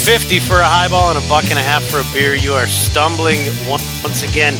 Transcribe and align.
250 0.00 0.40
for 0.40 0.60
a 0.60 0.64
highball 0.64 1.10
and 1.10 1.22
a 1.22 1.28
buck 1.28 1.44
and 1.50 1.58
a 1.58 1.62
half 1.62 1.82
for 1.84 2.00
a 2.00 2.12
beer. 2.14 2.34
You 2.34 2.54
are 2.54 2.66
stumbling 2.66 3.38
once 3.68 4.22
again 4.22 4.54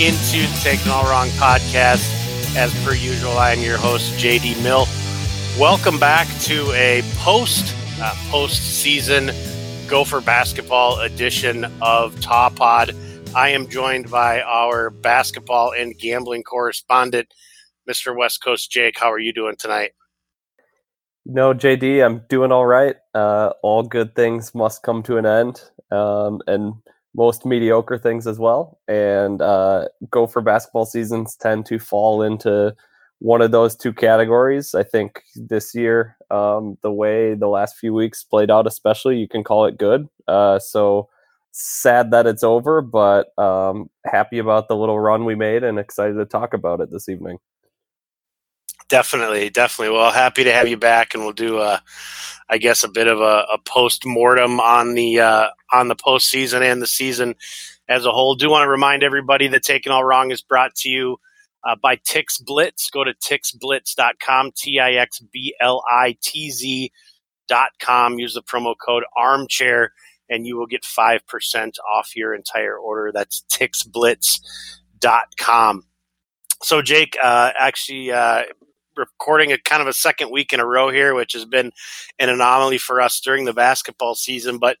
into 0.00 0.42
the 0.50 0.60
Taking 0.64 0.90
All 0.90 1.04
Wrong 1.04 1.28
podcast. 1.38 2.10
As 2.56 2.74
per 2.84 2.92
usual, 2.92 3.38
I 3.38 3.52
am 3.52 3.60
your 3.60 3.78
host, 3.78 4.12
JD 4.14 4.60
Mill. 4.64 4.88
Welcome 5.56 6.00
back 6.00 6.26
to 6.40 6.72
a 6.72 7.02
post 7.18 7.72
uh, 8.00 8.16
post 8.30 8.80
season 8.80 9.30
Gopher 9.86 10.20
basketball 10.20 10.98
edition 10.98 11.66
of 11.80 12.20
Top 12.20 12.56
Pod. 12.56 12.92
I 13.32 13.50
am 13.50 13.68
joined 13.68 14.10
by 14.10 14.42
our 14.42 14.90
basketball 14.90 15.72
and 15.72 15.96
gambling 15.96 16.42
correspondent, 16.42 17.32
Mr. 17.88 18.16
West 18.16 18.42
Coast 18.42 18.72
Jake. 18.72 18.98
How 18.98 19.12
are 19.12 19.20
you 19.20 19.32
doing 19.32 19.54
tonight? 19.56 19.92
No, 21.26 21.52
JD, 21.54 22.04
I'm 22.04 22.22
doing 22.28 22.50
all 22.50 22.66
right. 22.66 22.96
Uh, 23.14 23.50
all 23.62 23.82
good 23.82 24.14
things 24.14 24.54
must 24.54 24.82
come 24.82 25.02
to 25.04 25.16
an 25.18 25.26
end, 25.26 25.62
um, 25.90 26.40
and 26.46 26.74
most 27.14 27.44
mediocre 27.44 27.98
things 27.98 28.26
as 28.26 28.38
well. 28.38 28.78
And 28.88 29.40
uh, 29.42 29.88
Gopher 30.10 30.40
basketball 30.40 30.86
seasons 30.86 31.36
tend 31.36 31.66
to 31.66 31.78
fall 31.78 32.22
into 32.22 32.74
one 33.18 33.42
of 33.42 33.50
those 33.50 33.76
two 33.76 33.92
categories. 33.92 34.74
I 34.74 34.82
think 34.82 35.22
this 35.36 35.74
year, 35.74 36.16
um, 36.30 36.78
the 36.82 36.92
way 36.92 37.34
the 37.34 37.48
last 37.48 37.76
few 37.76 37.92
weeks 37.92 38.24
played 38.24 38.50
out, 38.50 38.66
especially, 38.66 39.18
you 39.18 39.28
can 39.28 39.44
call 39.44 39.66
it 39.66 39.76
good. 39.78 40.08
Uh, 40.26 40.58
so 40.58 41.08
sad 41.52 42.12
that 42.12 42.26
it's 42.26 42.42
over, 42.44 42.80
but 42.80 43.36
um, 43.38 43.90
happy 44.06 44.38
about 44.38 44.68
the 44.68 44.76
little 44.76 44.98
run 44.98 45.24
we 45.26 45.34
made 45.34 45.64
and 45.64 45.78
excited 45.78 46.14
to 46.14 46.24
talk 46.24 46.54
about 46.54 46.80
it 46.80 46.90
this 46.90 47.08
evening. 47.08 47.38
Definitely, 48.90 49.48
definitely. 49.50 49.96
Well, 49.96 50.10
happy 50.10 50.42
to 50.42 50.52
have 50.52 50.66
you 50.66 50.76
back, 50.76 51.14
and 51.14 51.22
we'll 51.22 51.32
do 51.32 51.60
a, 51.60 51.80
I 52.48 52.58
guess, 52.58 52.82
a 52.82 52.88
bit 52.88 53.06
of 53.06 53.20
a, 53.20 53.46
a 53.52 53.58
post 53.64 54.04
mortem 54.04 54.58
on 54.58 54.94
the 54.94 55.20
uh, 55.20 55.50
on 55.72 55.86
the 55.86 55.94
postseason 55.94 56.60
and 56.60 56.82
the 56.82 56.88
season 56.88 57.36
as 57.88 58.04
a 58.04 58.10
whole. 58.10 58.34
Do 58.34 58.50
want 58.50 58.64
to 58.64 58.68
remind 58.68 59.04
everybody 59.04 59.46
that 59.46 59.62
Taking 59.62 59.92
All 59.92 60.02
Wrong 60.02 60.32
is 60.32 60.42
brought 60.42 60.74
to 60.74 60.88
you 60.88 61.18
uh, 61.62 61.76
by 61.80 61.98
Tix 61.98 62.44
Blitz. 62.44 62.90
Go 62.90 63.04
to 63.04 63.14
tixblitz.com, 63.14 64.50
T 64.56 64.80
I 64.80 64.94
X 64.94 65.20
B 65.20 65.54
L 65.60 65.84
I 65.88 66.16
T 66.20 66.50
Z.com. 66.50 68.18
Use 68.18 68.34
the 68.34 68.42
promo 68.42 68.74
code 68.84 69.04
armchair, 69.16 69.92
and 70.28 70.48
you 70.48 70.56
will 70.56 70.66
get 70.66 70.82
5% 70.82 71.74
off 71.94 72.16
your 72.16 72.34
entire 72.34 72.76
order. 72.76 73.12
That's 73.12 73.44
tixblitz.com. 73.52 75.84
So, 76.62 76.82
Jake, 76.82 77.16
uh, 77.22 77.52
actually, 77.58 78.12
uh, 78.12 78.42
recording 78.96 79.52
a 79.52 79.58
kind 79.58 79.82
of 79.82 79.88
a 79.88 79.92
second 79.92 80.30
week 80.30 80.52
in 80.52 80.60
a 80.60 80.66
row 80.66 80.90
here, 80.90 81.14
which 81.14 81.32
has 81.32 81.44
been 81.44 81.72
an 82.18 82.28
anomaly 82.28 82.78
for 82.78 83.00
us 83.00 83.20
during 83.20 83.44
the 83.44 83.52
basketball 83.52 84.14
season. 84.14 84.58
But 84.58 84.76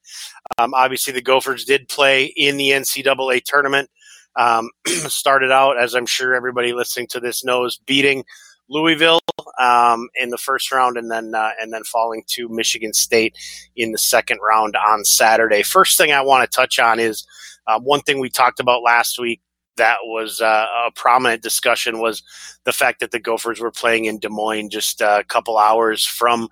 um, 0.58 0.74
obviously, 0.74 1.12
the 1.12 1.22
Gophers 1.22 1.64
did 1.64 1.88
play 1.88 2.26
in 2.36 2.56
the 2.56 2.70
NCAA 2.70 3.42
tournament. 3.44 3.90
Um, 4.36 4.70
started 4.86 5.50
out, 5.50 5.78
as 5.78 5.94
I'm 5.94 6.06
sure 6.06 6.34
everybody 6.34 6.72
listening 6.72 7.08
to 7.08 7.20
this 7.20 7.44
knows, 7.44 7.78
beating 7.78 8.24
Louisville 8.68 9.20
um, 9.58 10.08
in 10.20 10.30
the 10.30 10.38
first 10.38 10.70
round, 10.70 10.96
and 10.96 11.10
then 11.10 11.34
uh, 11.34 11.50
and 11.60 11.72
then 11.72 11.82
falling 11.84 12.22
to 12.28 12.48
Michigan 12.48 12.92
State 12.92 13.36
in 13.76 13.92
the 13.92 13.98
second 13.98 14.38
round 14.46 14.76
on 14.76 15.04
Saturday. 15.04 15.62
First 15.62 15.98
thing 15.98 16.12
I 16.12 16.22
want 16.22 16.48
to 16.48 16.56
touch 16.56 16.78
on 16.78 17.00
is 17.00 17.26
um, 17.66 17.82
one 17.84 18.00
thing 18.00 18.20
we 18.20 18.30
talked 18.30 18.60
about 18.60 18.82
last 18.82 19.18
week 19.18 19.40
that 19.76 19.98
was 20.04 20.40
uh, 20.40 20.66
a 20.86 20.90
prominent 20.92 21.42
discussion 21.42 22.00
was 22.00 22.22
the 22.64 22.72
fact 22.72 23.00
that 23.00 23.10
the 23.10 23.18
Gophers 23.18 23.60
were 23.60 23.70
playing 23.70 24.04
in 24.04 24.18
Des 24.18 24.28
Moines 24.28 24.70
just 24.70 25.00
a 25.00 25.24
couple 25.28 25.58
hours 25.58 26.04
from 26.04 26.48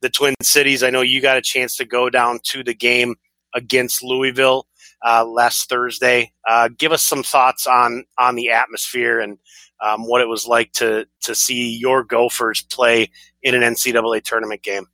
the 0.00 0.10
Twin 0.10 0.34
Cities. 0.42 0.82
I 0.82 0.90
know 0.90 1.00
you 1.00 1.20
got 1.20 1.36
a 1.36 1.42
chance 1.42 1.76
to 1.76 1.84
go 1.84 2.10
down 2.10 2.40
to 2.44 2.62
the 2.62 2.74
game 2.74 3.14
against 3.54 4.02
Louisville 4.02 4.66
uh, 5.04 5.24
last 5.24 5.68
Thursday. 5.68 6.32
Uh, 6.48 6.68
give 6.76 6.92
us 6.92 7.02
some 7.02 7.22
thoughts 7.22 7.66
on 7.66 8.04
on 8.18 8.34
the 8.34 8.50
atmosphere 8.50 9.20
and 9.20 9.38
um, 9.80 10.06
what 10.06 10.20
it 10.20 10.28
was 10.28 10.46
like 10.46 10.72
to 10.72 11.06
to 11.22 11.34
see 11.34 11.76
your 11.76 12.04
Gophers 12.04 12.62
play 12.62 13.10
in 13.42 13.54
an 13.54 13.62
NCAA 13.62 14.22
tournament 14.22 14.62
game. 14.62 14.86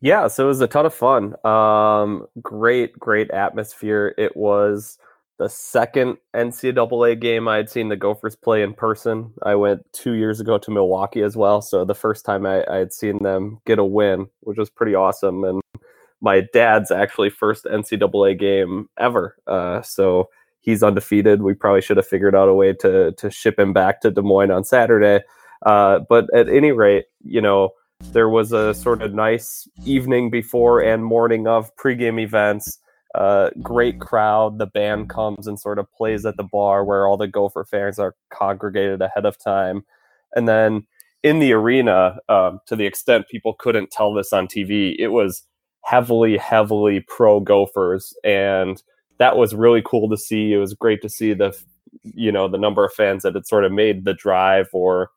Yeah, 0.00 0.28
so 0.28 0.44
it 0.44 0.48
was 0.48 0.60
a 0.60 0.68
ton 0.68 0.86
of 0.86 0.94
fun. 0.94 1.34
Um, 1.44 2.26
great, 2.40 2.96
great 2.98 3.30
atmosphere. 3.32 4.14
It 4.16 4.36
was 4.36 4.96
the 5.38 5.48
second 5.48 6.18
NCAA 6.34 7.20
game 7.20 7.46
I 7.46 7.56
had 7.56 7.70
seen 7.70 7.88
the 7.88 7.96
Gophers 7.96 8.34
play 8.34 8.62
in 8.62 8.74
person. 8.74 9.32
I 9.44 9.54
went 9.54 9.86
two 9.92 10.12
years 10.12 10.40
ago 10.40 10.58
to 10.58 10.70
Milwaukee 10.70 11.22
as 11.22 11.36
well. 11.36 11.62
So 11.62 11.84
the 11.84 11.94
first 11.94 12.24
time 12.24 12.44
I, 12.44 12.64
I 12.68 12.76
had 12.76 12.92
seen 12.92 13.22
them 13.22 13.60
get 13.64 13.78
a 13.78 13.84
win, 13.84 14.26
which 14.40 14.58
was 14.58 14.68
pretty 14.68 14.96
awesome. 14.96 15.44
And 15.44 15.62
my 16.20 16.42
dad's 16.52 16.90
actually 16.90 17.30
first 17.30 17.66
NCAA 17.66 18.38
game 18.38 18.88
ever. 18.98 19.36
Uh, 19.46 19.80
so 19.82 20.28
he's 20.60 20.82
undefeated. 20.82 21.40
We 21.42 21.54
probably 21.54 21.82
should 21.82 21.98
have 21.98 22.06
figured 22.06 22.34
out 22.34 22.48
a 22.48 22.54
way 22.54 22.72
to 22.74 23.12
to 23.12 23.30
ship 23.30 23.58
him 23.58 23.72
back 23.72 24.00
to 24.00 24.10
Des 24.10 24.22
Moines 24.22 24.50
on 24.50 24.64
Saturday. 24.64 25.24
Uh, 25.64 26.00
but 26.08 26.26
at 26.34 26.48
any 26.48 26.72
rate, 26.72 27.06
you 27.22 27.40
know, 27.40 27.70
there 28.12 28.28
was 28.28 28.52
a 28.52 28.74
sort 28.74 29.02
of 29.02 29.14
nice 29.14 29.68
evening 29.84 30.30
before 30.30 30.80
and 30.80 31.04
morning 31.04 31.46
of 31.46 31.74
pregame 31.76 32.20
events 32.20 32.78
uh, 33.14 33.50
great 33.62 34.00
crowd. 34.00 34.58
The 34.58 34.66
band 34.66 35.08
comes 35.08 35.46
and 35.46 35.58
sort 35.58 35.78
of 35.78 35.90
plays 35.92 36.26
at 36.26 36.36
the 36.36 36.44
bar 36.44 36.84
where 36.84 37.06
all 37.06 37.16
the 37.16 37.28
Gopher 37.28 37.64
fans 37.64 37.98
are 37.98 38.14
congregated 38.30 39.00
ahead 39.00 39.26
of 39.26 39.38
time. 39.38 39.84
And 40.34 40.48
then 40.48 40.86
in 41.22 41.38
the 41.38 41.52
arena, 41.52 42.18
um, 42.28 42.60
to 42.66 42.76
the 42.76 42.86
extent 42.86 43.28
people 43.28 43.54
couldn't 43.58 43.90
tell 43.90 44.12
this 44.12 44.32
on 44.32 44.46
TV, 44.46 44.94
it 44.98 45.08
was 45.08 45.42
heavily, 45.84 46.36
heavily 46.36 47.04
pro 47.08 47.40
Gophers. 47.40 48.14
And 48.24 48.82
that 49.18 49.36
was 49.36 49.54
really 49.54 49.82
cool 49.84 50.08
to 50.10 50.16
see. 50.16 50.52
It 50.52 50.58
was 50.58 50.74
great 50.74 51.02
to 51.02 51.08
see 51.08 51.32
the, 51.32 51.56
you 52.02 52.30
know, 52.30 52.46
the 52.46 52.58
number 52.58 52.84
of 52.84 52.92
fans 52.92 53.22
that 53.22 53.34
had 53.34 53.46
sort 53.46 53.64
of 53.64 53.72
made 53.72 54.04
the 54.04 54.14
drive 54.14 54.68
or 54.72 55.10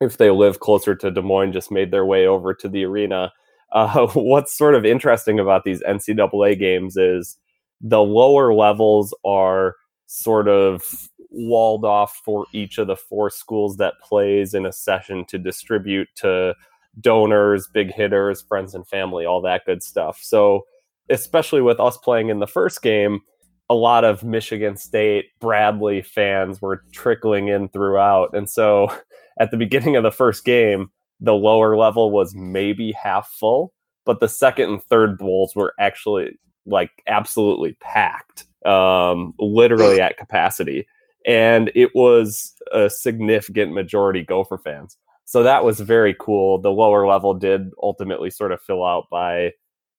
if 0.00 0.18
they 0.18 0.30
live 0.30 0.60
closer 0.60 0.94
to 0.94 1.10
Des 1.10 1.22
Moines, 1.22 1.52
just 1.52 1.70
made 1.70 1.90
their 1.90 2.04
way 2.04 2.26
over 2.26 2.52
to 2.54 2.68
the 2.68 2.84
arena. 2.84 3.32
Uh, 3.74 4.06
what's 4.14 4.56
sort 4.56 4.74
of 4.74 4.86
interesting 4.86 5.38
about 5.38 5.64
these 5.64 5.82
NCAA 5.82 6.58
games 6.58 6.96
is 6.96 7.36
the 7.80 8.00
lower 8.00 8.54
levels 8.54 9.14
are 9.24 9.76
sort 10.06 10.48
of 10.48 11.08
walled 11.30 11.84
off 11.84 12.20
for 12.24 12.46
each 12.52 12.78
of 12.78 12.86
the 12.86 12.96
four 12.96 13.28
schools 13.28 13.76
that 13.76 13.94
plays 14.02 14.54
in 14.54 14.64
a 14.64 14.72
session 14.72 15.24
to 15.26 15.38
distribute 15.38 16.08
to 16.14 16.54
donors, 17.00 17.68
big 17.72 17.92
hitters, 17.92 18.42
friends 18.42 18.74
and 18.74 18.86
family, 18.86 19.26
all 19.26 19.40
that 19.42 19.64
good 19.66 19.82
stuff. 19.82 20.20
So, 20.22 20.62
especially 21.10 21.60
with 21.60 21.80
us 21.80 21.98
playing 21.98 22.28
in 22.28 22.38
the 22.38 22.46
first 22.46 22.82
game, 22.82 23.20
a 23.68 23.74
lot 23.74 24.04
of 24.04 24.22
Michigan 24.22 24.76
State 24.76 25.26
Bradley 25.40 26.02
fans 26.02 26.62
were 26.62 26.84
trickling 26.92 27.48
in 27.48 27.68
throughout. 27.68 28.34
And 28.34 28.48
so, 28.48 28.88
at 29.40 29.50
the 29.50 29.56
beginning 29.56 29.96
of 29.96 30.04
the 30.04 30.12
first 30.12 30.44
game, 30.44 30.90
the 31.20 31.34
lower 31.34 31.76
level 31.76 32.10
was 32.10 32.34
maybe 32.34 32.92
half 32.92 33.30
full, 33.30 33.72
but 34.04 34.20
the 34.20 34.28
second 34.28 34.70
and 34.70 34.82
third 34.84 35.18
bowls 35.18 35.54
were 35.54 35.74
actually 35.78 36.38
like 36.66 36.90
absolutely 37.06 37.76
packed, 37.80 38.44
um, 38.66 39.34
literally 39.38 40.00
at 40.00 40.16
capacity. 40.16 40.86
And 41.26 41.70
it 41.74 41.90
was 41.94 42.54
a 42.72 42.90
significant 42.90 43.72
majority 43.72 44.22
Gopher 44.22 44.58
fans. 44.58 44.96
So 45.24 45.42
that 45.42 45.64
was 45.64 45.80
very 45.80 46.14
cool. 46.18 46.60
The 46.60 46.70
lower 46.70 47.06
level 47.06 47.32
did 47.32 47.70
ultimately 47.82 48.30
sort 48.30 48.52
of 48.52 48.60
fill 48.60 48.84
out 48.84 49.06
by 49.10 49.52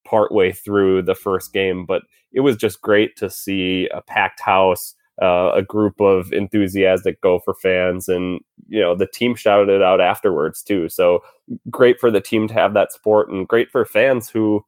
partway 0.05 0.51
through 0.51 1.01
the 1.01 1.15
first 1.15 1.51
game, 1.51 1.85
but 1.85 2.03
it 2.31 2.41
was 2.41 2.55
just 2.55 2.81
great 2.81 3.15
to 3.17 3.29
see 3.29 3.89
a 3.91 4.01
packed 4.01 4.39
house 4.39 4.93
uh, 5.21 5.51
a 5.53 5.61
group 5.61 5.99
of 6.01 6.31
enthusiastic 6.33 7.21
Gopher 7.21 7.53
fans, 7.53 8.09
and 8.09 8.41
you 8.67 8.81
know 8.81 8.95
the 8.95 9.07
team 9.07 9.35
shouted 9.35 9.69
it 9.69 9.81
out 9.81 10.01
afterwards 10.01 10.61
too. 10.61 10.89
So 10.89 11.23
great 11.69 11.99
for 11.99 12.11
the 12.11 12.21
team 12.21 12.47
to 12.47 12.53
have 12.53 12.73
that 12.73 12.91
support, 12.91 13.29
and 13.29 13.47
great 13.47 13.71
for 13.71 13.85
fans 13.85 14.29
who 14.29 14.65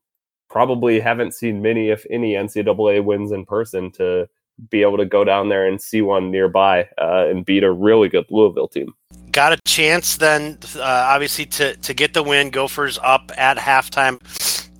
probably 0.50 1.00
haven't 1.00 1.34
seen 1.34 1.62
many, 1.62 1.90
if 1.90 2.06
any, 2.10 2.34
NCAA 2.34 3.04
wins 3.04 3.32
in 3.32 3.46
person 3.46 3.92
to 3.92 4.28
be 4.70 4.82
able 4.82 4.98
to 4.98 5.06
go 5.06 5.24
down 5.24 5.50
there 5.50 5.68
and 5.68 5.82
see 5.82 6.02
one 6.02 6.32
nearby 6.32 6.88
uh, 6.98 7.28
and 7.28 7.46
beat 7.46 7.64
a 7.64 7.72
really 7.72 8.10
good 8.10 8.26
Louisville 8.30 8.68
team. 8.68 8.94
Got 9.32 9.54
a 9.54 9.58
chance 9.68 10.18
then, 10.18 10.58
uh, 10.78 10.82
obviously, 10.82 11.46
to 11.46 11.76
to 11.78 11.94
get 11.94 12.14
the 12.14 12.24
win. 12.24 12.50
Gophers 12.50 12.98
up 13.04 13.32
at 13.38 13.58
halftime 13.58 14.20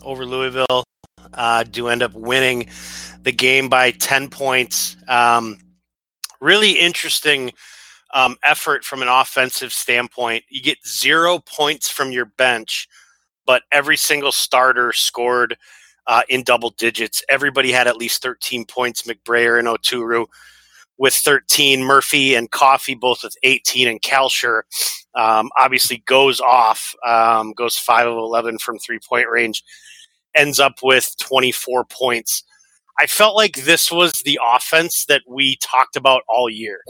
over 0.02 0.25
Louisville. 0.25 0.84
Uh, 1.33 1.63
do 1.63 1.88
end 1.88 2.03
up 2.03 2.13
winning 2.13 2.68
the 3.24 3.31
game 3.31 3.69
by 3.69 3.91
10 3.91 4.29
points. 4.29 4.95
Um, 5.07 5.57
really 6.39 6.71
interesting 6.71 7.51
um, 8.13 8.38
effort 8.44 8.83
from 8.83 9.01
an 9.01 9.07
offensive 9.07 9.74
standpoint. 9.74 10.44
You 10.50 10.62
get 10.62 10.85
zero 10.88 11.39
points 11.39 11.89
from 11.89 12.12
your 12.12 12.25
bench, 12.25 12.88
but 13.45 13.63
every 13.71 13.97
single 13.97 14.31
starter 14.31 14.94
scored 14.94 15.57
uh, 16.07 16.21
in 16.29 16.44
double 16.44 16.71
digits. 16.71 17.24
Everybody 17.30 17.71
had 17.71 17.88
at 17.88 17.97
least 17.97 18.21
13 18.21 18.65
points. 18.65 19.03
McBrayer 19.03 19.59
and 19.59 19.68
Oturu 19.68 20.25
with 20.97 21.13
13. 21.13 21.83
Murphy 21.83 22.33
and 22.35 22.50
Coffee 22.50 22.95
both 22.95 23.23
with 23.23 23.35
18. 23.44 23.88
And 23.88 24.01
Kalscheur 24.01 24.62
um, 25.15 25.50
obviously 25.59 26.03
goes 26.06 26.39
off, 26.39 26.95
um, 27.06 27.51
goes 27.53 27.77
5 27.77 28.07
of 28.07 28.18
11 28.18 28.59
from 28.59 28.80
three 28.80 29.00
point 29.07 29.27
range 29.30 29.63
ends 30.38 30.60
up 30.60 30.80
with 30.84 31.16
24 31.19 31.86
points. 31.86 32.44
I 33.00 33.06
felt 33.06 33.36
like 33.36 33.57
this 33.57 33.92
was 33.92 34.22
the 34.22 34.39
offense 34.56 35.06
that 35.06 35.22
we 35.28 35.57
talked 35.57 35.95
about 35.95 36.24
all 36.28 36.50
year 36.50 36.81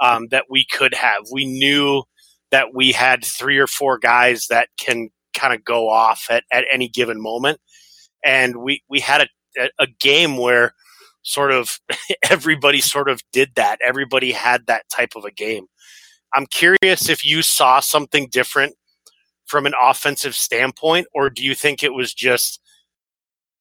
um, 0.00 0.28
that 0.30 0.44
we 0.48 0.64
could 0.70 0.94
have. 0.94 1.24
We 1.32 1.46
knew 1.46 2.04
that 2.50 2.74
we 2.74 2.92
had 2.92 3.24
three 3.24 3.58
or 3.58 3.66
four 3.66 3.98
guys 3.98 4.46
that 4.48 4.68
can 4.78 5.10
kind 5.34 5.52
of 5.52 5.64
go 5.64 5.88
off 5.88 6.26
at, 6.30 6.44
at 6.52 6.64
any 6.72 6.88
given 6.88 7.20
moment. 7.20 7.60
And 8.24 8.56
we, 8.56 8.82
we 8.88 9.00
had 9.00 9.28
a, 9.58 9.68
a 9.78 9.86
game 10.00 10.36
where 10.36 10.74
sort 11.22 11.52
of 11.52 11.78
everybody 12.30 12.80
sort 12.80 13.08
of 13.08 13.22
did 13.32 13.50
that. 13.56 13.78
Everybody 13.84 14.32
had 14.32 14.66
that 14.66 14.84
type 14.90 15.14
of 15.16 15.24
a 15.24 15.30
game. 15.30 15.66
I'm 16.34 16.46
curious 16.46 17.08
if 17.08 17.24
you 17.24 17.42
saw 17.42 17.80
something 17.80 18.28
different 18.30 18.74
from 19.46 19.66
an 19.66 19.72
offensive 19.82 20.34
standpoint, 20.34 21.06
or 21.14 21.30
do 21.30 21.42
you 21.42 21.54
think 21.54 21.82
it 21.82 21.94
was 21.94 22.12
just 22.12 22.60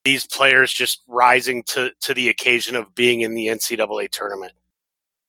these 0.07 0.25
players 0.25 0.71
just 0.71 1.01
rising 1.09 1.63
to, 1.63 1.91
to 1.99 2.13
the 2.13 2.29
occasion 2.29 2.77
of 2.77 2.95
being 2.95 3.21
in 3.21 3.33
the 3.33 3.47
NCAA 3.47 4.09
tournament? 4.09 4.53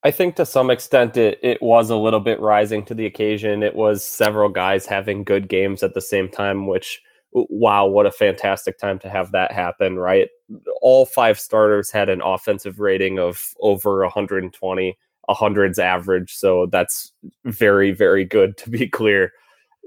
I 0.04 0.12
think 0.12 0.36
to 0.36 0.46
some 0.46 0.70
extent 0.70 1.16
it, 1.16 1.40
it 1.42 1.60
was 1.60 1.90
a 1.90 1.96
little 1.96 2.20
bit 2.20 2.38
rising 2.38 2.84
to 2.84 2.94
the 2.94 3.04
occasion. 3.04 3.64
It 3.64 3.74
was 3.74 4.04
several 4.04 4.48
guys 4.48 4.86
having 4.86 5.24
good 5.24 5.48
games 5.48 5.82
at 5.82 5.94
the 5.94 6.00
same 6.00 6.28
time, 6.28 6.68
which 6.68 7.02
wow, 7.32 7.86
what 7.86 8.06
a 8.06 8.12
fantastic 8.12 8.78
time 8.78 9.00
to 9.00 9.10
have 9.10 9.32
that 9.32 9.50
happen, 9.50 9.98
right? 9.98 10.28
All 10.80 11.04
five 11.04 11.40
starters 11.40 11.90
had 11.90 12.08
an 12.08 12.22
offensive 12.22 12.78
rating 12.78 13.18
of 13.18 13.54
over 13.60 14.02
120, 14.02 14.96
hundreds 15.28 15.80
average. 15.80 16.36
So 16.36 16.66
that's 16.66 17.12
very, 17.44 17.90
very 17.90 18.24
good 18.24 18.56
to 18.58 18.70
be 18.70 18.88
clear. 18.88 19.32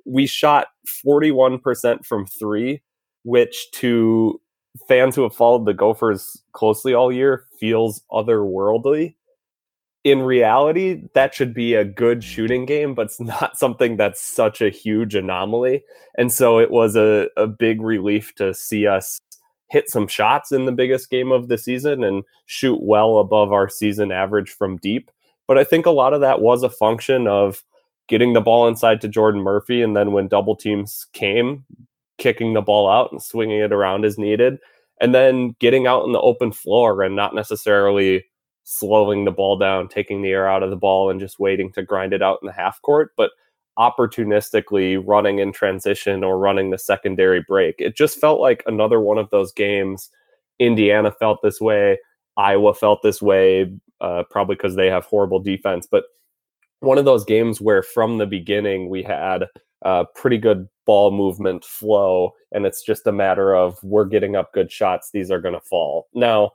We 0.06 0.28
shot 0.28 0.68
41% 0.86 2.06
from 2.06 2.26
three, 2.26 2.82
which 3.24 3.72
to 3.76 4.41
fans 4.88 5.16
who 5.16 5.24
have 5.24 5.36
followed 5.36 5.66
the 5.66 5.74
Gophers 5.74 6.42
closely 6.54 6.94
all 6.94 7.12
year 7.12 7.46
feels 7.60 8.02
otherworldly 8.12 9.16
in 10.04 10.22
reality, 10.22 11.04
that 11.14 11.34
should 11.34 11.54
be 11.54 11.76
a 11.76 11.86
good 11.86 12.24
shooting 12.24 12.66
game, 12.66 12.96
but 12.96 13.08
it's 13.08 13.20
not 13.20 13.58
something 13.58 13.98
that's 13.98 14.22
such 14.22 14.62
a 14.62 14.70
huge 14.70 15.16
anomaly. 15.16 15.84
And 16.18 16.32
so 16.32 16.60
it 16.60 16.72
was 16.72 16.96
a, 16.96 17.28
a 17.38 17.48
big 17.48 17.82
relief 17.82 18.34
to 18.36 18.54
see 18.54 18.88
us 18.88 19.20
hit 19.70 19.90
some 19.90 20.08
shots 20.08 20.52
in 20.52 20.66
the 20.66 20.72
biggest 20.72 21.10
game 21.10 21.32
of 21.32 21.48
the 21.48 21.58
season 21.58 22.04
and 22.04 22.24
shoot 22.46 22.80
well 22.82 23.20
above 23.20 23.54
our 23.54 23.70
season 23.70 24.12
average 24.12 24.50
from 24.50 24.78
deep. 24.78 25.10
But 25.48 25.58
I 25.58 25.64
think 25.64 25.86
a 25.86 25.92
lot 25.92 26.14
of 26.14 26.22
that 26.22 26.42
was 26.42 26.64
a 26.64 26.70
function 26.70 27.28
of 27.28 27.64
getting 28.08 28.34
the 28.34 28.42
ball 28.42 28.68
inside 28.68 29.00
to 29.02 29.08
Jordan 29.08 29.42
Murphy. 29.42 29.82
And 29.82 29.96
then 29.96 30.12
when 30.12 30.28
double 30.28 30.56
teams 30.56 31.08
came, 31.14 31.64
kicking 32.22 32.54
the 32.54 32.62
ball 32.62 32.88
out 32.88 33.12
and 33.12 33.22
swinging 33.22 33.60
it 33.60 33.74
around 33.74 34.06
as 34.06 34.18
needed. 34.18 34.60
And 35.02 35.16
then 35.16 35.56
getting 35.60 35.88
out 35.88 36.06
in 36.06 36.12
the 36.12 36.22
open 36.22 36.52
floor 36.52 37.02
and 37.02 37.16
not 37.16 37.34
necessarily 37.34 38.24
slowing 38.64 39.26
the 39.26 39.32
ball 39.32 39.58
down, 39.58 39.88
taking 39.88 40.22
the 40.22 40.30
air 40.30 40.48
out 40.48 40.62
of 40.62 40.70
the 40.70 40.76
ball, 40.76 41.10
and 41.10 41.20
just 41.20 41.40
waiting 41.40 41.72
to 41.74 41.82
grind 41.82 42.14
it 42.14 42.22
out 42.22 42.38
in 42.42 42.46
the 42.46 42.54
half 42.54 42.80
court, 42.84 43.12
but 43.18 43.32
opportunistically 43.80 45.02
running 45.04 45.40
in 45.40 45.52
transition 45.52 46.24
or 46.24 46.38
running 46.38 46.70
the 46.70 46.78
secondary 46.78 47.42
break. 47.42 47.76
It 47.80 47.96
just 47.96 48.20
felt 48.20 48.40
like 48.40 48.64
another 48.68 49.00
one 49.00 49.18
of 49.18 49.32
those 49.32 49.52
games. 49.52 50.12
Indiana 50.60 51.12
felt 51.12 51.40
this 51.42 51.60
way. 51.60 51.98
Iowa 52.38 52.76
felt 52.76 53.02
this 53.02 53.22
way, 53.22 53.74
uh, 54.00 54.24
probably 54.30 54.56
because 54.56 54.76
they 54.76 54.88
have 54.88 55.06
horrible 55.06 55.40
defense. 55.40 55.88
But 55.90 56.04
one 56.82 57.00
of 57.00 57.06
those 57.06 57.26
games 57.26 57.60
where 57.60 57.82
from 57.82 58.20
the 58.20 58.28
beginning 58.28 58.90
we 58.90 59.02
had 59.02 59.48
uh, 59.84 60.06
pretty 60.16 60.38
good 60.38 60.68
ball 60.86 61.12
movement 61.12 61.64
flow, 61.66 62.34
and 62.52 62.66
it's 62.66 62.84
just 62.84 63.08
a 63.08 63.12
matter 63.12 63.56
of 63.56 63.82
we're 63.84 64.06
getting 64.06 64.36
up 64.36 64.54
good 64.54 64.72
shots. 64.72 65.10
These 65.12 65.32
are 65.32 65.42
going 65.42 65.54
to 65.54 65.62
fall. 65.62 66.08
Now, 66.14 66.52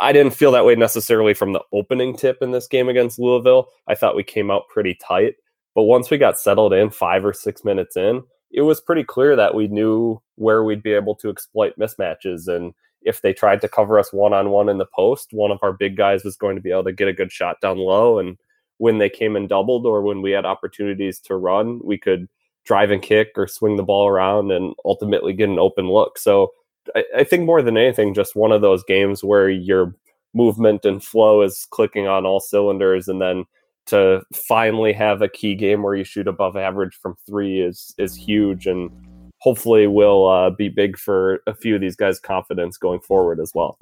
I 0.00 0.12
didn't 0.12 0.34
feel 0.34 0.52
that 0.52 0.64
way 0.64 0.76
necessarily 0.76 1.34
from 1.34 1.52
the 1.52 1.62
opening 1.72 2.16
tip 2.16 2.38
in 2.40 2.52
this 2.52 2.68
game 2.68 2.88
against 2.88 3.18
Louisville. 3.18 3.68
I 3.88 3.94
thought 3.94 4.16
we 4.16 4.22
came 4.22 4.50
out 4.50 4.68
pretty 4.68 4.94
tight. 4.94 5.34
But 5.74 5.84
once 5.84 6.10
we 6.10 6.18
got 6.18 6.38
settled 6.38 6.72
in 6.72 6.90
five 6.90 7.24
or 7.24 7.32
six 7.32 7.64
minutes 7.64 7.96
in, 7.96 8.22
it 8.50 8.62
was 8.62 8.80
pretty 8.80 9.04
clear 9.04 9.36
that 9.36 9.54
we 9.54 9.68
knew 9.68 10.20
where 10.36 10.64
we'd 10.64 10.82
be 10.82 10.92
able 10.92 11.14
to 11.16 11.30
exploit 11.30 11.74
mismatches. 11.78 12.48
And 12.48 12.74
if 13.02 13.22
they 13.22 13.32
tried 13.32 13.60
to 13.60 13.68
cover 13.68 13.98
us 13.98 14.12
one 14.12 14.32
on 14.32 14.50
one 14.50 14.68
in 14.68 14.78
the 14.78 14.86
post, 14.94 15.28
one 15.32 15.50
of 15.50 15.58
our 15.62 15.72
big 15.72 15.96
guys 15.96 16.24
was 16.24 16.36
going 16.36 16.56
to 16.56 16.62
be 16.62 16.70
able 16.70 16.84
to 16.84 16.92
get 16.92 17.08
a 17.08 17.12
good 17.12 17.30
shot 17.30 17.60
down 17.60 17.78
low. 17.78 18.18
And 18.18 18.38
when 18.78 18.98
they 18.98 19.10
came 19.10 19.36
and 19.36 19.48
doubled 19.48 19.86
or 19.86 20.02
when 20.02 20.22
we 20.22 20.30
had 20.30 20.46
opportunities 20.46 21.20
to 21.20 21.36
run, 21.36 21.80
we 21.84 21.98
could 21.98 22.28
drive 22.68 22.90
and 22.90 23.02
kick 23.02 23.30
or 23.34 23.48
swing 23.48 23.76
the 23.76 23.82
ball 23.82 24.06
around 24.06 24.52
and 24.52 24.74
ultimately 24.84 25.32
get 25.32 25.48
an 25.48 25.58
open 25.58 25.88
look. 25.88 26.18
So 26.18 26.52
I, 26.94 27.04
I 27.16 27.24
think 27.24 27.46
more 27.46 27.62
than 27.62 27.78
anything, 27.78 28.12
just 28.12 28.36
one 28.36 28.52
of 28.52 28.60
those 28.60 28.84
games 28.84 29.24
where 29.24 29.48
your 29.48 29.94
movement 30.34 30.84
and 30.84 31.02
flow 31.02 31.40
is 31.40 31.66
clicking 31.70 32.06
on 32.06 32.26
all 32.26 32.38
cylinders, 32.38 33.08
and 33.08 33.20
then 33.20 33.46
to 33.86 34.22
finally 34.34 34.92
have 34.92 35.22
a 35.22 35.28
key 35.28 35.54
game 35.54 35.82
where 35.82 35.94
you 35.94 36.04
shoot 36.04 36.28
above 36.28 36.56
average 36.56 36.94
from 36.94 37.16
three 37.26 37.62
is 37.62 37.94
is 37.96 38.14
huge, 38.14 38.66
and 38.66 38.90
hopefully 39.38 39.86
will 39.86 40.28
uh, 40.28 40.50
be 40.50 40.68
big 40.68 40.98
for 40.98 41.40
a 41.46 41.54
few 41.54 41.74
of 41.74 41.80
these 41.80 41.96
guys' 41.96 42.20
confidence 42.20 42.76
going 42.76 43.00
forward 43.00 43.40
as 43.40 43.52
well. 43.54 43.78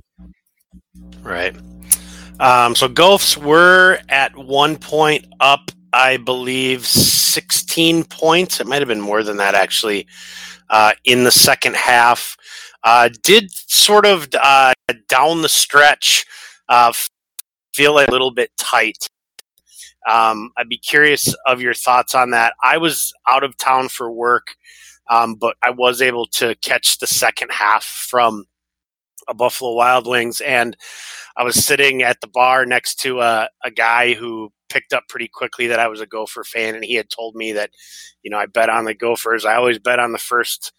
Right. 1.22 1.56
Um, 2.38 2.76
so 2.76 2.86
Gophs 2.86 3.36
were 3.36 3.98
at 4.08 4.36
one 4.36 4.76
point 4.76 5.26
up, 5.40 5.72
I 5.96 6.18
believe, 6.18 6.86
16 6.86 8.04
points. 8.04 8.60
It 8.60 8.66
might 8.66 8.82
have 8.82 8.88
been 8.88 9.00
more 9.00 9.22
than 9.22 9.38
that 9.38 9.54
actually 9.54 10.06
uh, 10.68 10.92
in 11.06 11.24
the 11.24 11.30
second 11.30 11.74
half. 11.74 12.36
Uh, 12.84 13.08
did 13.22 13.50
sort 13.50 14.04
of 14.04 14.28
uh, 14.40 14.74
down 15.08 15.40
the 15.40 15.48
stretch 15.48 16.26
uh, 16.68 16.92
feel 17.74 17.98
a 17.98 18.04
little 18.10 18.30
bit 18.30 18.50
tight. 18.58 19.08
Um, 20.06 20.50
I'd 20.58 20.68
be 20.68 20.76
curious 20.76 21.34
of 21.46 21.62
your 21.62 21.72
thoughts 21.72 22.14
on 22.14 22.30
that. 22.30 22.52
I 22.62 22.76
was 22.76 23.14
out 23.26 23.42
of 23.42 23.56
town 23.56 23.88
for 23.88 24.12
work, 24.12 24.54
um, 25.08 25.34
but 25.34 25.56
I 25.62 25.70
was 25.70 26.02
able 26.02 26.26
to 26.26 26.54
catch 26.56 26.98
the 26.98 27.06
second 27.06 27.52
half 27.52 27.84
from 27.84 28.44
a 29.28 29.34
Buffalo 29.34 29.72
Wild 29.72 30.06
Wings, 30.06 30.42
and 30.42 30.76
I 31.38 31.42
was 31.42 31.64
sitting 31.64 32.02
at 32.02 32.20
the 32.20 32.28
bar 32.28 32.66
next 32.66 32.96
to 33.00 33.20
a, 33.20 33.48
a 33.64 33.70
guy 33.70 34.12
who 34.12 34.52
picked 34.68 34.92
up 34.92 35.04
pretty 35.08 35.28
quickly 35.28 35.68
that 35.68 35.78
I 35.78 35.88
was 35.88 36.00
a 36.00 36.06
Gopher 36.06 36.44
fan, 36.44 36.74
and 36.74 36.84
he 36.84 36.94
had 36.94 37.10
told 37.10 37.34
me 37.34 37.52
that, 37.52 37.70
you 38.22 38.30
know, 38.30 38.38
I 38.38 38.46
bet 38.46 38.68
on 38.68 38.84
the 38.84 38.94
Gophers. 38.94 39.44
I 39.44 39.56
always 39.56 39.78
bet 39.78 39.98
on 39.98 40.12
the 40.12 40.18
first 40.18 40.72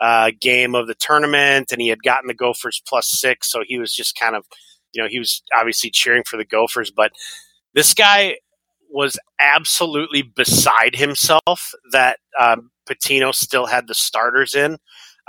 uh, 0.00 0.30
game 0.40 0.74
of 0.74 0.86
the 0.86 0.94
tournament, 0.94 1.72
and 1.72 1.80
he 1.80 1.88
had 1.88 2.02
gotten 2.02 2.26
the 2.26 2.34
Gophers 2.34 2.82
plus 2.86 3.08
six, 3.08 3.50
so 3.50 3.62
he 3.66 3.78
was 3.78 3.94
just 3.94 4.18
kind 4.18 4.34
of, 4.34 4.44
you 4.92 5.02
know, 5.02 5.08
he 5.08 5.18
was 5.18 5.42
obviously 5.56 5.90
cheering 5.90 6.24
for 6.24 6.36
the 6.36 6.44
Gophers. 6.44 6.90
But 6.90 7.12
this 7.74 7.94
guy 7.94 8.36
was 8.90 9.18
absolutely 9.40 10.22
beside 10.22 10.94
himself 10.94 11.72
that 11.92 12.18
um, 12.40 12.70
Pitino 12.88 13.34
still 13.34 13.66
had 13.66 13.88
the 13.88 13.94
starters 13.94 14.54
in 14.54 14.78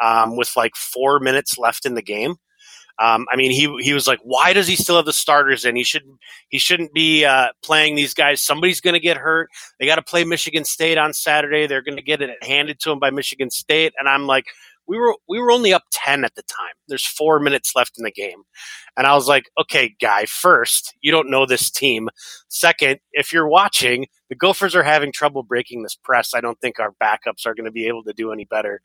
um, 0.02 0.36
with 0.36 0.56
like 0.56 0.76
four 0.76 1.20
minutes 1.20 1.58
left 1.58 1.86
in 1.86 1.96
the 1.96 2.02
game. 2.04 2.36
Um, 3.00 3.26
I 3.32 3.36
mean, 3.36 3.52
he 3.52 3.74
he 3.82 3.94
was 3.94 4.08
like, 4.08 4.20
"Why 4.24 4.54
does 4.54 4.68
he 4.68 4.76
still 4.76 4.96
have 4.96 5.06
the 5.06 5.14
starters 5.14 5.66
in? 5.66 5.76
He 5.76 5.84
should 5.84 6.04
he 6.50 6.60
shouldn't 6.60 6.94
be 6.94 7.26
uh, 7.26 7.50
playing 7.64 7.96
these 7.96 8.14
guys. 8.14 8.42
Somebody's 8.42 8.80
going 8.80 8.94
to 8.94 9.00
get 9.00 9.18
hurt. 9.18 9.50
They 9.80 9.86
got 9.86 9.96
to 9.96 10.02
play 10.02 10.24
Michigan 10.24 10.64
State 10.64 10.98
on 10.98 11.14
Saturday. 11.14 11.68
They're 11.68 11.82
going 11.82 11.98
to 11.98 12.04
get 12.04 12.22
it 12.22 12.42
handed 12.44 12.80
to 12.82 12.90
them 12.90 13.00
by 13.00 13.10
Michigan 13.10 13.50
State." 13.50 13.94
And 14.00 14.08
I'm 14.08 14.28
like, 14.28 14.46
"We 14.88 14.98
were 14.98 15.16
we 15.28 15.40
were 15.40 15.52
only 15.52 15.74
up 15.74 15.84
ten 15.92 16.24
at 16.24 16.36
the 16.36 16.44
time. 16.44 16.74
There's 16.88 17.06
four 17.06 17.40
minutes 17.40 17.76
left 17.76 17.98
in 17.98 18.04
the 18.06 18.12
game." 18.12 18.44
And 18.96 19.06
I 19.06 19.14
was 19.14 19.28
like, 19.28 19.50
"Okay, 19.60 19.94
guy, 20.00 20.26
first, 20.26 20.94
you 21.02 21.12
don't 21.12 21.30
know 21.30 21.46
this 21.46 21.70
team. 21.70 22.10
Second, 22.48 23.00
if 23.12 23.34
you're 23.34 23.50
watching, 23.50 24.08
the 24.30 24.36
Gophers 24.36 24.76
are 24.76 24.84
having 24.84 25.12
trouble 25.12 25.44
breaking 25.44 25.84
this 25.84 25.96
press. 25.96 26.34
I 26.34 26.42
don't 26.42 26.60
think 26.60 26.80
our 26.80 26.94
backups 27.02 27.46
are 27.46 27.54
going 27.54 27.66
to 27.66 27.72
be 27.72 27.88
able 27.88 28.04
to 28.04 28.14
do 28.14 28.32
any 28.32 28.46
better." 28.46 28.82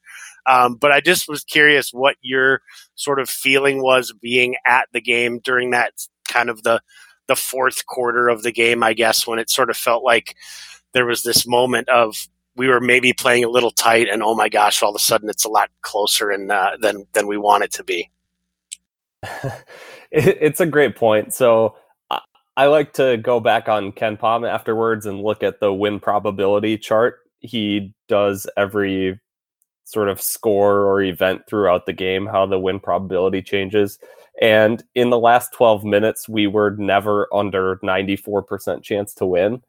Um, 0.47 0.75
but 0.75 0.93
I 0.93 1.01
just 1.01 1.29
was 1.29 1.45
curious 1.45 1.91
what 1.93 2.17
your 2.21 2.61
sort 2.95 3.21
of 3.21 3.31
feeling 3.31 3.83
was 3.83 4.13
being 4.21 4.57
at 4.67 4.89
the 4.93 5.01
game 5.01 5.41
during 5.43 5.71
that 5.71 5.93
kind 6.29 6.51
of 6.51 6.63
the 6.63 6.81
the 7.27 7.37
fourth 7.37 7.87
quarter 7.87 8.29
of 8.29 8.43
the 8.43 8.53
game, 8.53 8.83
I 8.83 8.93
guess, 8.93 9.27
when 9.27 9.39
it 9.39 9.51
sort 9.51 9.71
of 9.71 9.77
felt 9.77 10.03
like 10.03 10.35
there 10.95 11.07
was 11.07 11.23
this 11.23 11.47
moment 11.47 11.89
of 11.89 12.17
we 12.57 12.69
were 12.69 12.81
maybe 12.81 13.13
playing 13.13 13.45
a 13.45 13.49
little 13.49 13.71
tight, 13.71 14.09
and 14.09 14.23
oh 14.23 14.35
my 14.35 14.49
gosh, 14.49 14.83
all 14.83 14.91
of 14.91 14.97
a 14.97 14.99
sudden 14.99 15.31
it's 15.31 15.45
a 15.45 15.49
lot 15.49 15.71
closer 15.83 16.31
and 16.31 16.51
uh, 16.51 16.77
than 16.81 17.07
than 17.13 17.27
we 17.27 17.37
want 17.37 17.65
it 17.65 17.73
to 17.73 17.85
be. 17.85 18.11
it's 20.11 20.61
a 20.61 20.67
great 20.67 20.97
point. 20.97 21.33
So 21.33 21.77
I 22.61 22.67
like 22.67 22.93
to 22.93 23.17
go 23.17 23.41
back 23.41 23.71
on 23.71 23.91
KenPom 23.91 24.47
afterwards 24.47 25.07
and 25.07 25.23
look 25.23 25.43
at 25.43 25.61
the 25.61 25.73
win 25.73 25.99
probability 25.99 26.77
chart. 26.77 27.21
He 27.39 27.95
does 28.07 28.47
every 28.55 29.19
sort 29.85 30.11
of 30.11 30.21
score 30.21 30.83
or 30.85 31.01
event 31.01 31.47
throughout 31.49 31.87
the 31.87 31.95
game, 31.95 32.27
how 32.27 32.45
the 32.45 32.61
win 32.61 32.79
probability 32.79 33.41
changes. 33.41 33.99
And 34.43 34.85
in 34.95 35.09
the 35.09 35.19
last 35.19 35.55
12 35.55 35.85
minutes, 35.85 36.29
we 36.29 36.47
were 36.47 36.73
never 36.73 37.35
under 37.35 37.77
94% 37.77 38.83
chance 38.83 39.15
to 39.15 39.25
win. 39.25 39.63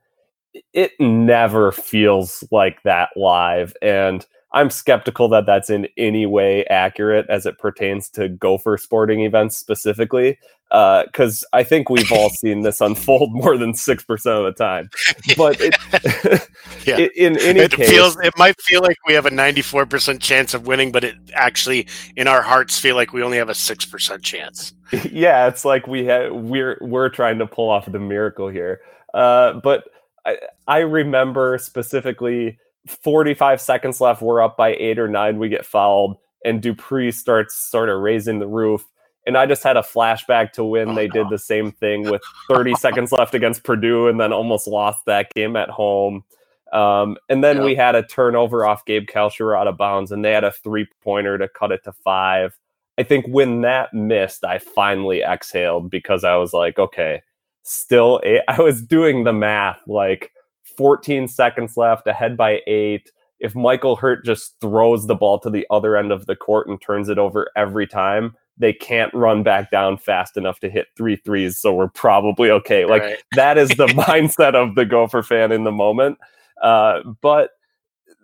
It 0.74 0.92
never 1.00 1.72
feels 1.72 2.44
like 2.52 2.84
that 2.84 3.12
live. 3.16 3.74
And 3.82 4.26
I'm 4.54 4.70
skeptical 4.70 5.30
that 5.30 5.46
that's 5.46 5.70
in 5.70 5.88
any 5.98 6.26
way 6.26 6.66
accurate 6.66 7.26
as 7.30 7.46
it 7.46 7.58
pertains 7.58 8.10
to 8.12 8.28
Gopher 8.28 8.78
sporting 8.78 9.22
events 9.22 9.58
specifically, 9.58 10.38
because 10.70 11.44
uh, 11.44 11.58
I 11.58 11.64
think 11.64 11.90
we've 11.90 12.12
all 12.12 12.30
seen 12.42 12.62
this 12.62 12.82
unfold 12.82 13.34
more 13.34 13.58
than 13.58 13.74
six 13.74 14.04
percent 14.04 14.40
of 14.40 14.44
the 14.46 14.52
time. 14.52 14.90
But 15.38 15.58
it, 15.62 15.76
yeah. 16.86 16.98
it, 16.98 17.16
in 17.16 17.38
any 17.40 17.62
it 17.62 17.72
case, 17.72 17.90
feels 17.90 18.20
it 18.20 18.38
might 18.38 18.60
feel 18.62 18.82
like 18.82 18.98
we 19.08 19.14
have 19.14 19.26
a 19.26 19.32
94 19.32 19.86
percent 19.86 20.22
chance 20.22 20.54
of 20.54 20.68
winning, 20.68 20.92
but 20.92 21.04
it 21.06 21.16
actually 21.34 21.88
in 22.18 22.28
our 22.28 22.42
hearts 22.42 22.78
feel 22.78 22.96
like 22.96 23.14
we 23.14 23.24
only 23.24 23.38
have 23.38 23.50
a 23.50 23.56
six 23.56 23.86
percent 23.86 24.24
chance. 24.24 24.74
Yeah, 25.10 25.48
it's 25.48 25.64
like 25.64 25.88
we 25.88 26.04
have 26.06 26.34
we're 26.34 26.78
we're 26.82 27.08
trying 27.08 27.40
to 27.40 27.48
pull 27.48 27.70
off 27.70 27.90
the 27.90 27.98
miracle 27.98 28.50
here. 28.50 28.82
Uh, 29.14 29.54
but 29.54 29.86
I, 30.26 30.38
I 30.68 30.80
remember 30.80 31.58
specifically 31.58 32.60
45 32.88 33.62
seconds 33.62 34.02
left. 34.02 34.22
We're 34.22 34.42
up 34.42 34.58
by 34.58 34.76
eight 34.76 35.00
or 35.00 35.08
nine. 35.08 35.40
We 35.40 35.50
get 35.50 35.66
fouled, 35.66 36.18
and 36.44 36.62
Dupree 36.62 37.12
starts 37.12 37.56
sort 37.56 37.90
of 37.90 38.00
raising 38.02 38.40
the 38.40 38.48
roof. 38.48 38.86
And 39.28 39.38
I 39.38 39.46
just 39.46 39.64
had 39.64 39.78
a 39.78 39.82
flashback 39.82 40.52
to 40.54 40.64
when 40.64 40.90
oh, 40.90 40.96
they 40.96 41.08
no. 41.08 41.14
did 41.14 41.30
the 41.30 41.38
same 41.38 41.72
thing 41.72 42.10
with 42.10 42.22
30 42.50 42.74
seconds 42.76 43.12
left 43.12 43.36
against 43.36 43.64
Purdue 43.64 44.08
and 44.08 44.20
then 44.20 44.34
almost 44.34 44.68
lost 44.68 45.06
that 45.06 45.32
game 45.36 45.56
at 45.56 45.70
home. 45.70 46.24
Um, 46.72 47.18
and 47.30 47.44
then 47.44 47.64
we 47.64 47.76
had 47.76 47.96
a 47.96 48.04
turnover 48.04 48.66
off 48.66 48.86
Gabe 48.86 49.08
Kalscheur 49.08 49.58
out 49.58 49.68
of 49.68 49.78
bounds, 49.78 50.12
and 50.12 50.24
they 50.24 50.32
had 50.32 50.44
a 50.44 50.52
three 50.52 50.88
pointer 51.04 51.38
to 51.38 51.48
cut 51.48 51.72
it 51.72 51.84
to 51.84 51.92
five. 51.92 52.58
I 52.98 53.04
think 53.04 53.26
when 53.28 53.62
that 53.62 53.94
missed, 53.94 54.44
I 54.44 54.60
finally 54.60 55.22
exhaled 55.22 55.90
because 55.90 56.24
I 56.24 56.36
was 56.36 56.54
like, 56.54 56.80
okay, 56.80 57.22
still, 57.64 58.22
eight. 58.24 58.42
I 58.48 58.62
was 58.62 58.82
doing 58.82 59.24
the 59.24 59.34
math 59.34 59.80
like 59.86 60.32
14 60.78 61.28
seconds 61.28 61.78
left, 61.78 62.08
ahead 62.08 62.38
by 62.38 62.62
eight. 62.68 63.12
If 63.40 63.56
Michael 63.56 63.96
Hurt 63.96 64.24
just 64.24 64.60
throws 64.62 65.08
the 65.08 65.16
ball 65.16 65.40
to 65.40 65.50
the 65.50 65.66
other 65.70 65.98
end 65.98 66.12
of 66.12 66.28
the 66.28 66.36
court 66.36 66.68
and 66.68 66.80
turns 66.80 67.10
it 67.10 67.18
over 67.18 67.50
every 67.56 67.88
time, 67.88 68.36
they 68.58 68.72
can't 68.72 69.14
run 69.14 69.42
back 69.42 69.72
down 69.72 69.98
fast 69.98 70.38
enough 70.38 70.60
to 70.60 70.70
hit 70.70 70.88
three 70.96 71.16
threes. 71.16 71.58
So 71.58 71.74
we're 71.74 71.90
probably 71.90 72.52
okay. 72.52 72.86
Like 72.86 73.02
right. 73.02 73.24
that 73.36 73.58
is 73.58 73.70
the 73.70 73.88
mindset 73.88 74.54
of 74.54 74.76
the 74.76 74.86
Gopher 74.86 75.24
fan 75.24 75.52
in 75.52 75.64
the 75.64 75.72
moment. 75.72 76.20
Uh, 76.62 77.00
but 77.22 77.52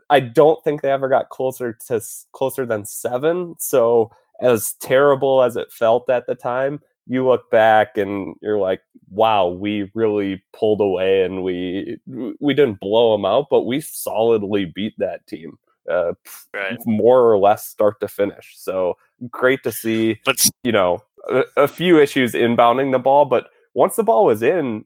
I 0.09 0.19
don't 0.19 0.63
think 0.63 0.81
they 0.81 0.91
ever 0.91 1.09
got 1.09 1.29
closer 1.29 1.77
to 1.87 2.01
closer 2.31 2.65
than 2.65 2.85
seven. 2.85 3.55
So 3.57 4.11
as 4.39 4.73
terrible 4.79 5.41
as 5.41 5.55
it 5.55 5.71
felt 5.71 6.09
at 6.09 6.27
the 6.27 6.35
time, 6.35 6.79
you 7.07 7.25
look 7.25 7.49
back 7.49 7.97
and 7.97 8.35
you're 8.41 8.59
like, 8.59 8.81
wow, 9.09 9.47
we 9.47 9.89
really 9.93 10.43
pulled 10.53 10.81
away 10.81 11.23
and 11.23 11.43
we 11.43 11.97
we 12.39 12.53
didn't 12.53 12.79
blow 12.79 13.15
them 13.15 13.25
out, 13.25 13.47
but 13.49 13.63
we 13.63 13.81
solidly 13.81 14.65
beat 14.65 14.93
that 14.97 15.25
team. 15.27 15.57
Uh, 15.89 16.11
right. 16.53 16.77
more 16.85 17.31
or 17.31 17.37
less 17.37 17.65
start 17.65 17.97
to 18.01 18.09
finish. 18.09 18.55
So 18.57 18.97
great 19.31 19.63
to 19.63 19.71
see. 19.71 20.19
But 20.25 20.45
you 20.63 20.73
know, 20.73 21.01
a, 21.29 21.43
a, 21.55 21.67
few 21.69 21.97
issues 21.97 22.33
inbounding 22.33 22.91
the 22.91 22.99
ball, 22.99 23.23
but 23.23 23.47
once 23.73 23.95
the 23.95 24.03
ball 24.03 24.25
was 24.25 24.43
in, 24.43 24.83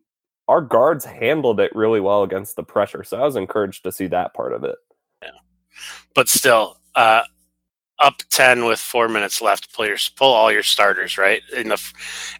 our 0.47 0.61
guards 0.61 1.03
handled 1.03 1.59
it 1.59 1.75
really 1.75 1.99
well 1.99 2.21
against 2.21 2.55
the 2.55 2.63
pressure. 2.63 3.03
So 3.03 3.17
I 3.19 3.25
was 3.25 3.35
encouraged 3.35 3.83
to 3.85 3.91
see 3.91 4.05
that 4.07 4.35
part 4.35 4.53
of 4.53 4.63
it. 4.63 4.75
Yeah, 5.23 5.29
but 6.13 6.29
still, 6.29 6.77
uh, 6.93 7.23
up 8.01 8.21
10 8.29 8.65
with 8.65 8.79
four 8.79 9.07
minutes 9.07 9.41
left, 9.41 9.73
pull, 9.73 9.85
your, 9.85 9.97
pull 10.15 10.31
all 10.31 10.51
your 10.51 10.63
starters, 10.63 11.17
right? 11.17 11.41
In 11.55 11.69
the 11.69 11.75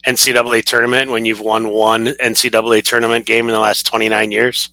NCAA 0.05 0.63
tournament, 0.63 1.11
when 1.11 1.25
you've 1.25 1.39
won 1.39 1.69
one 1.69 2.07
NCAA 2.07 2.83
tournament 2.83 3.25
game 3.25 3.47
in 3.47 3.53
the 3.53 3.59
last 3.59 3.85
29 3.85 4.31
years, 4.31 4.69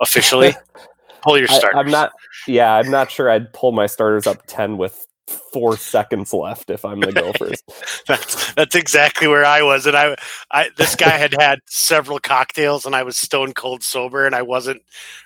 officially, 0.00 0.54
pull 1.22 1.38
your 1.38 1.48
starters. 1.48 1.70
I, 1.74 1.80
I'm 1.80 1.90
not, 1.90 2.12
yeah, 2.46 2.74
I'm 2.74 2.90
not 2.90 3.10
sure 3.10 3.30
I'd 3.30 3.52
pull 3.52 3.72
my 3.72 3.86
starters 3.86 4.26
up 4.26 4.42
10 4.46 4.76
with 4.76 5.06
four 5.52 5.76
seconds 5.76 6.32
left 6.32 6.70
if 6.70 6.84
I'm 6.84 7.00
the 7.00 7.12
Gophers. 7.12 7.62
that's 8.06 8.52
that's 8.54 8.74
exactly 8.74 9.28
where 9.28 9.44
I 9.44 9.62
was, 9.62 9.86
and 9.86 9.96
I, 9.96 10.16
I 10.50 10.70
this 10.76 10.94
guy 10.96 11.10
had 11.10 11.34
had 11.38 11.60
several 11.66 12.18
cocktails, 12.18 12.86
and 12.86 12.94
I 12.94 13.02
was 13.02 13.16
stone 13.16 13.52
cold 13.52 13.82
sober, 13.82 14.26
and 14.26 14.34
I 14.34 14.42
wasn't 14.42 14.82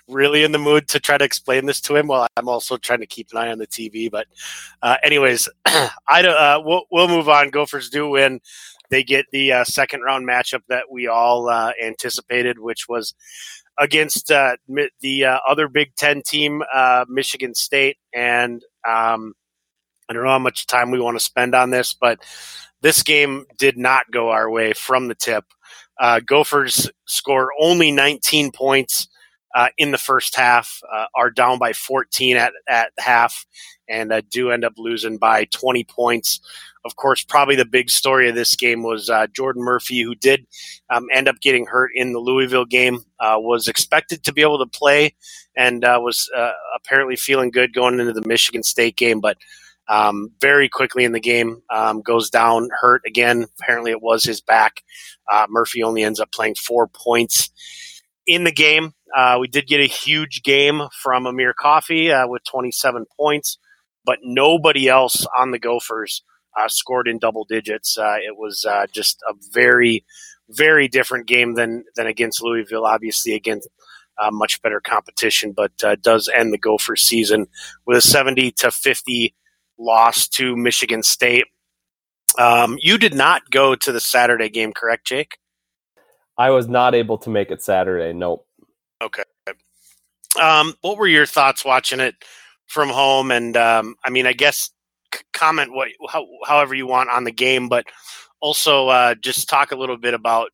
really 0.08 0.44
in 0.44 0.52
the 0.52 0.58
mood 0.58 0.88
to 0.88 1.00
try 1.00 1.18
to 1.18 1.24
explain 1.24 1.66
this 1.66 1.80
to 1.82 1.96
him. 1.96 2.08
While 2.08 2.26
I'm 2.36 2.48
also 2.48 2.76
trying 2.76 3.00
to 3.00 3.06
keep 3.06 3.28
an 3.32 3.38
eye 3.38 3.50
on 3.50 3.58
the 3.58 3.66
TV, 3.66 4.10
but 4.10 4.26
uh, 4.82 4.96
anyways, 5.02 5.48
I 5.66 6.22
uh, 6.24 6.62
we'll 6.64 6.84
we'll 6.90 7.08
move 7.08 7.28
on. 7.28 7.50
Gophers 7.50 7.90
do 7.90 8.08
win. 8.08 8.40
They 8.90 9.02
get 9.02 9.26
the 9.32 9.52
uh, 9.52 9.64
second 9.64 10.02
round 10.02 10.28
matchup 10.28 10.62
that 10.68 10.84
we 10.90 11.06
all 11.06 11.48
uh, 11.48 11.72
anticipated, 11.82 12.58
which 12.58 12.88
was 12.88 13.14
against 13.78 14.30
uh, 14.30 14.56
the 15.00 15.24
uh, 15.24 15.38
other 15.48 15.68
Big 15.68 15.94
Ten 15.96 16.22
team, 16.22 16.62
uh, 16.72 17.04
Michigan 17.08 17.54
State, 17.54 17.96
and 18.12 18.62
um, 18.88 19.34
I 20.08 20.12
don't 20.12 20.24
know 20.24 20.30
how 20.30 20.38
much 20.38 20.66
time 20.66 20.90
we 20.90 21.00
want 21.00 21.18
to 21.18 21.24
spend 21.24 21.54
on 21.54 21.70
this, 21.70 21.94
but 21.94 22.20
this 22.82 23.02
game 23.02 23.46
did 23.58 23.78
not 23.78 24.10
go 24.10 24.30
our 24.30 24.50
way 24.50 24.72
from 24.74 25.08
the 25.08 25.14
tip. 25.14 25.44
Uh, 26.00 26.20
Gophers 26.20 26.90
score 27.06 27.50
only 27.60 27.90
19 27.92 28.52
points 28.52 29.08
uh, 29.54 29.68
in 29.78 29.92
the 29.92 29.98
first 29.98 30.36
half, 30.36 30.80
uh, 30.92 31.06
are 31.16 31.30
down 31.30 31.58
by 31.58 31.72
14 31.72 32.36
at, 32.36 32.52
at 32.68 32.92
half, 32.98 33.46
and 33.88 34.12
uh, 34.12 34.20
do 34.30 34.50
end 34.50 34.64
up 34.64 34.74
losing 34.76 35.16
by 35.16 35.44
20 35.46 35.84
points. 35.84 36.40
Of 36.84 36.96
course, 36.96 37.24
probably 37.24 37.56
the 37.56 37.64
big 37.64 37.88
story 37.88 38.28
of 38.28 38.34
this 38.34 38.56
game 38.56 38.82
was 38.82 39.08
uh, 39.08 39.28
Jordan 39.28 39.62
Murphy, 39.62 40.02
who 40.02 40.14
did 40.16 40.46
um, 40.90 41.06
end 41.14 41.28
up 41.28 41.40
getting 41.40 41.66
hurt 41.66 41.92
in 41.94 42.12
the 42.12 42.18
Louisville 42.18 42.66
game, 42.66 42.98
uh, 43.20 43.36
was 43.38 43.68
expected 43.68 44.24
to 44.24 44.32
be 44.32 44.42
able 44.42 44.58
to 44.58 44.66
play 44.66 45.14
and 45.56 45.82
was 45.82 46.28
apparently 46.76 47.16
feeling 47.16 47.50
good 47.50 47.72
going 47.72 48.00
into 48.00 48.12
the 48.12 48.26
Michigan 48.26 48.64
State 48.64 48.96
game, 48.96 49.20
but 49.20 49.38
um, 49.88 50.30
very 50.40 50.68
quickly 50.68 51.04
in 51.04 51.12
the 51.12 51.20
game 51.20 51.62
um, 51.70 52.00
goes 52.02 52.30
down 52.30 52.68
hurt 52.80 53.02
again. 53.06 53.46
Apparently 53.60 53.90
it 53.90 54.02
was 54.02 54.24
his 54.24 54.40
back. 54.40 54.82
Uh, 55.30 55.46
murphy 55.48 55.82
only 55.82 56.02
ends 56.02 56.20
up 56.20 56.32
playing 56.32 56.54
four 56.54 56.86
points 56.86 57.50
in 58.26 58.44
the 58.44 58.52
game. 58.52 58.92
Uh, 59.14 59.36
we 59.40 59.48
did 59.48 59.66
get 59.66 59.80
a 59.80 59.86
huge 59.86 60.42
game 60.42 60.82
from 61.02 61.26
amir 61.26 61.54
coffey 61.54 62.10
uh, 62.10 62.26
with 62.26 62.42
27 62.50 63.04
points 63.16 63.58
but 64.06 64.18
nobody 64.22 64.86
else 64.86 65.26
on 65.38 65.50
the 65.50 65.58
gophers 65.58 66.22
uh, 66.60 66.68
scored 66.68 67.08
in 67.08 67.18
double 67.18 67.46
digits. 67.46 67.96
Uh, 67.96 68.16
it 68.18 68.36
was 68.36 68.66
uh, 68.68 68.86
just 68.92 69.18
a 69.28 69.32
very 69.52 70.04
very 70.50 70.88
different 70.88 71.26
game 71.26 71.54
than 71.54 71.84
than 71.96 72.06
against 72.06 72.42
louisville 72.42 72.84
obviously 72.84 73.32
against 73.32 73.68
much 74.30 74.60
better 74.62 74.80
competition, 74.80 75.52
but 75.52 75.72
does 76.02 76.28
end 76.32 76.52
the 76.52 76.58
Gopher 76.58 76.96
season 76.96 77.46
with 77.86 77.98
a 77.98 78.00
70 78.00 78.52
to 78.52 78.70
50 78.70 79.34
loss 79.78 80.28
to 80.28 80.56
Michigan 80.56 81.02
State. 81.02 81.46
Um, 82.38 82.78
you 82.80 82.98
did 82.98 83.14
not 83.14 83.50
go 83.50 83.74
to 83.74 83.92
the 83.92 84.00
Saturday 84.00 84.48
game, 84.48 84.72
correct, 84.72 85.06
Jake? 85.06 85.38
I 86.36 86.50
was 86.50 86.68
not 86.68 86.94
able 86.94 87.18
to 87.18 87.30
make 87.30 87.50
it 87.50 87.62
Saturday. 87.62 88.12
Nope. 88.12 88.46
Okay. 89.00 89.22
Um, 90.40 90.74
what 90.80 90.98
were 90.98 91.06
your 91.06 91.26
thoughts 91.26 91.64
watching 91.64 92.00
it 92.00 92.16
from 92.66 92.88
home? 92.88 93.30
And 93.30 93.56
um, 93.56 93.94
I 94.04 94.10
mean, 94.10 94.26
I 94.26 94.32
guess 94.32 94.70
comment 95.32 95.72
what 95.72 95.88
how, 96.08 96.26
however 96.44 96.74
you 96.74 96.86
want 96.86 97.10
on 97.10 97.24
the 97.24 97.30
game, 97.32 97.68
but 97.68 97.86
also 98.40 98.88
uh, 98.88 99.14
just 99.14 99.48
talk 99.48 99.70
a 99.70 99.76
little 99.76 99.96
bit 99.96 100.14
about 100.14 100.50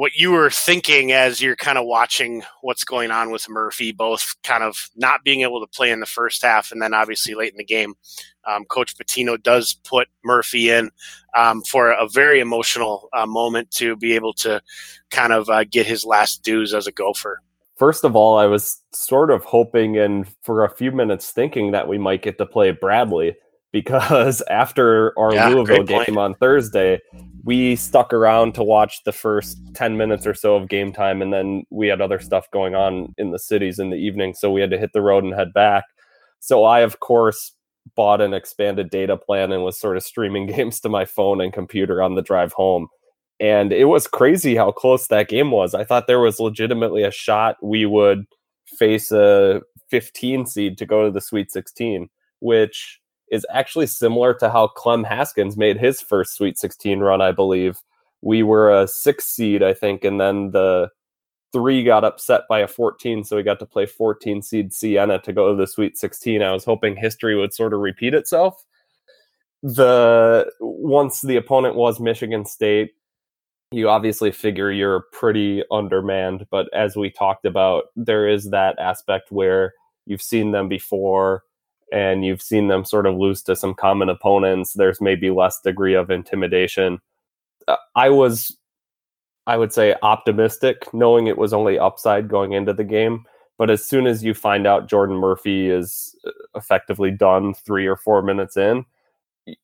what 0.00 0.16
you 0.16 0.30
were 0.30 0.48
thinking 0.48 1.12
as 1.12 1.42
you're 1.42 1.54
kind 1.54 1.76
of 1.76 1.84
watching 1.84 2.42
what's 2.62 2.84
going 2.84 3.10
on 3.10 3.30
with 3.30 3.46
Murphy, 3.50 3.92
both 3.92 4.34
kind 4.42 4.64
of 4.64 4.88
not 4.96 5.24
being 5.24 5.42
able 5.42 5.60
to 5.60 5.66
play 5.66 5.90
in 5.90 6.00
the 6.00 6.06
first 6.06 6.40
half 6.42 6.72
and 6.72 6.80
then 6.80 6.94
obviously 6.94 7.34
late 7.34 7.52
in 7.52 7.58
the 7.58 7.64
game. 7.64 7.92
Um, 8.48 8.64
Coach 8.64 8.96
Pitino 8.96 9.36
does 9.42 9.74
put 9.74 10.08
Murphy 10.24 10.70
in 10.70 10.90
um, 11.36 11.60
for 11.64 11.90
a 11.90 12.08
very 12.08 12.40
emotional 12.40 13.10
uh, 13.12 13.26
moment 13.26 13.72
to 13.72 13.94
be 13.94 14.14
able 14.14 14.32
to 14.36 14.62
kind 15.10 15.34
of 15.34 15.50
uh, 15.50 15.64
get 15.64 15.84
his 15.84 16.06
last 16.06 16.42
dues 16.42 16.72
as 16.72 16.86
a 16.86 16.92
Gopher. 16.92 17.42
First 17.76 18.02
of 18.02 18.16
all, 18.16 18.38
I 18.38 18.46
was 18.46 18.80
sort 18.94 19.30
of 19.30 19.44
hoping 19.44 19.98
and 19.98 20.26
for 20.40 20.64
a 20.64 20.70
few 20.70 20.92
minutes 20.92 21.30
thinking 21.30 21.72
that 21.72 21.88
we 21.88 21.98
might 21.98 22.22
get 22.22 22.38
to 22.38 22.46
play 22.46 22.70
Bradley 22.70 23.36
because 23.72 24.40
after 24.50 25.18
our 25.18 25.34
yeah, 25.34 25.48
Louisville 25.48 25.84
game 25.84 26.18
on 26.18 26.34
Thursday, 26.34 27.00
we 27.44 27.76
stuck 27.76 28.12
around 28.12 28.54
to 28.54 28.62
watch 28.62 29.02
the 29.04 29.12
first 29.12 29.58
10 29.74 29.96
minutes 29.96 30.26
or 30.26 30.34
so 30.34 30.56
of 30.56 30.68
game 30.68 30.92
time 30.92 31.22
and 31.22 31.32
then 31.32 31.64
we 31.70 31.88
had 31.88 32.00
other 32.00 32.18
stuff 32.18 32.50
going 32.50 32.74
on 32.74 33.14
in 33.16 33.30
the 33.30 33.38
cities 33.38 33.78
in 33.78 33.90
the 33.90 33.96
evening 33.96 34.34
so 34.34 34.52
we 34.52 34.60
had 34.60 34.70
to 34.70 34.78
hit 34.78 34.92
the 34.92 35.00
road 35.00 35.24
and 35.24 35.34
head 35.34 35.52
back. 35.52 35.84
So 36.40 36.64
i 36.64 36.80
of 36.80 37.00
course 37.00 37.52
bought 37.96 38.20
an 38.20 38.34
expanded 38.34 38.90
data 38.90 39.16
plan 39.16 39.52
and 39.52 39.64
was 39.64 39.80
sort 39.80 39.96
of 39.96 40.02
streaming 40.02 40.46
games 40.54 40.80
to 40.80 40.88
my 40.88 41.04
phone 41.04 41.40
and 41.40 41.52
computer 41.52 42.02
on 42.02 42.14
the 42.14 42.22
drive 42.22 42.52
home. 42.52 42.88
And 43.40 43.72
it 43.72 43.86
was 43.86 44.06
crazy 44.06 44.54
how 44.54 44.70
close 44.70 45.06
that 45.06 45.28
game 45.28 45.50
was. 45.50 45.74
I 45.74 45.82
thought 45.82 46.06
there 46.06 46.20
was 46.20 46.40
legitimately 46.40 47.04
a 47.04 47.10
shot 47.10 47.56
we 47.62 47.86
would 47.86 48.26
face 48.66 49.10
a 49.10 49.62
15 49.88 50.44
seed 50.44 50.76
to 50.76 50.84
go 50.84 51.06
to 51.06 51.10
the 51.10 51.22
sweet 51.22 51.50
16 51.50 52.08
which 52.40 52.99
is 53.30 53.46
actually 53.52 53.86
similar 53.86 54.34
to 54.34 54.50
how 54.50 54.68
Clem 54.68 55.04
Haskins 55.04 55.56
made 55.56 55.78
his 55.78 56.00
first 56.00 56.34
Sweet 56.34 56.58
16 56.58 57.00
run, 57.00 57.20
I 57.20 57.32
believe. 57.32 57.78
We 58.22 58.42
were 58.42 58.70
a 58.70 58.88
six 58.88 59.24
seed, 59.26 59.62
I 59.62 59.72
think, 59.72 60.04
and 60.04 60.20
then 60.20 60.50
the 60.50 60.90
three 61.52 61.82
got 61.82 62.04
upset 62.04 62.42
by 62.48 62.60
a 62.60 62.68
14, 62.68 63.24
so 63.24 63.36
we 63.36 63.42
got 63.42 63.58
to 63.60 63.66
play 63.66 63.86
14 63.86 64.42
seed 64.42 64.72
Siena 64.72 65.20
to 65.20 65.32
go 65.32 65.50
to 65.50 65.56
the 65.56 65.66
Sweet 65.66 65.96
16. 65.96 66.42
I 66.42 66.52
was 66.52 66.64
hoping 66.64 66.96
history 66.96 67.36
would 67.36 67.54
sort 67.54 67.72
of 67.72 67.80
repeat 67.80 68.14
itself. 68.14 68.64
The 69.62 70.50
once 70.60 71.20
the 71.20 71.36
opponent 71.36 71.76
was 71.76 72.00
Michigan 72.00 72.46
State, 72.46 72.92
you 73.72 73.88
obviously 73.88 74.32
figure 74.32 74.70
you're 74.70 75.04
pretty 75.12 75.62
undermanned, 75.70 76.46
but 76.50 76.68
as 76.74 76.96
we 76.96 77.10
talked 77.10 77.44
about, 77.44 77.84
there 77.94 78.26
is 78.26 78.50
that 78.50 78.78
aspect 78.78 79.30
where 79.30 79.74
you've 80.06 80.22
seen 80.22 80.50
them 80.50 80.68
before 80.68 81.44
and 81.92 82.24
you've 82.24 82.42
seen 82.42 82.68
them 82.68 82.84
sort 82.84 83.06
of 83.06 83.16
lose 83.16 83.42
to 83.42 83.56
some 83.56 83.74
common 83.74 84.08
opponents. 84.08 84.74
There's 84.74 85.00
maybe 85.00 85.30
less 85.30 85.60
degree 85.60 85.94
of 85.94 86.10
intimidation. 86.10 87.00
Uh, 87.68 87.76
I 87.94 88.10
was 88.10 88.56
I 89.46 89.56
would 89.56 89.72
say 89.72 89.96
optimistic, 90.02 90.92
knowing 90.92 91.26
it 91.26 91.38
was 91.38 91.52
only 91.52 91.78
upside 91.78 92.28
going 92.28 92.52
into 92.52 92.72
the 92.72 92.84
game. 92.84 93.24
But 93.58 93.70
as 93.70 93.84
soon 93.84 94.06
as 94.06 94.24
you 94.24 94.32
find 94.32 94.66
out 94.66 94.88
Jordan 94.88 95.16
Murphy 95.16 95.68
is 95.68 96.14
uh, 96.26 96.30
effectively 96.54 97.10
done 97.10 97.54
three 97.54 97.86
or 97.86 97.96
four 97.96 98.22
minutes 98.22 98.56
in, 98.56 98.84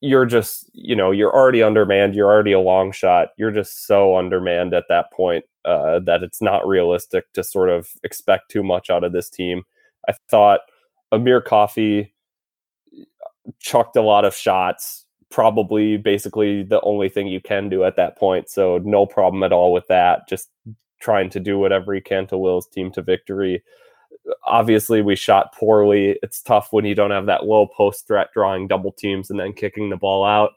you're 0.01 0.25
just, 0.25 0.69
you 0.73 0.95
know, 0.95 1.11
you're 1.11 1.33
already 1.33 1.63
undermanned. 1.63 2.15
You're 2.15 2.29
already 2.29 2.51
a 2.51 2.59
long 2.59 2.91
shot. 2.91 3.29
You're 3.37 3.51
just 3.51 3.87
so 3.87 4.17
undermanned 4.17 4.73
at 4.73 4.85
that 4.89 5.11
point 5.13 5.45
uh, 5.65 5.99
that 5.99 6.21
it's 6.21 6.41
not 6.41 6.67
realistic 6.67 7.31
to 7.33 7.43
sort 7.43 7.69
of 7.69 7.87
expect 8.03 8.51
too 8.51 8.63
much 8.63 8.89
out 8.89 9.03
of 9.03 9.13
this 9.13 9.29
team. 9.29 9.63
I 10.07 10.13
thought 10.29 10.61
Amir 11.11 11.41
Coffey 11.41 12.13
chucked 13.59 13.95
a 13.95 14.01
lot 14.01 14.25
of 14.25 14.35
shots, 14.35 15.05
probably 15.29 15.97
basically 15.97 16.63
the 16.63 16.81
only 16.81 17.09
thing 17.09 17.27
you 17.27 17.41
can 17.41 17.69
do 17.69 17.83
at 17.83 17.95
that 17.95 18.17
point. 18.17 18.49
So 18.49 18.79
no 18.83 19.05
problem 19.05 19.43
at 19.43 19.53
all 19.53 19.73
with 19.73 19.87
that. 19.87 20.27
Just 20.27 20.49
trying 20.99 21.29
to 21.31 21.39
do 21.39 21.59
whatever 21.59 21.93
he 21.93 22.01
can 22.01 22.27
to 22.27 22.37
will 22.37 22.57
his 22.57 22.67
team 22.67 22.91
to 22.91 23.01
victory. 23.01 23.63
Obviously, 24.45 25.01
we 25.01 25.15
shot 25.15 25.53
poorly. 25.53 26.17
It's 26.23 26.41
tough 26.41 26.69
when 26.71 26.85
you 26.85 26.95
don't 26.95 27.11
have 27.11 27.27
that 27.27 27.45
low 27.45 27.67
post 27.67 28.07
threat 28.07 28.29
drawing 28.33 28.67
double 28.67 28.91
teams 28.91 29.29
and 29.29 29.39
then 29.39 29.53
kicking 29.53 29.89
the 29.89 29.97
ball 29.97 30.25
out. 30.25 30.51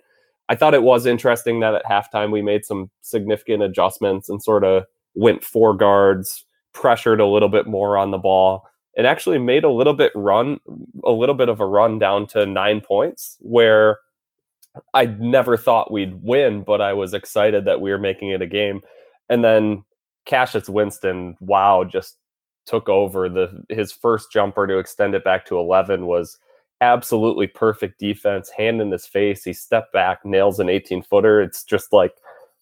I 0.49 0.57
thought 0.57 0.75
it 0.75 0.83
was 0.83 1.07
interesting 1.07 1.61
that 1.61 1.75
at 1.75 1.85
halftime 1.85 2.33
we 2.33 2.43
made 2.43 2.65
some 2.65 2.91
significant 3.03 3.63
adjustments 3.63 4.29
and 4.29 4.43
sort 4.43 4.65
of 4.65 4.85
went 5.15 5.45
four 5.45 5.77
guards, 5.77 6.45
pressured 6.73 7.21
a 7.21 7.27
little 7.27 7.49
bit 7.49 7.67
more 7.67 7.97
on 7.97 8.11
the 8.11 8.19
ball, 8.19 8.65
and 8.97 9.07
actually 9.07 9.39
made 9.39 9.65
a 9.65 9.71
little 9.71 9.95
bit 9.95 10.13
run, 10.15 10.59
a 11.05 11.13
little 11.13 11.35
bit 11.35 11.49
of 11.49 11.61
a 11.61 11.67
run 11.67 11.99
down 11.99 12.27
to 12.29 12.47
nine 12.47 12.81
points 12.81 13.37
where 13.41 13.99
I 14.95 15.07
never 15.07 15.57
thought 15.57 15.93
we'd 15.93 16.23
win, 16.23 16.63
but 16.63 16.81
I 16.81 16.93
was 16.93 17.15
excited 17.15 17.65
that 17.65 17.81
we 17.81 17.91
were 17.91 17.99
making 17.99 18.31
it 18.31 18.43
a 18.43 18.47
game. 18.47 18.81
And 19.29 19.45
then 19.45 19.85
Cassius 20.27 20.69
Winston, 20.69 21.37
wow, 21.41 21.85
just 21.85 22.17
took 22.67 22.89
over 22.89 23.29
the 23.29 23.65
his 23.69 23.91
first 23.91 24.31
jumper 24.31 24.67
to 24.67 24.79
extend 24.79 25.15
it 25.15 25.25
back 25.25 25.47
to 25.47 25.59
11 25.59 26.07
was 26.07 26.39
absolutely 26.81 27.47
perfect 27.47 27.99
defense, 27.99 28.51
hand 28.51 28.81
in 28.81 28.91
his 28.91 29.07
face. 29.07 29.45
He 29.45 29.53
stepped 29.53 29.93
back, 29.93 30.25
nails 30.25 30.61
an 30.61 30.69
18 30.69 31.03
footer. 31.03 31.41
It's 31.41 31.65
just 31.65 31.93
like, 31.93 32.15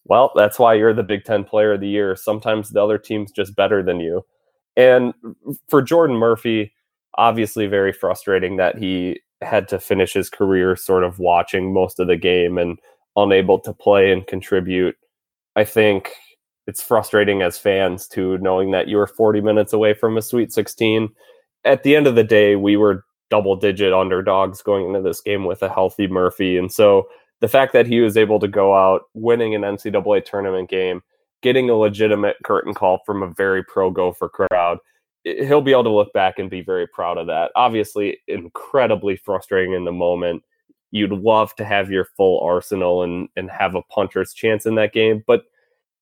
well, 0.05 0.33
that's 0.35 0.59
why 0.59 0.75
you're 0.75 0.95
the 0.95 1.03
Big 1.03 1.25
Ten 1.25 1.45
player 1.45 1.75
of 1.75 1.81
the 1.81 1.89
year. 1.89 2.17
Sometimes 2.17 2.71
the 2.71 2.83
other 2.83 2.99
team's 2.99 3.31
just 3.31 3.55
better 3.55 3.83
than 3.83 4.01
you. 4.01 4.25
And 4.79 5.13
for 5.69 5.83
Jordan 5.83 6.17
Murphy, 6.17 6.73
obviously 7.19 7.67
very 7.67 7.93
frustrating 7.93 8.57
that 8.57 8.79
he 8.79 9.21
had 9.43 9.69
to 9.69 9.79
finish 9.79 10.15
his 10.15 10.31
career 10.31 10.77
sort 10.77 11.05
of 11.05 11.19
watching 11.19 11.75
most 11.75 12.01
of 12.01 12.07
the 12.07 12.17
game 12.17 12.57
and 12.57 12.79
unable 13.17 13.59
to 13.59 13.73
play 13.73 14.13
and 14.13 14.27
contribute. 14.27 14.97
I 15.57 15.65
think 15.65 16.13
it's 16.69 16.83
frustrating 16.83 17.43
as 17.43 17.59
fans 17.59 18.07
to 18.09 18.39
knowing 18.39 18.71
that 18.71 18.89
you 18.89 18.97
were 18.97 19.07
40 19.07 19.41
minutes 19.41 19.73
away 19.73 19.95
from 19.95 20.17
a 20.17 20.23
Sweet 20.23 20.53
16. 20.53 21.09
At 21.65 21.83
the 21.83 21.97
end 21.97 22.07
of 22.07 22.15
the 22.15 22.25
day, 22.25 22.55
we 22.57 22.77
were 22.77 23.05
double 23.31 23.57
digit 23.57 23.93
underdogs 23.93 24.63
going 24.63 24.87
into 24.87 25.03
this 25.03 25.21
game 25.21 25.45
with 25.45 25.63
a 25.63 25.69
healthy 25.69 26.07
Murphy. 26.07 26.57
And 26.57 26.71
so 26.71 27.09
the 27.41 27.49
fact 27.49 27.73
that 27.73 27.87
he 27.87 28.01
was 28.01 28.17
able 28.17 28.39
to 28.39 28.49
go 28.49 28.75
out 28.75 29.03
winning 29.15 29.55
an 29.55 29.63
NCAA 29.63 30.25
tournament 30.25 30.71
game, 30.71 31.03
getting 31.43 31.71
a 31.71 31.75
legitimate 31.75 32.37
curtain 32.45 32.75
call 32.75 33.01
from 33.07 33.23
a 33.23 33.29
very 33.29 33.63
pro 33.63 33.91
gopher 33.91 34.29
crowd, 34.29 34.79
he'll 35.25 35.63
be 35.63 35.73
able 35.73 35.85
to 35.85 35.91
look 35.91 36.13
back 36.13 36.39
and 36.39 36.51
be 36.51 36.61
very 36.61 36.87
proud 36.87 37.19
of 37.19 37.27
that. 37.27 37.51
Obviously, 37.55 38.19
incredibly 38.27 39.17
frustrating 39.17 39.75
in 39.75 39.85
the 39.85 39.93
moment. 39.93 40.43
You'd 40.91 41.13
love 41.13 41.55
to 41.57 41.65
have 41.65 41.91
your 41.91 42.07
full 42.17 42.41
arsenal 42.41 43.03
and 43.03 43.29
and 43.37 43.51
have 43.51 43.75
a 43.75 43.83
puncher's 43.83 44.33
chance 44.33 44.65
in 44.65 44.75
that 44.77 44.95
game, 44.95 45.23
but 45.27 45.43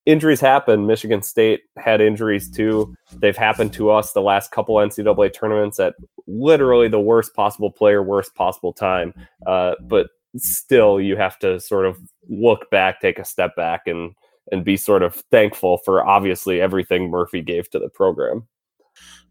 injuries 0.06 0.40
happen. 0.40 0.86
Michigan 0.86 1.22
State 1.22 1.62
had 1.76 2.00
injuries 2.00 2.48
too. 2.48 2.94
They've 3.12 3.36
happened 3.36 3.72
to 3.74 3.90
us 3.90 4.12
the 4.12 4.22
last 4.22 4.52
couple 4.52 4.76
NCAA 4.76 5.34
tournaments 5.34 5.80
at 5.80 5.96
literally 6.28 6.88
the 6.88 7.00
worst 7.00 7.34
possible 7.34 7.70
player, 7.70 8.02
worst 8.02 8.34
possible 8.34 8.72
time. 8.72 9.12
Uh, 9.44 9.74
but 9.82 10.06
still, 10.36 11.00
you 11.00 11.16
have 11.16 11.38
to 11.40 11.60
sort 11.60 11.86
of 11.86 11.98
look 12.28 12.70
back, 12.70 13.00
take 13.00 13.18
a 13.18 13.24
step 13.24 13.56
back, 13.56 13.82
and 13.86 14.14
and 14.50 14.64
be 14.64 14.76
sort 14.76 15.02
of 15.02 15.14
thankful 15.30 15.78
for 15.78 16.06
obviously 16.06 16.60
everything 16.60 17.10
Murphy 17.10 17.42
gave 17.42 17.70
to 17.70 17.78
the 17.78 17.88
program. 17.88 18.46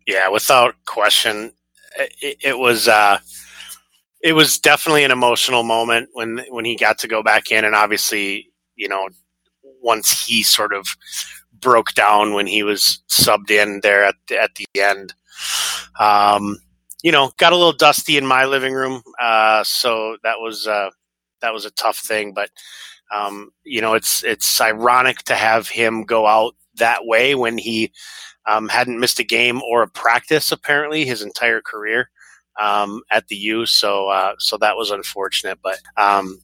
Yeah, 0.08 0.30
without 0.30 0.75
question, 0.86 1.51
it, 1.97 2.38
it 2.43 2.60
was 2.60 2.88
uh, 2.88 3.19
it 4.21 4.34
was 4.34 4.60
definitely 4.60 5.04
an 5.04 5.12
emotional 5.12 5.63
moment 5.63 6.10
when 6.13 6.45
when 6.49 6.65
he 6.65 6.75
got 6.75 6.99
to 6.99 7.08
go 7.08 7.23
back 7.23 7.51
in, 7.51 7.65
and 7.65 7.75
obviously, 7.75 8.51
you 8.75 8.88
know, 8.88 9.10
once 9.82 10.25
he 10.25 10.43
sort 10.43 10.73
of 10.73 10.88
broke 11.60 11.93
down 11.93 12.34
when 12.34 12.47
he 12.47 12.63
was 12.63 13.01
subbed 13.10 13.49
in 13.49 13.80
there 13.82 14.04
at 14.04 14.15
the, 14.28 14.41
at 14.41 14.51
the 14.56 14.65
end. 14.80 15.13
Um, 15.99 16.58
you 17.04 17.12
know, 17.12 17.32
got 17.38 17.54
a 17.54 17.56
little 17.56 17.73
dusty 17.73 18.17
in 18.17 18.25
my 18.25 18.45
living 18.45 18.73
room, 18.73 19.01
uh, 19.21 19.63
so 19.63 20.17
that 20.23 20.39
was 20.39 20.67
uh, 20.67 20.89
that 21.41 21.54
was 21.54 21.65
a 21.65 21.71
tough 21.71 21.97
thing. 21.97 22.34
But 22.34 22.49
um, 23.13 23.51
you 23.63 23.81
know, 23.81 23.93
it's 23.93 24.23
it's 24.23 24.59
ironic 24.59 25.19
to 25.23 25.35
have 25.35 25.67
him 25.67 26.03
go 26.03 26.27
out 26.27 26.55
that 26.75 27.05
way 27.05 27.35
when 27.35 27.57
he 27.57 27.91
um, 28.47 28.69
hadn't 28.69 28.99
missed 28.99 29.19
a 29.19 29.23
game 29.23 29.61
or 29.63 29.81
a 29.83 29.89
practice 29.89 30.51
apparently 30.51 31.05
his 31.05 31.21
entire 31.21 31.61
career 31.61 32.09
um, 32.59 33.01
at 33.11 33.27
the 33.27 33.35
U. 33.35 33.65
So 33.65 34.07
uh, 34.09 34.33
so 34.39 34.57
that 34.57 34.77
was 34.77 34.91
unfortunate. 34.91 35.59
But 35.63 35.79
um, 35.97 36.39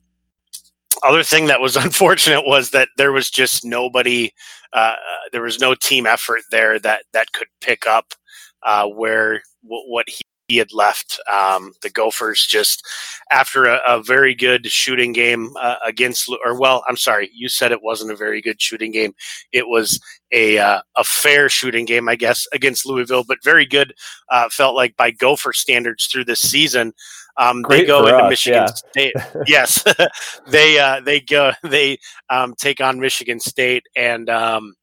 other 1.04 1.24
thing 1.24 1.47
that 1.47 1.62
was 1.62 1.76
unfortunate 1.78 2.45
was 2.45 2.71
that 2.71 2.89
there 2.97 3.12
was 3.12 3.30
just 3.30 3.65
nobody. 3.65 4.32
Uh, 4.74 4.95
there 5.34 5.41
was 5.41 5.60
no 5.60 5.76
team 5.76 6.06
effort 6.06 6.41
there 6.52 6.80
that 6.80 7.04
that 7.13 7.34
could 7.34 7.47
pick 7.60 7.86
up 7.86 8.13
uh, 8.63 8.88
where 8.88 9.41
w- 9.63 9.91
what 9.91 10.08
he 10.10 10.21
he 10.52 10.58
had 10.58 10.74
left. 10.74 11.18
Um, 11.32 11.72
the 11.82 11.90
Gophers 11.90 12.46
just 12.46 12.86
after 13.32 13.64
a, 13.64 13.80
a 13.88 14.04
very 14.04 14.36
good 14.36 14.68
shooting 14.68 15.14
game 15.14 15.54
uh, 15.62 15.78
against, 15.86 16.30
or 16.44 16.60
well, 16.60 16.84
I'm 16.90 16.98
sorry, 16.98 17.30
you 17.34 17.48
said 17.48 17.72
it 17.72 17.82
wasn't 17.82 18.12
a 18.12 18.18
very 18.18 18.42
good 18.42 18.62
shooting 18.62 18.92
game. 18.92 19.14
It 19.54 19.70
was 19.70 19.98
a 20.34 20.58
uh, 20.58 20.82
a 20.98 21.06
fair 21.06 21.48
shooting 21.48 21.86
game, 21.86 22.10
I 22.10 22.18
guess, 22.18 22.48
against 22.52 22.86
Louisville, 22.86 23.24
but 23.26 23.42
very 23.46 23.66
good. 23.66 23.94
Uh, 24.30 24.50
felt 24.50 24.76
like 24.76 24.98
by 24.98 25.12
Gopher 25.12 25.54
standards 25.54 26.08
through 26.08 26.26
this 26.26 26.42
season. 26.42 26.92
Um, 27.38 27.64
they 27.70 27.86
go 27.86 28.06
into 28.06 28.18
us, 28.18 28.30
Michigan 28.30 28.66
yeah. 28.68 28.74
State. 28.74 29.14
yes, 29.48 29.84
they 30.48 30.78
uh, 30.78 31.00
they 31.00 31.22
go 31.22 31.54
they 31.64 31.98
um, 32.30 32.56
take 32.58 32.82
on 32.82 33.00
Michigan 33.00 33.40
State 33.40 33.84
and. 33.96 34.30
Um, 34.30 34.76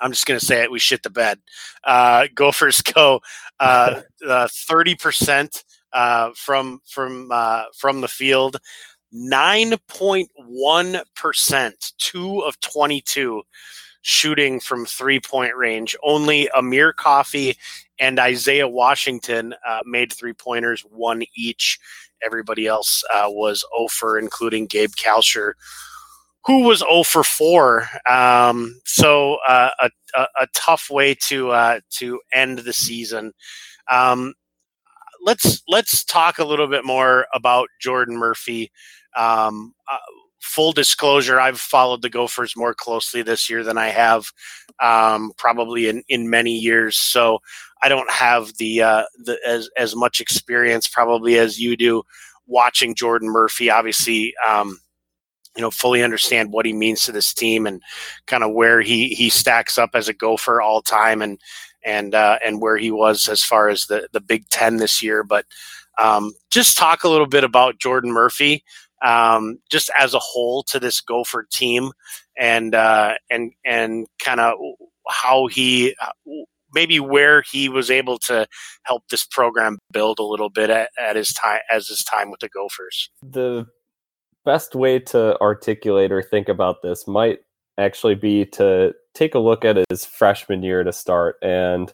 I'm 0.00 0.12
just 0.12 0.26
going 0.26 0.38
to 0.38 0.44
say 0.44 0.62
it. 0.62 0.70
We 0.70 0.78
shit 0.78 1.02
the 1.02 1.10
bed. 1.10 1.38
Uh, 1.84 2.28
Gophers 2.34 2.82
go 2.94 3.20
thirty 3.60 4.92
uh, 4.92 4.96
percent 4.98 5.64
uh, 5.92 6.30
from 6.34 6.80
from 6.86 7.28
uh, 7.32 7.64
from 7.76 8.00
the 8.00 8.08
field, 8.08 8.56
nine 9.12 9.74
point 9.88 10.30
one 10.36 10.98
percent, 11.14 11.92
two 11.98 12.40
of 12.40 12.58
twenty 12.60 13.00
two 13.00 13.42
shooting 14.02 14.60
from 14.60 14.86
three 14.86 15.20
point 15.20 15.56
range. 15.56 15.96
Only 16.02 16.48
Amir 16.56 16.92
Coffey 16.92 17.56
and 17.98 18.18
Isaiah 18.18 18.68
Washington 18.68 19.54
made 19.84 20.12
three 20.12 20.34
pointers, 20.34 20.82
one 20.82 21.24
each. 21.34 21.78
Everybody 22.24 22.66
else 22.66 23.02
was 23.26 23.64
over, 23.76 24.18
including 24.18 24.66
Gabe 24.66 24.92
Kalscheur, 24.92 25.52
who 26.46 26.62
was 26.62 26.78
0 26.78 27.02
for 27.02 27.24
4. 27.24 27.88
Um, 28.08 28.80
so 28.84 29.38
uh, 29.48 29.70
a, 29.80 29.90
a, 30.14 30.26
a, 30.42 30.46
tough 30.54 30.88
way 30.90 31.16
to 31.28 31.50
uh, 31.50 31.80
to 31.98 32.20
end 32.32 32.60
the 32.60 32.72
season. 32.72 33.32
Um, 33.90 34.34
let's 35.24 35.62
let's 35.68 36.04
talk 36.04 36.38
a 36.38 36.44
little 36.44 36.68
bit 36.68 36.84
more 36.84 37.26
about 37.34 37.68
Jordan 37.80 38.16
Murphy. 38.16 38.70
Um, 39.16 39.74
uh, 39.90 39.98
full 40.40 40.72
disclosure, 40.72 41.40
I've 41.40 41.60
followed 41.60 42.02
the 42.02 42.10
Gophers 42.10 42.54
more 42.56 42.74
closely 42.74 43.22
this 43.22 43.50
year 43.50 43.64
than 43.64 43.76
I 43.76 43.88
have 43.88 44.26
um, 44.80 45.32
probably 45.36 45.88
in, 45.88 46.02
in 46.08 46.30
many 46.30 46.52
years. 46.52 46.98
So 46.98 47.40
I 47.82 47.88
don't 47.88 48.10
have 48.10 48.56
the, 48.58 48.82
uh, 48.82 49.02
the 49.24 49.38
as 49.46 49.68
as 49.76 49.96
much 49.96 50.20
experience 50.20 50.88
probably 50.88 51.38
as 51.38 51.58
you 51.58 51.76
do 51.76 52.02
watching 52.46 52.94
Jordan 52.94 53.28
Murphy. 53.28 53.70
Obviously, 53.70 54.34
um, 54.46 54.78
you 55.56 55.62
know 55.62 55.70
fully 55.70 56.02
understand 56.02 56.52
what 56.52 56.66
he 56.66 56.72
means 56.72 57.02
to 57.02 57.12
this 57.12 57.32
team 57.32 57.66
and 57.66 57.82
kind 58.26 58.44
of 58.44 58.52
where 58.52 58.80
he 58.80 59.08
he 59.08 59.30
stacks 59.30 59.78
up 59.78 59.90
as 59.94 60.08
a 60.08 60.12
gopher 60.12 60.60
all 60.60 60.82
time 60.82 61.22
and 61.22 61.38
and 61.86 62.14
uh, 62.14 62.38
and 62.44 62.60
where 62.60 62.76
he 62.76 62.90
was 62.90 63.28
as 63.28 63.42
far 63.42 63.68
as 63.68 63.86
the 63.86 64.08
the 64.12 64.20
Big 64.20 64.48
Ten 64.50 64.76
this 64.76 65.02
year. 65.02 65.22
But 65.22 65.46
um, 65.98 66.32
just 66.50 66.76
talk 66.76 67.04
a 67.04 67.08
little 67.08 67.26
bit 67.26 67.44
about 67.44 67.78
Jordan 67.78 68.12
Murphy, 68.12 68.64
um, 69.02 69.58
just 69.70 69.90
as 69.98 70.12
a 70.12 70.18
whole 70.18 70.64
to 70.64 70.80
this 70.80 71.00
Gopher 71.00 71.46
team, 71.50 71.92
and 72.36 72.74
uh, 72.74 73.14
and 73.30 73.52
and 73.64 74.06
kind 74.18 74.40
of 74.40 74.54
how 75.08 75.46
he 75.46 75.94
maybe 76.74 77.00
where 77.00 77.42
he 77.50 77.68
was 77.68 77.90
able 77.90 78.18
to 78.18 78.46
help 78.82 79.04
this 79.08 79.24
program 79.24 79.78
build 79.92 80.18
a 80.18 80.24
little 80.24 80.50
bit 80.50 80.68
at, 80.68 80.90
at 80.98 81.16
his 81.16 81.32
time 81.32 81.60
as 81.70 81.88
his 81.88 82.02
time 82.02 82.30
with 82.30 82.40
the 82.40 82.48
Gophers. 82.48 83.10
The 83.22 83.66
best 84.46 84.74
way 84.74 84.98
to 85.00 85.38
articulate 85.40 86.12
or 86.12 86.22
think 86.22 86.48
about 86.48 86.80
this 86.80 87.06
might 87.06 87.40
actually 87.76 88.14
be 88.14 88.46
to 88.46 88.94
take 89.12 89.34
a 89.34 89.38
look 89.38 89.64
at 89.64 89.84
his 89.90 90.06
freshman 90.06 90.62
year 90.62 90.82
to 90.84 90.92
start. 90.92 91.36
And 91.42 91.92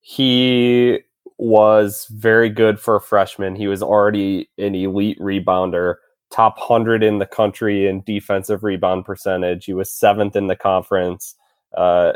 he 0.00 1.00
was 1.38 2.06
very 2.10 2.50
good 2.50 2.78
for 2.78 2.96
a 2.96 3.00
freshman. 3.00 3.56
He 3.56 3.66
was 3.66 3.82
already 3.82 4.48
an 4.58 4.74
elite 4.74 5.18
rebounder, 5.18 5.96
top 6.30 6.58
100 6.58 7.02
in 7.02 7.18
the 7.18 7.26
country 7.26 7.86
in 7.88 8.02
defensive 8.02 8.62
rebound 8.62 9.04
percentage. 9.04 9.64
He 9.64 9.72
was 9.72 9.90
seventh 9.90 10.36
in 10.36 10.46
the 10.46 10.56
conference, 10.56 11.34
uh, 11.76 12.12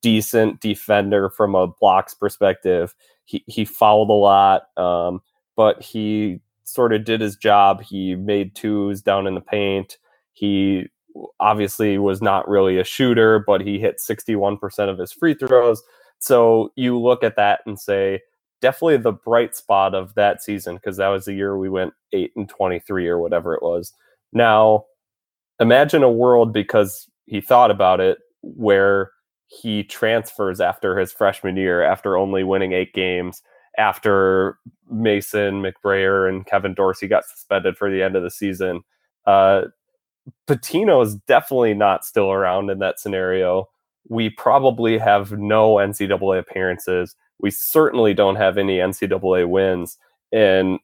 decent 0.00 0.60
defender 0.60 1.28
from 1.28 1.54
a 1.54 1.66
blocks 1.66 2.14
perspective. 2.14 2.94
He, 3.24 3.42
he 3.46 3.64
fouled 3.64 4.10
a 4.10 4.12
lot, 4.12 4.64
um, 4.76 5.22
but 5.56 5.82
he 5.82 6.40
sort 6.64 6.92
of 6.92 7.04
did 7.04 7.20
his 7.20 7.36
job. 7.36 7.82
He 7.82 8.14
made 8.14 8.54
twos 8.54 9.02
down 9.02 9.26
in 9.26 9.34
the 9.34 9.40
paint. 9.40 9.98
He 10.32 10.86
obviously 11.40 11.98
was 11.98 12.22
not 12.22 12.48
really 12.48 12.78
a 12.78 12.84
shooter, 12.84 13.38
but 13.46 13.60
he 13.60 13.78
hit 13.78 14.00
61% 14.00 14.58
of 14.88 14.98
his 14.98 15.12
free 15.12 15.34
throws. 15.34 15.82
So 16.18 16.72
you 16.76 16.98
look 16.98 17.22
at 17.22 17.36
that 17.36 17.60
and 17.66 17.78
say, 17.78 18.20
definitely 18.60 18.96
the 18.98 19.12
bright 19.12 19.54
spot 19.56 19.94
of 19.94 20.14
that 20.14 20.42
season, 20.42 20.76
because 20.76 20.96
that 20.96 21.08
was 21.08 21.24
the 21.24 21.34
year 21.34 21.58
we 21.58 21.68
went 21.68 21.92
8 22.12 22.30
and 22.36 22.48
23 22.48 23.08
or 23.08 23.18
whatever 23.18 23.54
it 23.54 23.62
was. 23.62 23.92
Now, 24.32 24.84
imagine 25.60 26.02
a 26.02 26.10
world 26.10 26.52
because 26.52 27.10
he 27.26 27.40
thought 27.40 27.70
about 27.70 28.00
it 28.00 28.18
where 28.42 29.10
he 29.48 29.84
transfers 29.84 30.60
after 30.60 30.98
his 30.98 31.12
freshman 31.12 31.56
year, 31.56 31.82
after 31.82 32.16
only 32.16 32.42
winning 32.42 32.72
eight 32.72 32.94
games, 32.94 33.42
after 33.78 34.58
Mason 34.90 35.62
McBrayer 35.62 36.28
and 36.28 36.46
Kevin 36.46 36.74
Dorsey 36.74 37.08
got 37.08 37.24
suspended 37.24 37.76
for 37.76 37.90
the 37.90 38.02
end 38.02 38.16
of 38.16 38.22
the 38.22 38.30
season. 38.30 38.82
Uh, 39.26 39.62
Pitino 40.46 41.02
is 41.04 41.16
definitely 41.26 41.74
not 41.74 42.04
still 42.04 42.30
around 42.30 42.70
in 42.70 42.78
that 42.78 43.00
scenario. 43.00 43.68
We 44.08 44.30
probably 44.30 44.98
have 44.98 45.32
no 45.32 45.76
NCAA 45.76 46.38
appearances. 46.38 47.16
We 47.38 47.50
certainly 47.50 48.14
don't 48.14 48.36
have 48.36 48.58
any 48.58 48.78
NCAA 48.78 49.48
wins. 49.48 49.98
And 50.32 50.78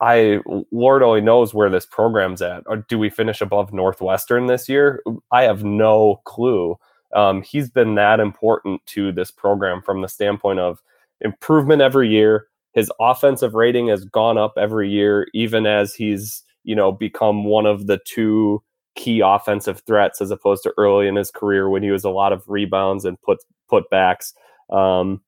I, 0.00 0.40
Lord 0.70 1.02
only 1.02 1.20
knows 1.20 1.52
where 1.52 1.68
this 1.68 1.86
program's 1.86 2.40
at. 2.40 2.62
Or 2.66 2.78
do 2.88 2.98
we 2.98 3.10
finish 3.10 3.40
above 3.40 3.72
Northwestern 3.72 4.46
this 4.46 4.68
year? 4.68 5.02
I 5.30 5.42
have 5.42 5.62
no 5.62 6.20
clue. 6.24 6.76
Um, 7.14 7.42
he's 7.42 7.70
been 7.70 7.96
that 7.96 8.18
important 8.18 8.84
to 8.86 9.12
this 9.12 9.30
program 9.30 9.82
from 9.82 10.00
the 10.00 10.08
standpoint 10.08 10.60
of 10.60 10.80
improvement 11.20 11.82
every 11.82 12.08
year. 12.08 12.46
His 12.72 12.90
offensive 13.00 13.54
rating 13.54 13.88
has 13.88 14.04
gone 14.04 14.38
up 14.38 14.54
every 14.56 14.88
year, 14.88 15.26
even 15.34 15.66
as 15.66 15.94
he's 15.94 16.44
you 16.64 16.74
know, 16.74 16.92
become 16.92 17.44
one 17.44 17.66
of 17.66 17.86
the 17.86 17.98
two 18.04 18.62
key 18.96 19.20
offensive 19.20 19.82
threats 19.86 20.20
as 20.20 20.30
opposed 20.30 20.62
to 20.62 20.74
early 20.76 21.06
in 21.06 21.16
his 21.16 21.30
career 21.30 21.68
when 21.68 21.82
he 21.82 21.90
was 21.90 22.04
a 22.04 22.10
lot 22.10 22.32
of 22.32 22.48
rebounds 22.48 23.04
and 23.04 23.20
put 23.22 23.38
putbacks. 23.70 24.32
Um, 24.70 25.20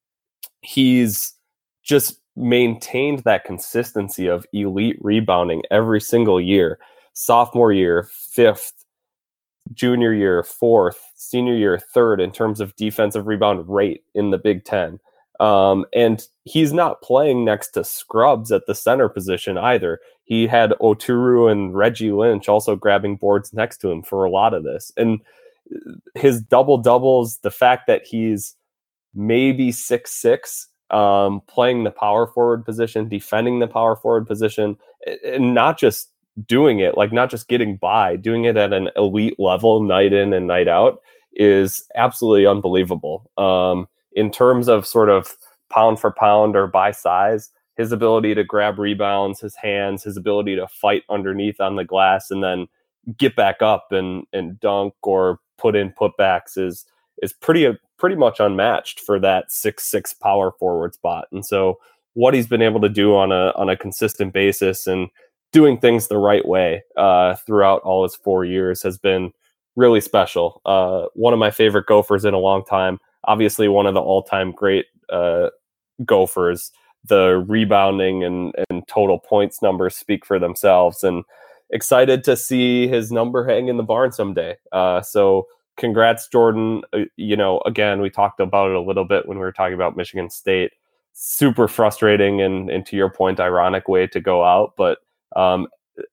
he's 0.63 1.35
just 1.83 2.21
maintained 2.37 3.21
that 3.21 3.45
consistency 3.45 4.27
of 4.27 4.47
elite 4.53 4.99
rebounding 5.01 5.63
every 5.71 6.01
single 6.01 6.41
year. 6.41 6.79
Sophomore 7.15 7.73
year, 7.73 8.09
fifth, 8.11 8.73
junior 9.73 10.13
year, 10.13 10.43
fourth, 10.43 11.01
senior 11.15 11.55
year, 11.55 11.79
third 11.79 12.21
in 12.21 12.33
terms 12.33 12.61
of 12.61 12.75
defensive 12.77 13.27
rebound 13.27 13.69
rate 13.69 14.03
in 14.15 14.31
the 14.31 14.39
Big 14.39 14.65
Ten. 14.65 14.99
Um, 15.41 15.87
and 15.93 16.23
he's 16.45 16.73
not 16.73 17.03
playing 17.03 17.45
next 17.45 17.71
to 17.71 17.85
scrubs 17.85 18.53
at 18.53 18.67
the 18.67 18.75
center 18.75 19.09
position 19.09 19.59
either. 19.59 20.01
He 20.25 20.47
had 20.47 20.71
Oturu 20.81 21.51
and 21.51 21.75
Reggie 21.75 22.13
Lynch 22.13 22.49
also 22.49 22.77
grabbing 22.77 23.17
boards 23.17 23.53
next 23.53 23.79
to 23.79 23.91
him 23.91 24.03
for 24.03 24.25
a 24.25 24.31
lot 24.31 24.55
of 24.55 24.63
this. 24.63 24.93
And 24.97 25.21
his 26.15 26.41
double 26.43 26.79
doubles, 26.79 27.39
the 27.39 27.51
fact 27.51 27.87
that 27.87 28.07
he's 28.07 28.55
maybe 29.15 29.73
six 29.73 30.13
six, 30.13 30.69
um, 30.91 31.41
playing 31.49 31.85
the 31.85 31.91
power 31.91 32.27
forward 32.27 32.65
position, 32.65 33.09
defending 33.09 33.59
the 33.59 33.67
power 33.67 33.97
forward 33.97 34.27
position, 34.27 34.77
and 35.25 35.55
not 35.55 35.79
just 35.79 36.11
doing 36.47 36.81
it, 36.81 36.97
like 36.97 37.13
not 37.13 37.31
just 37.31 37.49
getting 37.49 37.77
by, 37.77 38.17
doing 38.17 38.45
it 38.45 38.57
at 38.57 38.73
an 38.73 38.91
elite 38.97 39.39
level 39.39 39.83
night 39.83 40.13
in 40.13 40.33
and 40.33 40.47
night 40.47 40.69
out 40.69 41.01
is 41.35 41.85
absolutely 41.95 42.47
unbelievable. 42.47 43.31
Um, 43.39 43.89
in 44.15 44.31
terms 44.31 44.69
of 44.69 44.87
sort 44.87 45.09
of 45.09 45.37
pound 45.71 46.01
for 46.01 46.13
pound 46.13 46.57
or 46.57 46.67
by 46.67 46.91
size, 46.91 47.51
his 47.77 47.93
ability 47.93 48.35
to 48.35 48.45
grab 48.45 48.79
rebounds, 48.79 49.41
his 49.41 49.57
hands, 49.57 50.03
his 50.03 50.17
ability 50.17 50.57
to 50.57 50.69
fight 50.69 51.05
underneath 51.09 51.61
on 51.61 51.77
the 51.77 51.85
glass 51.85 52.31
and 52.31 52.43
then 52.43 52.67
get 53.19 53.35
back 53.35 53.63
up 53.63 53.89
and 53.91 54.25
and 54.33 54.61
dunk 54.61 54.95
or 55.03 55.41
put 55.59 55.75
in 55.75 55.91
putbacks 55.91 56.57
is 56.57 56.85
is 57.23 57.33
pretty 57.33 57.69
pretty 57.99 58.17
much 58.17 58.41
unmatched 58.41 59.01
for 59.01 59.19
that 59.19 59.51
six 59.51 59.85
six 59.91 60.13
power 60.13 60.53
forward 60.59 60.95
spot. 60.95 61.27
And 61.33 61.45
so 61.45 61.79
what 62.15 62.35
he's 62.35 62.47
been 62.47 62.63
able 62.63 62.81
to 62.81 62.89
do 62.89 63.15
on 63.15 63.33
a 63.33 63.53
on 63.57 63.69
a 63.69 63.77
consistent 63.77 64.33
basis 64.33 64.87
and 64.87 65.09
doing 65.53 65.79
things 65.79 66.09
the 66.09 66.19
right 66.19 66.47
way 66.47 66.83
uh, 66.97 67.35
throughout 67.47 67.83
all 67.83 68.03
his 68.03 68.15
four 68.15 68.45
years 68.45 68.83
has 68.83 68.99
been 68.99 69.33
really 69.77 70.01
special. 70.01 70.61
Uh, 70.65 71.07
one 71.15 71.33
of 71.33 71.39
my 71.39 71.51
favorite 71.51 71.87
Gophers 71.87 72.25
in 72.25 72.35
a 72.35 72.39
long 72.39 72.65
time 72.65 72.99
obviously 73.25 73.69
one 73.69 73.87
of 73.87 73.95
the 73.95 74.01
all-time 74.01 74.53
great 74.53 74.87
uh, 75.11 75.49
Gophers. 76.05 76.71
The 77.05 77.45
rebounding 77.49 78.23
and, 78.23 78.55
and 78.71 78.87
total 78.87 79.19
points 79.19 79.61
numbers 79.61 79.97
speak 79.97 80.25
for 80.25 80.39
themselves, 80.39 81.03
and 81.03 81.25
excited 81.71 82.23
to 82.25 82.37
see 82.37 82.87
his 82.87 83.11
number 83.11 83.45
hang 83.45 83.67
in 83.67 83.77
the 83.77 83.83
barn 83.83 84.13
someday. 84.13 84.57
Uh, 84.71 85.03
so, 85.03 85.49
congrats, 85.77 86.29
Jordan. 86.29 86.83
Uh, 86.93 87.01
you 87.17 87.37
know, 87.37 87.61
again, 87.67 88.01
we 88.01 88.09
talked 88.09 88.39
about 88.39 88.71
it 88.71 88.77
a 88.77 88.81
little 88.81 89.05
bit 89.05 89.27
when 89.27 89.39
we 89.39 89.45
were 89.45 89.53
talking 89.53 89.75
about 89.75 89.97
Michigan 89.97 90.31
State. 90.31 90.73
Super 91.13 91.67
frustrating 91.67 92.41
and, 92.41 92.71
and 92.71 92.87
to 92.87 92.97
your 92.97 93.11
point, 93.11 93.41
ironic 93.41 93.89
way 93.89 94.07
to 94.07 94.21
go 94.21 94.45
out. 94.45 94.75
But 94.77 94.99
um, 95.35 95.67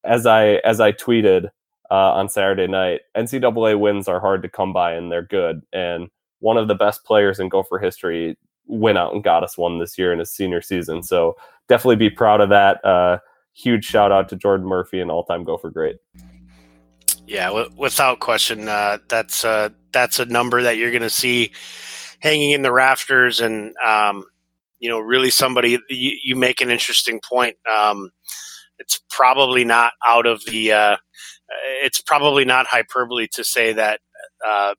as 0.03 0.25
I 0.25 0.55
as 0.65 0.79
I 0.79 0.91
tweeted 0.91 1.45
uh, 1.91 2.13
on 2.13 2.29
Saturday 2.29 2.67
night, 2.67 3.01
NCAA 3.15 3.79
wins 3.79 4.07
are 4.07 4.19
hard 4.19 4.41
to 4.41 4.49
come 4.49 4.73
by, 4.73 4.93
and 4.93 5.11
they're 5.11 5.21
good. 5.21 5.61
And 5.71 6.09
one 6.39 6.57
of 6.57 6.67
the 6.67 6.75
best 6.75 7.03
players 7.03 7.39
in 7.39 7.49
Gopher 7.49 7.79
history 7.79 8.37
went 8.65 8.97
out 8.97 9.13
and 9.13 9.23
got 9.23 9.43
us 9.43 9.57
one 9.57 9.79
this 9.79 9.97
year 9.97 10.13
in 10.13 10.19
his 10.19 10.31
senior 10.31 10.61
season. 10.61 11.03
So 11.03 11.35
definitely 11.67 11.95
be 11.97 12.09
proud 12.09 12.41
of 12.41 12.49
that. 12.49 12.83
Uh, 12.85 13.19
huge 13.53 13.85
shout 13.85 14.11
out 14.11 14.29
to 14.29 14.35
Jordan 14.35 14.67
Murphy, 14.67 14.99
and 14.99 15.11
all 15.11 15.23
time 15.23 15.43
Gopher 15.43 15.69
great. 15.69 15.97
Yeah, 17.27 17.47
w- 17.47 17.69
without 17.77 18.19
question, 18.19 18.67
uh, 18.67 18.99
that's 19.07 19.43
uh, 19.43 19.69
that's 19.91 20.19
a 20.19 20.25
number 20.25 20.63
that 20.63 20.77
you're 20.77 20.91
going 20.91 21.01
to 21.01 21.09
see 21.09 21.51
hanging 22.19 22.51
in 22.51 22.61
the 22.61 22.71
rafters, 22.71 23.41
and 23.41 23.75
um, 23.77 24.25
you 24.79 24.89
know, 24.89 24.99
really 24.99 25.29
somebody. 25.29 25.79
You, 25.89 26.17
you 26.23 26.35
make 26.35 26.61
an 26.61 26.69
interesting 26.69 27.19
point. 27.27 27.57
Um, 27.71 28.11
it's 28.77 29.01
probably 29.09 29.63
not 29.63 29.93
out 30.07 30.25
of 30.25 30.43
the. 30.45 30.71
Uh, 30.71 30.97
it's 31.83 32.01
probably 32.01 32.45
not 32.45 32.67
hyperbole 32.67 33.27
to 33.33 33.43
say 33.43 33.73
that 33.73 33.99
uh, 34.47 34.75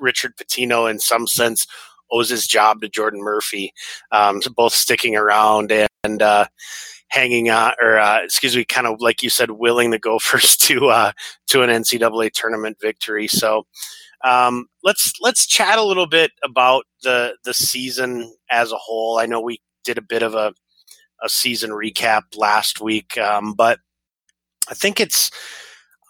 Richard 0.00 0.36
Pitino 0.36 0.90
in 0.90 0.98
some 0.98 1.26
sense 1.26 1.66
owes 2.10 2.28
his 2.30 2.46
job 2.46 2.80
to 2.80 2.88
Jordan 2.88 3.20
Murphy, 3.20 3.72
um, 4.12 4.40
both 4.54 4.72
sticking 4.72 5.16
around 5.16 5.72
and 6.04 6.22
uh, 6.22 6.46
hanging 7.08 7.50
on, 7.50 7.72
or 7.80 7.98
uh, 7.98 8.22
excuse 8.22 8.56
me, 8.56 8.64
kind 8.64 8.86
of 8.86 9.00
like 9.00 9.22
you 9.22 9.30
said, 9.30 9.52
willing 9.52 9.90
the 9.90 9.98
Gophers 9.98 10.56
to 10.58 10.88
uh, 10.88 11.12
to 11.48 11.62
an 11.62 11.70
NCAA 11.70 12.32
tournament 12.32 12.78
victory. 12.80 13.28
So 13.28 13.66
um, 14.24 14.66
let's 14.82 15.12
let's 15.20 15.46
chat 15.46 15.78
a 15.78 15.84
little 15.84 16.06
bit 16.06 16.32
about 16.42 16.84
the 17.02 17.36
the 17.44 17.54
season 17.54 18.34
as 18.50 18.72
a 18.72 18.76
whole. 18.76 19.18
I 19.18 19.26
know 19.26 19.40
we 19.40 19.60
did 19.84 19.98
a 19.98 20.02
bit 20.02 20.22
of 20.22 20.34
a 20.34 20.52
a 21.22 21.28
season 21.28 21.70
recap 21.70 22.22
last 22.36 22.80
week, 22.80 23.16
um, 23.18 23.54
but 23.54 23.78
I 24.68 24.74
think 24.74 25.00
it's 25.00 25.30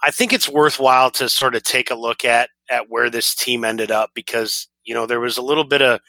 I 0.02 0.10
think 0.10 0.32
it's 0.32 0.48
worthwhile 0.48 1.10
to 1.12 1.28
sort 1.28 1.54
of 1.54 1.62
take 1.62 1.90
a 1.90 1.94
look 1.94 2.24
at 2.24 2.50
at 2.70 2.90
where 2.90 3.10
this 3.10 3.34
team 3.34 3.64
ended 3.64 3.90
up 3.90 4.10
because 4.14 4.68
you 4.84 4.94
know 4.94 5.06
there 5.06 5.20
was 5.20 5.36
a 5.36 5.42
little 5.42 5.64
bit 5.64 5.82
of 5.82 6.00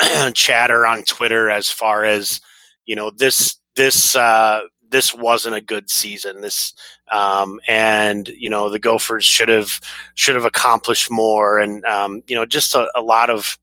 chatter 0.34 0.86
on 0.86 1.02
Twitter 1.02 1.50
as 1.50 1.70
far 1.70 2.04
as 2.04 2.40
you 2.86 2.96
know 2.96 3.10
this 3.10 3.56
this 3.76 4.16
uh, 4.16 4.60
this 4.90 5.14
wasn't 5.14 5.54
a 5.54 5.60
good 5.60 5.90
season. 5.90 6.40
This 6.40 6.74
um, 7.10 7.60
and 7.66 8.28
you 8.28 8.50
know 8.50 8.68
the 8.68 8.78
Gophers 8.78 9.24
should 9.24 9.48
have 9.48 9.80
should 10.14 10.34
have 10.34 10.44
accomplished 10.44 11.10
more, 11.10 11.58
and 11.58 11.84
um, 11.84 12.22
you 12.26 12.34
know 12.34 12.46
just 12.46 12.74
a, 12.74 12.90
a, 12.94 13.02
lot 13.02 13.30
of 13.30 13.58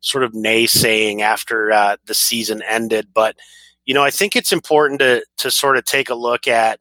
sort 0.00 0.24
of 0.24 0.32
naysaying 0.32 1.20
after 1.20 1.72
uh, 1.72 1.96
the 2.06 2.14
season 2.14 2.62
ended. 2.68 3.08
But 3.12 3.36
you 3.84 3.94
know 3.94 4.02
I 4.02 4.10
think 4.10 4.36
it's 4.36 4.52
important 4.52 5.00
to 5.00 5.24
to 5.38 5.50
sort 5.50 5.76
of 5.76 5.84
take 5.84 6.10
a 6.10 6.14
look 6.14 6.46
at 6.46 6.80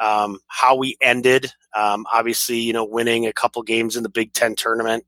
um, 0.00 0.38
how 0.48 0.76
we 0.76 0.96
ended. 1.00 1.52
Um, 1.74 2.06
obviously, 2.12 2.58
you 2.58 2.72
know, 2.72 2.84
winning 2.84 3.26
a 3.26 3.32
couple 3.32 3.62
games 3.62 3.96
in 3.96 4.02
the 4.02 4.08
Big 4.08 4.32
Ten 4.32 4.54
tournament, 4.54 5.04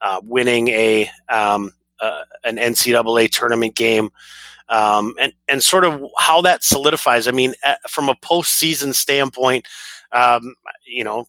uh, 0.00 0.20
winning 0.22 0.68
a 0.68 1.10
um, 1.28 1.72
uh, 2.00 2.22
an 2.44 2.56
NCAA 2.56 3.30
tournament 3.30 3.74
game 3.74 4.10
um, 4.68 5.14
and 5.18 5.32
and 5.48 5.62
sort 5.62 5.84
of 5.84 6.02
how 6.18 6.40
that 6.42 6.64
solidifies. 6.64 7.28
I 7.28 7.30
mean, 7.30 7.54
from 7.88 8.08
a 8.08 8.14
postseason 8.14 8.94
standpoint, 8.94 9.66
um, 10.12 10.54
you 10.84 11.04
know, 11.04 11.26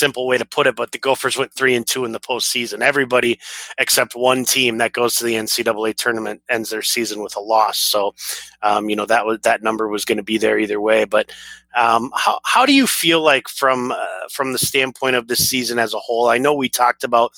simple 0.00 0.26
way 0.26 0.38
to 0.38 0.44
put 0.44 0.66
it, 0.66 0.74
but 0.74 0.92
the 0.92 0.98
Gophers 0.98 1.36
went 1.36 1.52
three 1.52 1.74
and 1.74 1.86
two 1.86 2.04
in 2.04 2.12
the 2.12 2.20
postseason. 2.20 2.80
Everybody 2.80 3.38
except 3.78 4.16
one 4.16 4.44
team 4.44 4.78
that 4.78 4.92
goes 4.92 5.16
to 5.16 5.24
the 5.24 5.34
NCAA 5.34 5.94
tournament 5.94 6.42
ends 6.48 6.70
their 6.70 6.82
season 6.82 7.22
with 7.22 7.36
a 7.36 7.40
loss. 7.40 7.78
So, 7.78 8.14
um, 8.62 8.88
you 8.88 8.96
know 8.96 9.06
that 9.06 9.26
was 9.26 9.40
that 9.42 9.62
number 9.62 9.88
was 9.88 10.04
going 10.04 10.18
to 10.18 10.24
be 10.24 10.38
there 10.38 10.58
either 10.58 10.80
way. 10.80 11.04
But 11.04 11.30
um, 11.76 12.10
how 12.14 12.40
how 12.44 12.64
do 12.66 12.72
you 12.72 12.86
feel 12.86 13.22
like 13.22 13.48
from 13.48 13.92
uh, 13.92 14.28
from 14.30 14.52
the 14.52 14.58
standpoint 14.58 15.16
of 15.16 15.28
this 15.28 15.48
season 15.48 15.78
as 15.78 15.94
a 15.94 15.98
whole? 15.98 16.28
I 16.28 16.38
know 16.38 16.54
we 16.54 16.68
talked 16.68 17.04
about 17.04 17.32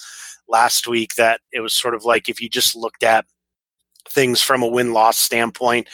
last 0.49 0.87
week 0.87 1.15
that 1.17 1.41
it 1.53 1.61
was 1.61 1.75
sort 1.75 1.95
of 1.95 2.05
like 2.05 2.29
if 2.29 2.41
you 2.41 2.49
just 2.49 2.77
looked 2.77 3.03
at 3.03 3.27
things 4.09 4.41
from 4.41 4.63
a 4.63 4.69
win 4.69 4.93
loss 4.93 5.19
standpoint. 5.19 5.89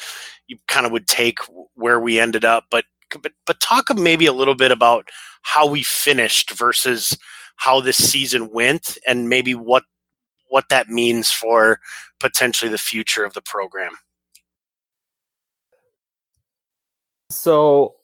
You 0.46 0.58
kind 0.66 0.86
of 0.86 0.92
would 0.92 1.06
take 1.06 1.38
where 1.74 2.00
we 2.00 2.18
ended 2.18 2.44
up, 2.44 2.64
but 2.70 2.84
but 3.22 3.32
but 3.46 3.60
talk 3.60 3.94
maybe 3.96 4.26
a 4.26 4.32
little 4.32 4.54
bit 4.54 4.70
about 4.70 5.08
how 5.42 5.66
we 5.66 5.82
finished 5.82 6.50
versus 6.52 7.16
how 7.56 7.80
this 7.80 7.96
season 7.96 8.50
went, 8.52 8.98
and 9.06 9.28
maybe 9.28 9.54
what 9.54 9.84
what 10.48 10.68
that 10.70 10.88
means 10.88 11.30
for 11.30 11.80
potentially 12.20 12.70
the 12.70 12.78
future 12.78 13.24
of 13.24 13.34
the 13.34 13.42
program. 13.42 13.92
So, 17.30 17.96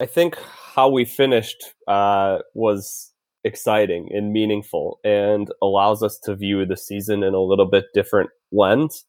I 0.00 0.06
think 0.06 0.36
how 0.74 0.88
we 0.90 1.04
finished 1.04 1.74
uh, 1.86 2.38
was 2.54 3.12
exciting 3.44 4.10
and 4.12 4.32
meaningful 4.32 5.00
and 5.04 5.48
allows 5.62 6.02
us 6.02 6.18
to 6.24 6.36
view 6.36 6.64
the 6.66 6.76
season 6.76 7.22
in 7.22 7.34
a 7.34 7.40
little 7.40 7.66
bit 7.66 7.86
different 7.94 8.30
lens. 8.52 9.04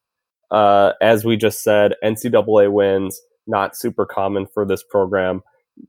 Uh, 0.50 0.94
as 1.02 1.26
we 1.26 1.36
just 1.36 1.62
said, 1.62 1.94
NCAA 2.04 2.72
wins, 2.72 3.20
not 3.50 3.76
super 3.76 4.06
common 4.06 4.48
for 4.48 4.66
this 4.66 4.84
program. 4.84 5.42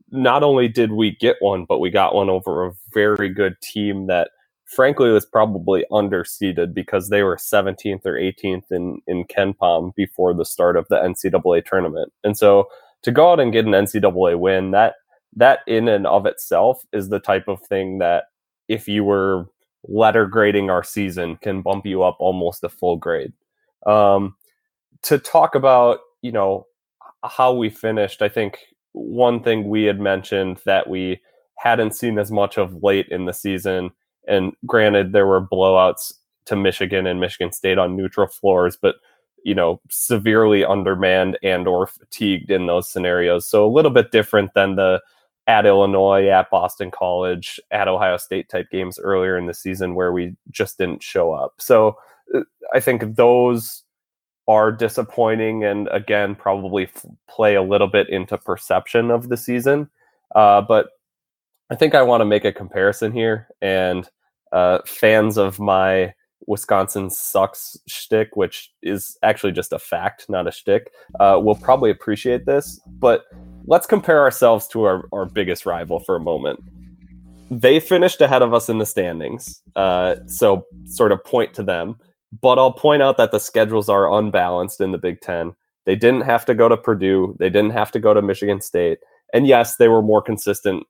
Not 0.09 0.43
only 0.43 0.67
did 0.67 0.93
we 0.93 1.15
get 1.17 1.37
one, 1.39 1.65
but 1.67 1.79
we 1.79 1.89
got 1.89 2.15
one 2.15 2.29
over 2.29 2.65
a 2.65 2.73
very 2.93 3.29
good 3.29 3.55
team 3.61 4.07
that 4.07 4.31
frankly 4.65 5.09
was 5.09 5.25
probably 5.25 5.85
underseeded 5.91 6.73
because 6.73 7.09
they 7.09 7.23
were 7.23 7.35
17th 7.35 8.05
or 8.05 8.13
18th 8.13 8.71
in, 8.71 9.01
in 9.05 9.25
KenPom 9.25 9.93
before 9.95 10.33
the 10.33 10.45
start 10.45 10.77
of 10.77 10.87
the 10.89 10.95
NCAA 10.95 11.65
tournament. 11.65 12.11
And 12.23 12.37
so 12.37 12.69
to 13.03 13.11
go 13.11 13.31
out 13.31 13.39
and 13.39 13.51
get 13.51 13.65
an 13.65 13.71
NCAA 13.71 14.39
win, 14.39 14.71
that 14.71 14.95
that 15.35 15.59
in 15.65 15.87
and 15.87 16.05
of 16.07 16.25
itself 16.25 16.83
is 16.91 17.09
the 17.09 17.19
type 17.19 17.47
of 17.47 17.61
thing 17.61 17.99
that 17.99 18.25
if 18.67 18.87
you 18.87 19.03
were 19.03 19.45
letter 19.87 20.25
grading 20.25 20.69
our 20.69 20.83
season 20.83 21.37
can 21.37 21.61
bump 21.61 21.85
you 21.85 22.03
up 22.03 22.17
almost 22.19 22.63
a 22.63 22.69
full 22.69 22.97
grade. 22.97 23.33
Um, 23.85 24.35
to 25.03 25.17
talk 25.17 25.55
about, 25.55 25.99
you 26.21 26.31
know, 26.31 26.65
how 27.23 27.53
we 27.53 27.69
finished, 27.69 28.21
I 28.21 28.29
think 28.29 28.59
one 28.93 29.41
thing 29.43 29.69
we 29.69 29.83
had 29.83 29.99
mentioned 29.99 30.59
that 30.65 30.89
we 30.89 31.21
hadn't 31.57 31.95
seen 31.95 32.17
as 32.17 32.31
much 32.31 32.57
of 32.57 32.83
late 32.83 33.07
in 33.09 33.25
the 33.25 33.33
season, 33.33 33.91
and 34.27 34.53
granted, 34.65 35.11
there 35.11 35.27
were 35.27 35.45
blowouts 35.45 36.13
to 36.45 36.55
Michigan 36.55 37.07
and 37.07 37.19
Michigan 37.19 37.51
State 37.51 37.77
on 37.77 37.95
neutral 37.95 38.27
floors, 38.27 38.77
but 38.79 38.95
you 39.43 39.55
know, 39.55 39.81
severely 39.89 40.63
undermanned 40.63 41.37
and 41.41 41.67
or 41.67 41.87
fatigued 41.87 42.51
in 42.51 42.67
those 42.67 42.87
scenarios. 42.87 43.47
So 43.47 43.65
a 43.65 43.71
little 43.71 43.91
bit 43.91 44.11
different 44.11 44.53
than 44.53 44.75
the 44.75 45.01
at 45.47 45.65
Illinois, 45.65 46.27
at 46.27 46.49
Boston 46.51 46.91
College, 46.91 47.59
at 47.71 47.87
Ohio 47.87 48.17
State 48.17 48.49
type 48.49 48.69
games 48.71 48.99
earlier 48.99 49.37
in 49.37 49.47
the 49.47 49.53
season 49.53 49.95
where 49.95 50.11
we 50.11 50.35
just 50.51 50.77
didn't 50.77 51.01
show 51.01 51.31
up. 51.31 51.53
So 51.57 51.97
uh, 52.35 52.41
I 52.73 52.79
think 52.79 53.15
those 53.15 53.83
are 54.51 54.69
disappointing 54.69 55.63
and 55.63 55.87
again 55.93 56.35
probably 56.35 56.83
f- 56.83 57.05
play 57.29 57.55
a 57.55 57.61
little 57.61 57.87
bit 57.87 58.09
into 58.09 58.37
perception 58.37 59.09
of 59.09 59.29
the 59.29 59.37
season. 59.37 59.89
Uh, 60.35 60.61
but 60.61 60.89
I 61.69 61.75
think 61.75 61.95
I 61.95 62.01
want 62.01 62.19
to 62.19 62.25
make 62.25 62.43
a 62.43 62.51
comparison 62.51 63.13
here, 63.13 63.47
and 63.61 64.09
uh, 64.51 64.79
fans 64.85 65.37
of 65.37 65.57
my 65.57 66.13
Wisconsin 66.47 67.09
sucks 67.09 67.77
shtick, 67.87 68.35
which 68.35 68.73
is 68.83 69.17
actually 69.23 69.53
just 69.53 69.71
a 69.71 69.79
fact, 69.79 70.25
not 70.27 70.47
a 70.47 70.51
shtick, 70.51 70.91
uh, 71.21 71.39
will 71.41 71.55
probably 71.55 71.89
appreciate 71.89 72.45
this. 72.45 72.81
But 72.99 73.23
let's 73.67 73.85
compare 73.85 74.19
ourselves 74.19 74.67
to 74.69 74.83
our, 74.83 75.07
our 75.13 75.25
biggest 75.25 75.65
rival 75.65 76.01
for 76.01 76.17
a 76.17 76.19
moment. 76.19 76.59
They 77.49 77.79
finished 77.79 78.19
ahead 78.19 78.41
of 78.41 78.53
us 78.53 78.67
in 78.67 78.79
the 78.79 78.85
standings, 78.85 79.61
uh, 79.77 80.15
so 80.27 80.65
sort 80.85 81.13
of 81.13 81.23
point 81.23 81.53
to 81.53 81.63
them. 81.63 81.95
But 82.39 82.57
I'll 82.57 82.71
point 82.71 83.01
out 83.01 83.17
that 83.17 83.31
the 83.31 83.39
schedules 83.39 83.89
are 83.89 84.11
unbalanced 84.11 84.79
in 84.79 84.91
the 84.91 84.97
Big 84.97 85.21
Ten. 85.21 85.53
They 85.85 85.95
didn't 85.95 86.21
have 86.21 86.45
to 86.45 86.53
go 86.53 86.69
to 86.69 86.77
Purdue. 86.77 87.35
They 87.39 87.49
didn't 87.49 87.71
have 87.71 87.91
to 87.91 87.99
go 87.99 88.13
to 88.13 88.21
Michigan 88.21 88.61
State. 88.61 88.99
And 89.33 89.47
yes, 89.47 89.77
they 89.77 89.87
were 89.87 90.01
more 90.01 90.21
consistent 90.21 90.85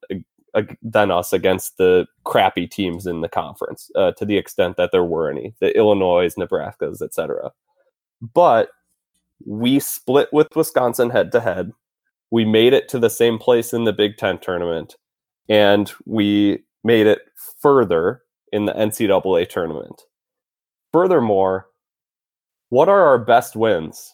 than 0.82 1.12
us 1.12 1.32
against 1.32 1.78
the 1.78 2.06
crappy 2.26 2.68
teams 2.68 3.08
in 3.08 3.22
the 3.22 3.30
conference, 3.30 3.90
uh, 3.96 4.12
to 4.14 4.26
the 4.26 4.38
extent 4.38 4.76
that 4.78 4.92
there 4.92 5.06
were 5.06 5.30
any, 5.30 5.54
the 5.60 5.76
Illinois, 5.78 6.34
Nebraskas, 6.38 7.02
etc. 7.02 7.52
But 8.34 8.70
we 9.46 9.80
split 9.80 10.28
with 10.34 10.56
Wisconsin 10.56 11.10
head 11.10 11.32
to 11.32 11.40
head 11.40 11.72
we 12.32 12.46
made 12.46 12.74
it 12.74 12.88
to 12.90 13.00
the 13.00 13.10
same 13.10 13.38
place 13.38 13.74
in 13.74 13.84
the 13.84 13.94
Big 13.94 14.18
Ten 14.18 14.40
tournament, 14.40 14.96
and 15.50 15.92
we 16.06 16.64
made 16.84 17.06
it 17.06 17.20
further 17.60 18.22
in 18.52 18.66
the 18.66 18.74
NCAA 18.74 19.48
tournament. 19.50 20.02
Furthermore, 20.94 21.68
what 22.70 22.90
are 22.90 23.06
our 23.06 23.18
best 23.18 23.56
wins? 23.56 24.14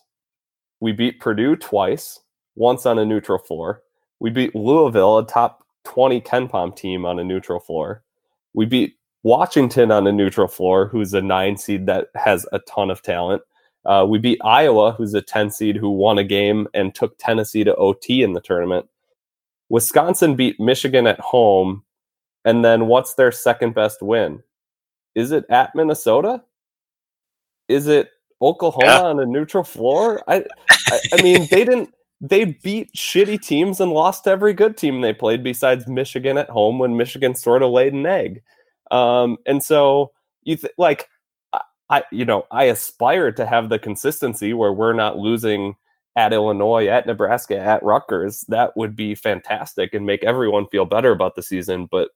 We 0.80 0.92
beat 0.92 1.20
Purdue 1.20 1.56
twice, 1.56 2.20
once 2.56 2.86
on 2.86 3.00
a 3.00 3.06
neutral 3.06 3.40
floor. 3.40 3.82
We 4.20 4.30
beat 4.30 4.56
Louisville, 4.56 5.18
a 5.18 5.26
top 5.26 5.64
20 5.86 6.22
KenPom 6.22 6.76
team 6.76 7.06
on 7.06 7.20
a 7.20 7.24
neutral 7.24 7.60
floor. 7.60 8.04
We 8.54 8.66
beat 8.66 8.96
Washington 9.24 9.92
on 9.92 10.06
a 10.06 10.12
neutral 10.12 10.48
floor, 10.48 10.88
who's 10.88 11.14
a 11.14 11.22
nine 11.22 11.58
seed 11.58 11.88
that 11.88 12.08
has 12.16 12.46
a 12.52 12.60
ton 12.60 12.92
of 12.92 13.02
talent. 13.02 13.42
Uh, 13.86 14.06
we 14.08 14.20
beat 14.20 14.40
Iowa, 14.44 14.92
who's 14.92 15.14
a 15.14 15.22
10 15.22 15.50
seed 15.50 15.78
who 15.78 15.90
won 15.90 16.18
a 16.18 16.24
game 16.24 16.68
and 16.74 16.94
took 16.94 17.18
Tennessee 17.18 17.64
to 17.64 17.76
OT 17.76 18.22
in 18.22 18.34
the 18.34 18.42
tournament. 18.42 18.88
Wisconsin 19.70 20.36
beat 20.36 20.60
Michigan 20.60 21.08
at 21.08 21.20
home. 21.20 21.84
And 22.46 22.64
then 22.64 22.88
what's 22.88 23.16
their 23.16 23.32
second 23.32 23.74
best 23.74 24.02
win? 24.02 24.44
Is 25.16 25.32
it 25.32 25.46
at 25.50 25.74
Minnesota? 25.74 26.44
Is 27.68 27.88
it 27.88 28.12
Oklahoma 28.42 28.86
yeah. 28.86 29.02
on 29.04 29.20
a 29.20 29.26
neutral 29.26 29.64
floor? 29.64 30.24
I, 30.28 30.46
I, 30.70 31.00
I 31.14 31.22
mean, 31.24 31.48
they 31.50 31.66
didn't. 31.66 31.94
They 32.20 32.46
beat 32.46 32.92
shitty 32.94 33.42
teams 33.42 33.80
and 33.80 33.92
lost 33.92 34.24
to 34.24 34.32
every 34.32 34.54
good 34.54 34.76
team 34.76 35.02
they 35.02 35.14
played, 35.14 35.44
besides 35.44 35.88
Michigan 35.88 36.38
at 36.38 36.50
home 36.50 36.80
when 36.80 36.98
Michigan 36.98 37.36
sort 37.36 37.62
of 37.62 37.72
laid 37.72 37.94
an 37.94 38.08
egg. 38.08 38.42
Um, 38.90 39.38
and 39.46 39.64
so 39.64 40.14
you 40.44 40.56
th- 40.56 40.74
like 40.78 41.08
I 41.90 42.04
you 42.12 42.26
know 42.26 42.46
I 42.52 42.66
aspire 42.66 43.32
to 43.34 43.46
have 43.46 43.70
the 43.70 43.80
consistency 43.80 44.54
where 44.54 44.74
we're 44.74 44.94
not 44.94 45.18
losing 45.18 45.76
at 46.16 46.34
Illinois, 46.34 46.88
at 46.88 47.06
Nebraska, 47.06 47.58
at 47.58 47.84
Rutgers. 47.84 48.42
That 48.50 48.76
would 48.76 48.96
be 48.96 49.14
fantastic 49.14 49.94
and 49.94 50.06
make 50.06 50.24
everyone 50.24 50.68
feel 50.68 50.86
better 50.86 51.12
about 51.12 51.36
the 51.36 51.44
season. 51.44 51.88
But 51.90 52.10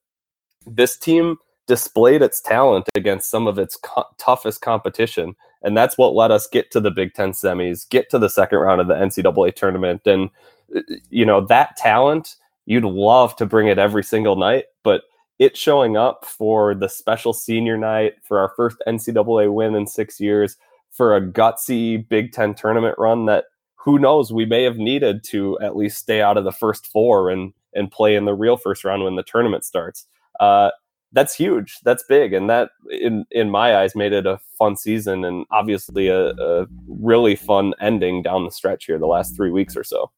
this 0.65 0.97
team 0.97 1.37
displayed 1.71 2.21
its 2.21 2.41
talent 2.41 2.89
against 2.95 3.29
some 3.29 3.47
of 3.47 3.57
its 3.57 3.77
co- 3.77 4.03
toughest 4.17 4.59
competition, 4.59 5.37
and 5.63 5.77
that's 5.77 5.97
what 5.97 6.13
let 6.13 6.29
us 6.29 6.45
get 6.45 6.69
to 6.71 6.81
the 6.81 6.91
Big 6.91 7.13
Ten 7.13 7.31
semis, 7.31 7.87
get 7.87 8.09
to 8.09 8.19
the 8.19 8.27
second 8.27 8.59
round 8.59 8.81
of 8.81 8.87
the 8.87 8.93
NCAA 8.93 9.55
tournament, 9.55 10.01
and 10.05 10.29
uh, 10.75 10.81
you 11.09 11.25
know 11.25 11.39
that 11.45 11.77
talent. 11.77 12.35
You'd 12.65 12.83
love 12.83 13.37
to 13.37 13.45
bring 13.45 13.67
it 13.69 13.79
every 13.79 14.03
single 14.03 14.35
night, 14.35 14.65
but 14.83 15.03
it 15.39 15.55
showing 15.55 15.95
up 15.95 16.25
for 16.25 16.75
the 16.75 16.89
special 16.89 17.31
senior 17.31 17.77
night, 17.77 18.15
for 18.21 18.37
our 18.39 18.51
first 18.57 18.75
NCAA 18.85 19.53
win 19.53 19.73
in 19.73 19.87
six 19.87 20.19
years, 20.19 20.57
for 20.89 21.15
a 21.15 21.21
gutsy 21.21 22.05
Big 22.09 22.33
Ten 22.33 22.53
tournament 22.53 22.95
run 22.97 23.27
that 23.27 23.45
who 23.75 23.97
knows 23.97 24.33
we 24.33 24.45
may 24.45 24.63
have 24.63 24.77
needed 24.77 25.23
to 25.29 25.57
at 25.61 25.77
least 25.77 25.99
stay 25.99 26.21
out 26.21 26.35
of 26.35 26.43
the 26.43 26.51
first 26.51 26.85
four 26.87 27.29
and 27.29 27.53
and 27.73 27.89
play 27.89 28.17
in 28.17 28.25
the 28.25 28.33
real 28.33 28.57
first 28.57 28.83
round 28.83 29.05
when 29.05 29.15
the 29.15 29.23
tournament 29.23 29.63
starts. 29.63 30.05
Uh, 30.41 30.71
that's 31.13 31.35
huge. 31.35 31.77
That's 31.83 32.03
big, 32.03 32.33
and 32.33 32.49
that 32.49 32.71
in 32.89 33.25
in 33.31 33.49
my 33.49 33.77
eyes 33.77 33.95
made 33.95 34.13
it 34.13 34.25
a 34.25 34.39
fun 34.57 34.75
season 34.77 35.25
and 35.25 35.45
obviously 35.51 36.07
a, 36.07 36.29
a 36.29 36.67
really 36.87 37.35
fun 37.35 37.73
ending 37.79 38.21
down 38.21 38.45
the 38.45 38.51
stretch 38.51 38.85
here 38.85 38.97
the 38.97 39.07
last 39.07 39.35
three 39.35 39.51
weeks 39.51 39.75
or 39.75 39.83
so. 39.83 40.11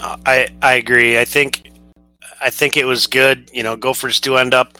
I 0.00 0.48
I 0.62 0.74
agree. 0.74 1.18
I 1.18 1.24
think 1.24 1.70
I 2.40 2.50
think 2.50 2.76
it 2.76 2.84
was 2.84 3.06
good. 3.06 3.50
You 3.52 3.62
know, 3.62 3.76
Gophers 3.76 4.20
do 4.20 4.36
end 4.36 4.54
up 4.54 4.78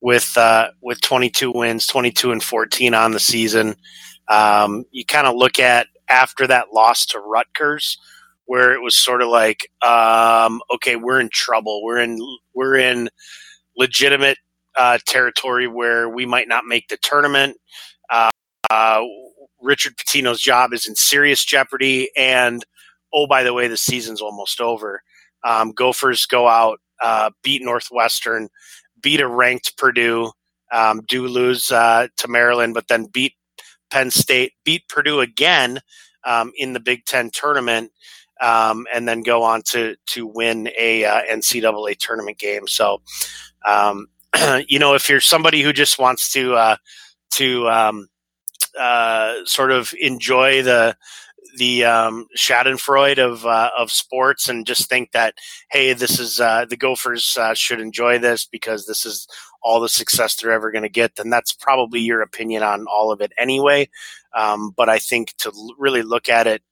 with 0.00 0.36
uh, 0.36 0.68
with 0.80 1.00
22 1.00 1.52
wins, 1.52 1.86
22 1.86 2.32
and 2.32 2.42
14 2.42 2.94
on 2.94 3.12
the 3.12 3.20
season. 3.20 3.74
Um, 4.28 4.84
you 4.92 5.04
kind 5.04 5.26
of 5.26 5.34
look 5.34 5.58
at 5.58 5.86
after 6.08 6.46
that 6.46 6.66
loss 6.72 7.06
to 7.06 7.18
Rutgers, 7.18 7.98
where 8.44 8.72
it 8.72 8.82
was 8.82 8.94
sort 8.94 9.22
of 9.22 9.28
like, 9.28 9.68
um, 9.84 10.60
okay, 10.74 10.96
we're 10.96 11.20
in 11.20 11.30
trouble. 11.32 11.82
We're 11.82 11.98
in 11.98 12.18
we're 12.54 12.76
in 12.76 13.08
legitimate 13.76 14.38
uh, 14.76 14.98
territory 15.06 15.66
where 15.66 16.08
we 16.08 16.26
might 16.26 16.48
not 16.48 16.64
make 16.64 16.88
the 16.88 16.96
tournament. 16.96 17.56
Uh, 18.10 18.30
uh, 18.70 19.02
Richard 19.60 19.96
Pitino's 19.96 20.40
job 20.40 20.72
is 20.72 20.86
in 20.86 20.94
serious 20.96 21.44
jeopardy, 21.44 22.10
and 22.16 22.64
oh, 23.12 23.26
by 23.26 23.42
the 23.42 23.52
way, 23.52 23.68
the 23.68 23.76
season's 23.76 24.20
almost 24.20 24.60
over. 24.60 25.02
Um, 25.44 25.72
Gophers 25.72 26.26
go 26.26 26.48
out, 26.48 26.80
uh, 27.02 27.30
beat 27.42 27.62
Northwestern, 27.62 28.48
beat 29.00 29.20
a 29.20 29.28
ranked 29.28 29.76
Purdue, 29.76 30.32
um, 30.72 31.02
do 31.06 31.26
lose 31.26 31.70
uh, 31.70 32.08
to 32.16 32.28
Maryland, 32.28 32.74
but 32.74 32.88
then 32.88 33.06
beat 33.06 33.34
Penn 33.90 34.10
State, 34.10 34.52
beat 34.64 34.88
Purdue 34.88 35.20
again 35.20 35.80
um, 36.24 36.52
in 36.56 36.72
the 36.72 36.80
Big 36.80 37.04
Ten 37.04 37.30
tournament, 37.30 37.92
um, 38.40 38.86
and 38.92 39.06
then 39.06 39.22
go 39.22 39.42
on 39.42 39.62
to 39.66 39.96
to 40.08 40.26
win 40.26 40.70
a 40.78 41.04
uh, 41.04 41.22
NCAA 41.30 41.98
tournament 41.98 42.38
game. 42.38 42.66
So 42.66 43.02
um, 43.66 44.08
you 44.68 44.78
know, 44.78 44.94
if 44.94 45.08
you're 45.08 45.20
somebody 45.20 45.62
who 45.62 45.72
just 45.72 45.98
wants 45.98 46.32
to 46.32 46.54
uh, 46.54 46.76
to 47.32 47.68
um, 47.68 48.08
uh, 48.78 49.34
sort 49.44 49.70
of 49.70 49.92
enjoy 50.00 50.62
the 50.62 50.96
the 51.58 51.84
um, 51.84 52.26
Schadenfreude 52.36 53.18
of 53.18 53.44
uh, 53.44 53.70
of 53.76 53.90
sports 53.90 54.48
and 54.48 54.66
just 54.66 54.88
think 54.88 55.12
that 55.12 55.34
hey, 55.70 55.92
this 55.92 56.18
is 56.18 56.40
uh, 56.40 56.64
the 56.64 56.76
Gophers 56.76 57.36
uh, 57.38 57.54
should 57.54 57.80
enjoy 57.80 58.18
this 58.18 58.46
because 58.46 58.86
this 58.86 59.04
is 59.04 59.26
all 59.62 59.80
the 59.80 59.88
success 59.88 60.34
they're 60.34 60.52
ever 60.52 60.72
going 60.72 60.82
to 60.82 60.88
get, 60.88 61.14
then 61.16 61.30
that's 61.30 61.52
probably 61.52 62.00
your 62.00 62.20
opinion 62.20 62.62
on 62.62 62.86
all 62.92 63.12
of 63.12 63.20
it 63.20 63.32
anyway. 63.38 63.88
Um, 64.34 64.72
but 64.76 64.88
I 64.88 64.98
think 64.98 65.36
to 65.38 65.52
really 65.78 66.02
look 66.02 66.28
at 66.28 66.46
it 66.46 66.62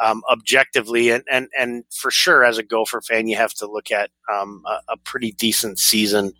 um, 0.00 0.22
objectively, 0.30 1.10
and, 1.10 1.24
and 1.30 1.48
and 1.58 1.84
for 1.90 2.10
sure, 2.10 2.44
as 2.44 2.58
a 2.58 2.62
Gopher 2.62 3.00
fan, 3.00 3.28
you 3.28 3.36
have 3.36 3.54
to 3.54 3.66
look 3.66 3.90
at 3.90 4.10
um, 4.32 4.62
a, 4.66 4.92
a, 4.92 4.96
pretty 4.98 5.32
decent 5.32 5.78
season 5.78 6.32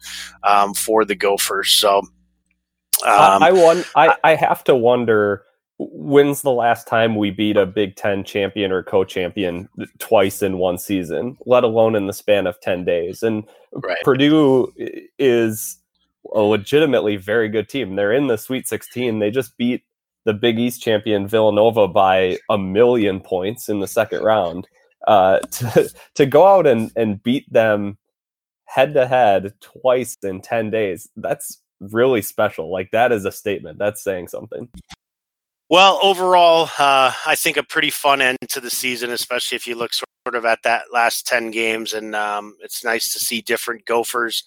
um, 0.42 0.74
for 0.74 1.04
the 1.04 1.14
Gophers. 1.14 1.70
So, 1.70 1.98
um, 1.98 2.12
I, 3.04 3.50
I, 3.50 3.84
I 3.96 4.14
I 4.24 4.34
have 4.34 4.64
to 4.64 4.74
wonder 4.74 5.44
when's 5.78 6.42
the 6.42 6.50
last 6.50 6.88
time 6.88 7.16
we 7.16 7.30
beat 7.30 7.56
a 7.56 7.66
Big 7.66 7.96
Ten 7.96 8.24
champion 8.24 8.72
or 8.72 8.82
co-champion 8.82 9.68
twice 9.98 10.42
in 10.42 10.58
one 10.58 10.78
season, 10.78 11.36
let 11.46 11.64
alone 11.64 11.94
in 11.94 12.06
the 12.06 12.12
span 12.12 12.46
of 12.46 12.60
ten 12.60 12.84
days. 12.84 13.22
And 13.22 13.44
right. 13.72 13.98
Purdue 14.02 14.72
is 15.18 15.78
a 16.34 16.40
legitimately 16.40 17.16
very 17.16 17.48
good 17.48 17.68
team. 17.68 17.96
They're 17.96 18.12
in 18.12 18.26
the 18.26 18.36
Sweet 18.36 18.68
16. 18.68 19.18
They 19.18 19.30
just 19.30 19.56
beat 19.56 19.82
the 20.28 20.34
Big 20.34 20.58
East 20.58 20.82
champion 20.82 21.26
Villanova 21.26 21.88
by 21.88 22.36
a 22.50 22.58
million 22.58 23.18
points 23.18 23.70
in 23.70 23.80
the 23.80 23.88
second 23.88 24.22
round. 24.22 24.68
Uh, 25.06 25.38
to 25.52 25.90
to 26.16 26.26
go 26.26 26.46
out 26.46 26.66
and 26.66 26.92
and 26.96 27.22
beat 27.22 27.50
them 27.50 27.96
head 28.66 28.92
to 28.92 29.06
head 29.06 29.54
twice 29.60 30.18
in 30.22 30.42
ten 30.42 30.68
days, 30.68 31.08
that's 31.16 31.62
really 31.80 32.20
special. 32.20 32.70
Like 32.70 32.90
that 32.90 33.10
is 33.10 33.24
a 33.24 33.32
statement. 33.32 33.78
That's 33.78 34.04
saying 34.04 34.28
something. 34.28 34.68
Well, 35.70 35.98
overall, 36.02 36.68
uh, 36.78 37.12
I 37.26 37.34
think 37.34 37.56
a 37.56 37.62
pretty 37.62 37.90
fun 37.90 38.20
end 38.20 38.36
to 38.50 38.60
the 38.60 38.70
season, 38.70 39.10
especially 39.10 39.56
if 39.56 39.66
you 39.66 39.76
look 39.76 39.92
sort 39.94 40.34
of 40.34 40.44
at 40.44 40.62
that 40.64 40.92
last 40.92 41.26
ten 41.26 41.50
games, 41.50 41.94
and 41.94 42.14
um, 42.14 42.54
it's 42.60 42.84
nice 42.84 43.14
to 43.14 43.18
see 43.18 43.40
different 43.40 43.86
Gophers 43.86 44.44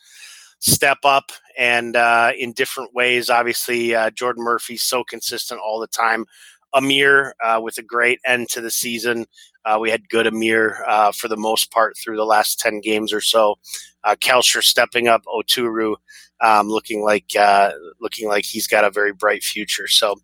step 0.62 1.00
up 1.04 1.32
and 1.58 1.96
uh, 1.96 2.32
in 2.38 2.54
different 2.54 2.94
ways. 2.94 3.30
Obviously, 3.30 3.94
uh, 3.94 4.12
Jordan 4.12 4.44
Murphy's 4.44 4.84
so 4.84 5.04
consistent 5.04 5.60
all 5.60 5.80
the 5.80 5.88
time. 5.88 6.26
Amir 6.74 7.36
uh, 7.44 7.60
with 7.62 7.78
a 7.78 7.84
great 7.84 8.20
end 8.26 8.48
to 8.50 8.62
the 8.62 8.72
season. 8.72 9.26
Uh, 9.66 9.78
we 9.80 9.92
had 9.92 10.10
good 10.10 10.26
Amir 10.26 10.84
uh, 10.88 11.12
for 11.12 11.28
the 11.28 11.38
most 11.38 11.72
part 11.72 11.96
through 11.98 12.16
the 12.16 12.26
last 12.26 12.60
10 12.60 12.80
games 12.82 13.12
or 13.12 13.22
so. 13.22 13.60
Uh, 14.04 14.16
stepping 14.62 15.08
up, 15.08 15.24
Oturu 15.26 15.96
um, 16.40 16.70
looking 16.70 17.04
like 17.04 17.36
uh, 17.38 17.72
looking 18.00 18.28
like 18.28 18.46
he's 18.46 18.66
got 18.68 18.84
a 18.84 18.90
very 18.90 19.14
bright 19.14 19.44
future. 19.44 19.88
So, 19.88 20.16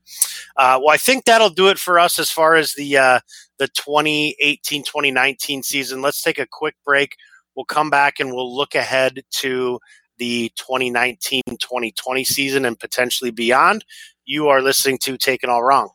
well, 0.58 0.90
I 0.90 0.98
think 0.98 1.26
that'll 1.26 1.52
do 1.52 1.68
it 1.68 1.78
for 1.78 2.00
us 2.00 2.18
as 2.18 2.32
far 2.32 2.56
as 2.56 2.74
the 2.74 3.22
the 3.60 3.68
2018-2019 3.68 5.64
season. 5.64 6.02
Let's 6.02 6.24
take 6.24 6.40
a 6.40 6.48
quick 6.48 6.76
break. 6.84 7.18
We'll 7.56 7.66
come 7.66 7.90
back 7.90 8.20
and 8.20 8.34
we'll 8.34 8.56
look 8.56 8.74
ahead 8.74 9.22
to 9.42 9.80
the 10.18 10.52
2019 10.56 11.42
2020 11.60 12.24
season 12.24 12.66
and 12.66 12.80
potentially 12.80 13.32
beyond. 13.32 13.86
You 14.26 14.50
are 14.50 14.62
listening 14.62 15.00
to 15.04 15.18
Taken 15.18 15.50
All 15.50 15.64
Wrong. 15.64 15.90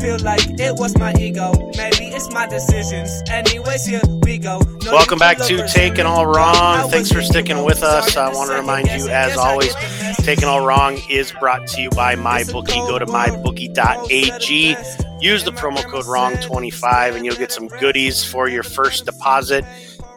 Feel 0.00 0.18
like 0.20 0.58
it 0.58 0.74
was 0.76 0.96
my 0.96 1.12
ego. 1.20 1.52
Maybe 1.76 2.06
it's 2.06 2.32
my 2.32 2.46
decisions. 2.46 3.22
Anyways, 3.28 3.84
here 3.84 4.00
we 4.22 4.38
go. 4.38 4.60
No 4.84 4.92
Welcome 4.92 5.18
back 5.18 5.36
to 5.38 5.66
Taken 5.68 6.06
All 6.06 6.26
Wrong. 6.26 6.88
Thanks 6.90 7.12
for 7.12 7.20
sticking 7.20 7.64
with 7.64 7.82
us. 7.82 8.16
I 8.16 8.32
want 8.32 8.50
to 8.50 8.56
remind 8.56 8.88
you, 8.88 9.08
as 9.08 9.36
always, 9.36 9.74
Taken 10.16 10.44
All 10.44 10.64
Wrong 10.64 10.98
is 11.10 11.32
brought 11.32 11.66
to 11.68 11.82
you 11.82 11.90
by 11.90 12.16
MyBookie. 12.16 12.88
Go 12.88 12.98
to 12.98 13.04
mybookie.ag. 13.04 14.76
Use 15.20 15.44
the 15.44 15.52
promo 15.52 15.84
code 15.84 16.06
WRONG25 16.06 17.16
and 17.16 17.26
you'll 17.26 17.36
get 17.36 17.52
some 17.52 17.68
goodies 17.68 18.24
for 18.24 18.48
your 18.48 18.62
first 18.62 19.04
deposit. 19.04 19.66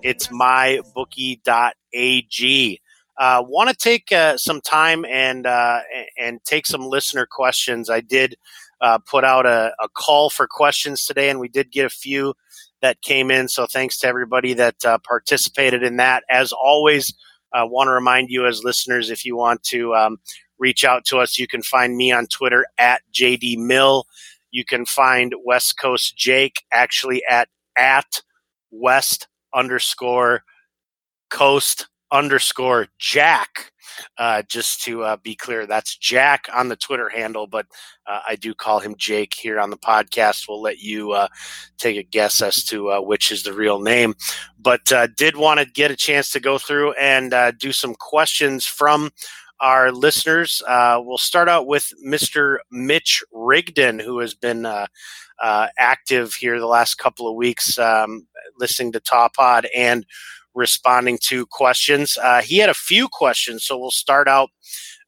It's 0.02 0.28
mybookie.ag. 0.30 1.42
Uh, 3.16 3.44
want 3.46 3.70
to 3.70 3.76
take 3.76 4.12
uh, 4.12 4.38
some 4.38 4.60
time 4.62 5.06
and 5.06 5.46
uh, 5.46 5.82
and 6.20 6.44
take 6.46 6.66
some 6.66 6.82
listener 6.82 7.28
questions. 7.30 7.90
I 7.90 8.00
did 8.00 8.36
uh, 8.84 9.00
put 9.00 9.24
out 9.24 9.46
a, 9.46 9.74
a, 9.82 9.88
call 9.88 10.30
for 10.30 10.46
questions 10.46 11.06
today, 11.06 11.30
and 11.30 11.40
we 11.40 11.48
did 11.48 11.72
get 11.72 11.86
a 11.86 11.90
few 11.90 12.34
that 12.82 13.02
came 13.02 13.32
in. 13.32 13.48
So 13.48 13.66
thanks 13.66 13.98
to 14.00 14.08
everybody 14.08 14.54
that 14.56 14.84
uh, 14.84 14.98
participated 15.00 15.84
in 15.84 15.96
that. 15.98 16.24
As 16.30 16.52
always, 16.52 17.14
I 17.54 17.64
want 17.64 17.88
to 17.88 17.94
remind 17.94 18.30
you 18.30 18.46
as 18.46 18.64
listeners, 18.64 19.10
if 19.10 19.24
you 19.26 19.38
want 19.38 19.64
to 19.64 19.96
um, 19.96 20.18
reach 20.60 20.84
out 20.84 21.06
to 21.06 21.20
us, 21.20 21.40
you 21.40 21.48
can 21.48 21.62
find 21.62 21.96
me 21.96 22.12
on 22.12 22.28
Twitter 22.28 22.66
at 22.78 23.02
JD 23.14 23.58
Mill. 23.58 24.06
You 24.52 24.66
can 24.66 24.86
find 24.86 25.34
West 25.46 25.80
Coast 25.80 26.18
Jake 26.18 26.64
actually 26.74 27.24
at 27.30 27.48
at 27.78 28.22
West 28.70 29.30
underscore 29.56 30.44
Coast 31.30 31.88
underscore 32.12 32.88
Jack. 33.00 33.72
Uh, 34.18 34.44
just 34.50 34.82
to 34.84 35.04
uh, 35.04 35.18
be 35.18 35.36
clear, 35.36 35.66
that's 35.66 35.98
Jack 35.98 36.48
on 36.54 36.70
the 36.70 36.76
Twitter 36.76 37.10
handle, 37.10 37.48
but 37.48 37.66
uh, 38.06 38.20
I 38.28 38.36
do 38.36 38.54
call 38.54 38.80
him 38.80 38.96
Jake 38.98 39.34
here 39.34 39.60
on 39.60 39.70
the 39.70 39.78
podcast. 39.78 40.48
We'll 40.48 40.62
let 40.62 40.80
you 40.80 41.12
uh, 41.12 41.28
take 41.78 41.98
a 41.98 42.04
guess 42.04 42.42
as 42.42 42.64
to 42.66 42.92
uh, 42.92 43.02
which 43.02 43.32
is 43.32 43.44
the 43.44 43.54
real 43.54 43.80
name. 43.80 44.16
But 44.60 44.92
uh, 44.92 45.08
did 45.18 45.38
want 45.38 45.60
to 45.60 45.66
get 45.66 45.92
a 45.92 45.96
chance 45.96 46.32
to 46.32 46.40
go 46.40 46.58
through 46.58 46.94
and 46.94 47.34
do 47.60 47.72
some 47.72 47.96
questions 47.96 48.66
from 48.66 49.12
our 49.60 49.92
listeners. 49.92 50.62
we'll 50.68 51.18
start 51.18 51.50
out 51.50 51.68
with 51.68 51.92
Mr. 52.06 52.58
Mitch 52.72 53.24
Rigdon, 53.32 54.00
who 54.00 54.20
has 54.20 54.34
been 54.34 54.68
active 55.42 56.34
here 56.34 56.60
the 56.60 56.68
last 56.68 56.96
couple 56.96 57.28
of 57.28 57.36
weeks, 57.36 57.78
um, 57.78 58.28
listening 58.60 58.92
to 58.94 59.00
Top 59.00 59.36
Pod 59.36 59.68
and 59.76 60.06
responding 60.56 61.18
to 61.24 61.46
questions. 61.48 62.18
Uh, 62.22 62.42
he 62.42 62.58
had 62.58 62.70
a 62.70 62.76
few 62.76 63.08
questions, 63.12 63.66
so 63.66 63.78
we'll 63.78 63.92
start 63.92 64.28
out. 64.28 64.50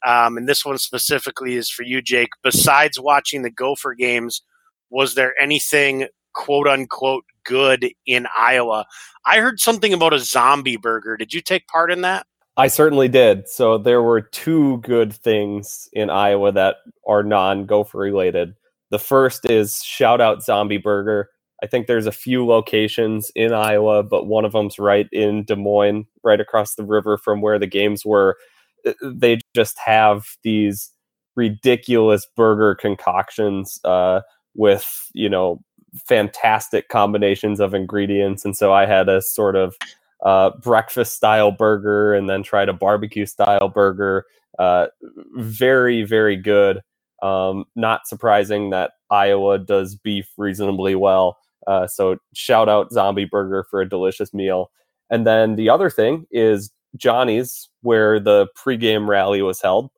Um, 0.05 0.37
and 0.37 0.47
this 0.47 0.65
one 0.65 0.77
specifically 0.77 1.55
is 1.55 1.69
for 1.69 1.83
you, 1.83 2.01
Jake. 2.01 2.29
Besides 2.43 2.99
watching 2.99 3.41
the 3.41 3.49
Gopher 3.49 3.95
games, 3.95 4.41
was 4.89 5.15
there 5.15 5.33
anything 5.41 6.07
quote 6.33 6.67
unquote 6.67 7.25
good 7.43 7.89
in 8.05 8.27
Iowa? 8.37 8.85
I 9.25 9.39
heard 9.39 9.59
something 9.59 9.93
about 9.93 10.13
a 10.13 10.19
zombie 10.19 10.77
burger. 10.77 11.17
Did 11.17 11.33
you 11.33 11.41
take 11.41 11.67
part 11.67 11.91
in 11.91 12.01
that? 12.01 12.27
I 12.57 12.67
certainly 12.67 13.09
did. 13.09 13.49
So 13.49 13.77
there 13.77 14.01
were 14.01 14.21
two 14.21 14.77
good 14.77 15.13
things 15.13 15.89
in 15.91 16.09
Iowa 16.09 16.51
that 16.53 16.77
are 17.05 17.23
non 17.23 17.65
Gopher 17.65 17.97
related. 17.97 18.53
The 18.91 18.99
first 18.99 19.49
is 19.49 19.81
shout 19.83 20.21
out 20.21 20.43
Zombie 20.43 20.77
Burger. 20.77 21.29
I 21.65 21.67
think 21.67 21.87
there's 21.87 22.05
a 22.05 22.11
few 22.11 22.45
locations 22.45 23.31
in 23.33 23.51
Iowa, 23.51 24.03
but 24.03 24.27
one 24.27 24.45
of 24.45 24.51
them's 24.51 24.77
right 24.77 25.07
in 25.11 25.45
Des 25.45 25.55
Moines, 25.55 26.05
right 26.23 26.39
across 26.39 26.75
the 26.75 26.83
river 26.83 27.17
from 27.17 27.41
where 27.41 27.57
the 27.57 27.65
games 27.65 28.05
were. 28.05 28.37
Uh, 28.85 28.93
they 29.03 29.39
just 29.55 29.79
have 29.83 30.37
these 30.43 30.91
ridiculous 31.35 32.27
burger 32.37 32.75
concoctions 32.75 33.79
uh, 33.83 34.21
with 34.53 35.09
you 35.15 35.27
know 35.27 35.59
fantastic 36.07 36.87
combinations 36.89 37.59
of 37.59 37.73
ingredients, 37.73 38.45
and 38.45 38.55
so 38.55 38.71
I 38.71 38.85
had 38.85 39.09
a 39.09 39.19
sort 39.19 39.55
of 39.55 39.75
uh, 40.23 40.51
breakfast 40.61 41.15
style 41.15 41.51
burger 41.51 42.13
and 42.13 42.29
then 42.29 42.43
tried 42.43 42.69
a 42.69 42.73
barbecue 42.73 43.25
style 43.25 43.69
burger. 43.69 44.25
Uh, 44.59 44.85
very 45.33 46.03
very 46.03 46.35
good. 46.35 46.81
Um, 47.23 47.65
not 47.75 48.05
surprising 48.05 48.69
that 48.69 48.91
Iowa 49.09 49.57
does 49.57 49.95
beef 49.95 50.29
reasonably 50.37 50.93
well. 50.93 51.39
Uh, 51.67 51.87
so 51.87 52.17
shout 52.33 52.69
out 52.69 52.91
Zombie 52.91 53.25
Burger 53.25 53.65
for 53.69 53.81
a 53.81 53.89
delicious 53.89 54.33
meal. 54.33 54.71
And 55.09 55.25
then 55.25 55.55
the 55.55 55.69
other 55.69 55.89
thing 55.89 56.25
is 56.31 56.71
Johnny's, 56.95 57.69
where 57.81 58.19
the 58.19 58.47
pregame 58.57 59.07
rally 59.07 59.41
was 59.41 59.61
held, 59.61 59.91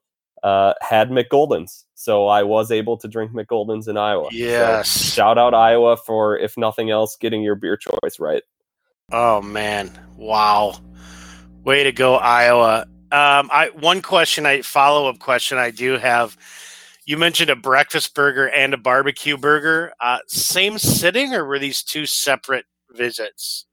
uh, 0.43 0.73
had 0.81 1.09
McGolden's. 1.09 1.85
So 1.95 2.27
I 2.27 2.43
was 2.43 2.71
able 2.71 2.97
to 2.97 3.07
drink 3.07 3.31
McGolden's 3.31 3.87
in 3.87 3.97
Iowa. 3.97 4.29
Yes. 4.31 4.89
So 4.89 5.15
shout 5.15 5.37
out 5.37 5.53
Iowa 5.53 5.97
for, 5.97 6.37
if 6.37 6.57
nothing 6.57 6.89
else, 6.89 7.15
getting 7.15 7.41
your 7.41 7.55
beer 7.55 7.77
choice 7.77 8.19
right. 8.19 8.43
Oh 9.09 9.41
man! 9.41 9.97
Wow, 10.17 10.81
way 11.63 11.83
to 11.85 11.93
go, 11.93 12.15
Iowa. 12.15 12.81
Um, 13.09 13.49
I 13.53 13.71
one 13.73 14.01
question, 14.01 14.45
I 14.45 14.61
follow 14.63 15.07
up 15.07 15.19
question 15.19 15.57
I 15.57 15.71
do 15.71 15.93
have. 15.97 16.35
You 17.07 17.17
mentioned 17.17 17.49
a 17.49 17.55
breakfast 17.55 18.13
burger 18.13 18.49
and 18.49 18.73
a 18.73 18.77
barbecue 18.77 19.37
burger. 19.37 19.93
Uh, 20.01 20.17
same 20.27 20.77
sitting, 20.77 21.33
or 21.33 21.45
were 21.45 21.57
these 21.57 21.81
two 21.81 22.05
separate 22.05 22.65
visits? 22.91 23.65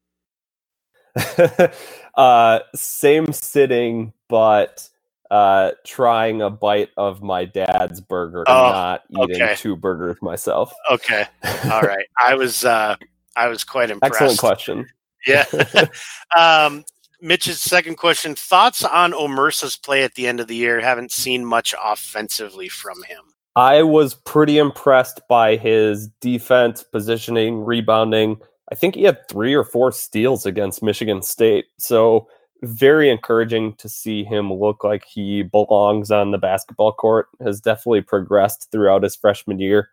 uh, 2.16 2.61
same 2.76 3.32
sitting, 3.32 4.12
but 4.28 4.89
uh, 5.32 5.72
trying 5.85 6.43
a 6.43 6.51
bite 6.51 6.91
of 6.97 7.22
my 7.22 7.45
dad's 7.45 8.01
burger 8.01 8.45
and 8.47 8.49
oh, 8.49 8.70
not 8.70 9.03
eating 9.11 9.43
okay. 9.43 9.57
two 9.57 9.74
burgers 9.74 10.16
myself. 10.22 10.72
Okay, 10.89 11.26
all 11.64 11.80
right. 11.82 12.07
I 12.24 12.37
was 12.37 12.64
uh, 12.64 12.95
I 13.35 13.49
was 13.49 13.64
quite 13.64 13.91
impressed. 13.91 14.14
Excellent 14.14 14.39
question. 14.39 14.87
Yeah. 15.26 15.45
um, 16.39 16.85
Mitch's 17.21 17.61
second 17.61 17.97
question: 17.97 18.35
Thoughts 18.35 18.85
on 18.85 19.12
Omersa's 19.12 19.77
play 19.77 20.03
at 20.03 20.15
the 20.15 20.27
end 20.27 20.41
of 20.41 20.49
the 20.49 20.57
year? 20.57 20.81
Haven't 20.81 21.12
seen 21.12 21.45
much 21.45 21.75
offensively 21.83 22.69
from 22.69 23.03
him. 23.05 23.23
I 23.57 23.83
was 23.83 24.15
pretty 24.15 24.59
impressed 24.59 25.21
by 25.29 25.57
his 25.57 26.09
defense, 26.21 26.83
positioning, 26.83 27.65
rebounding. 27.65 28.39
I 28.73 28.75
think 28.75 28.95
he 28.95 29.05
had 29.05 29.29
three 29.29 29.55
or 29.55 29.65
four 29.65 29.93
steals 29.93 30.45
against 30.45 30.83
Michigan 30.83 31.23
State. 31.23 31.67
So, 31.79 32.29
very 32.62 33.11
encouraging 33.11 33.75
to 33.77 33.89
see 33.89 34.25
him 34.25 34.53
look 34.53 34.83
like 34.83 35.05
he 35.05 35.43
belongs 35.43 36.11
on 36.11 36.31
the 36.31 36.39
basketball 36.39 36.93
court. 36.93 37.29
Has 37.43 37.61
definitely 37.61 38.03
progressed 38.03 38.71
throughout 38.73 39.03
his 39.03 39.15
freshman 39.15 39.61
year. 39.61 39.91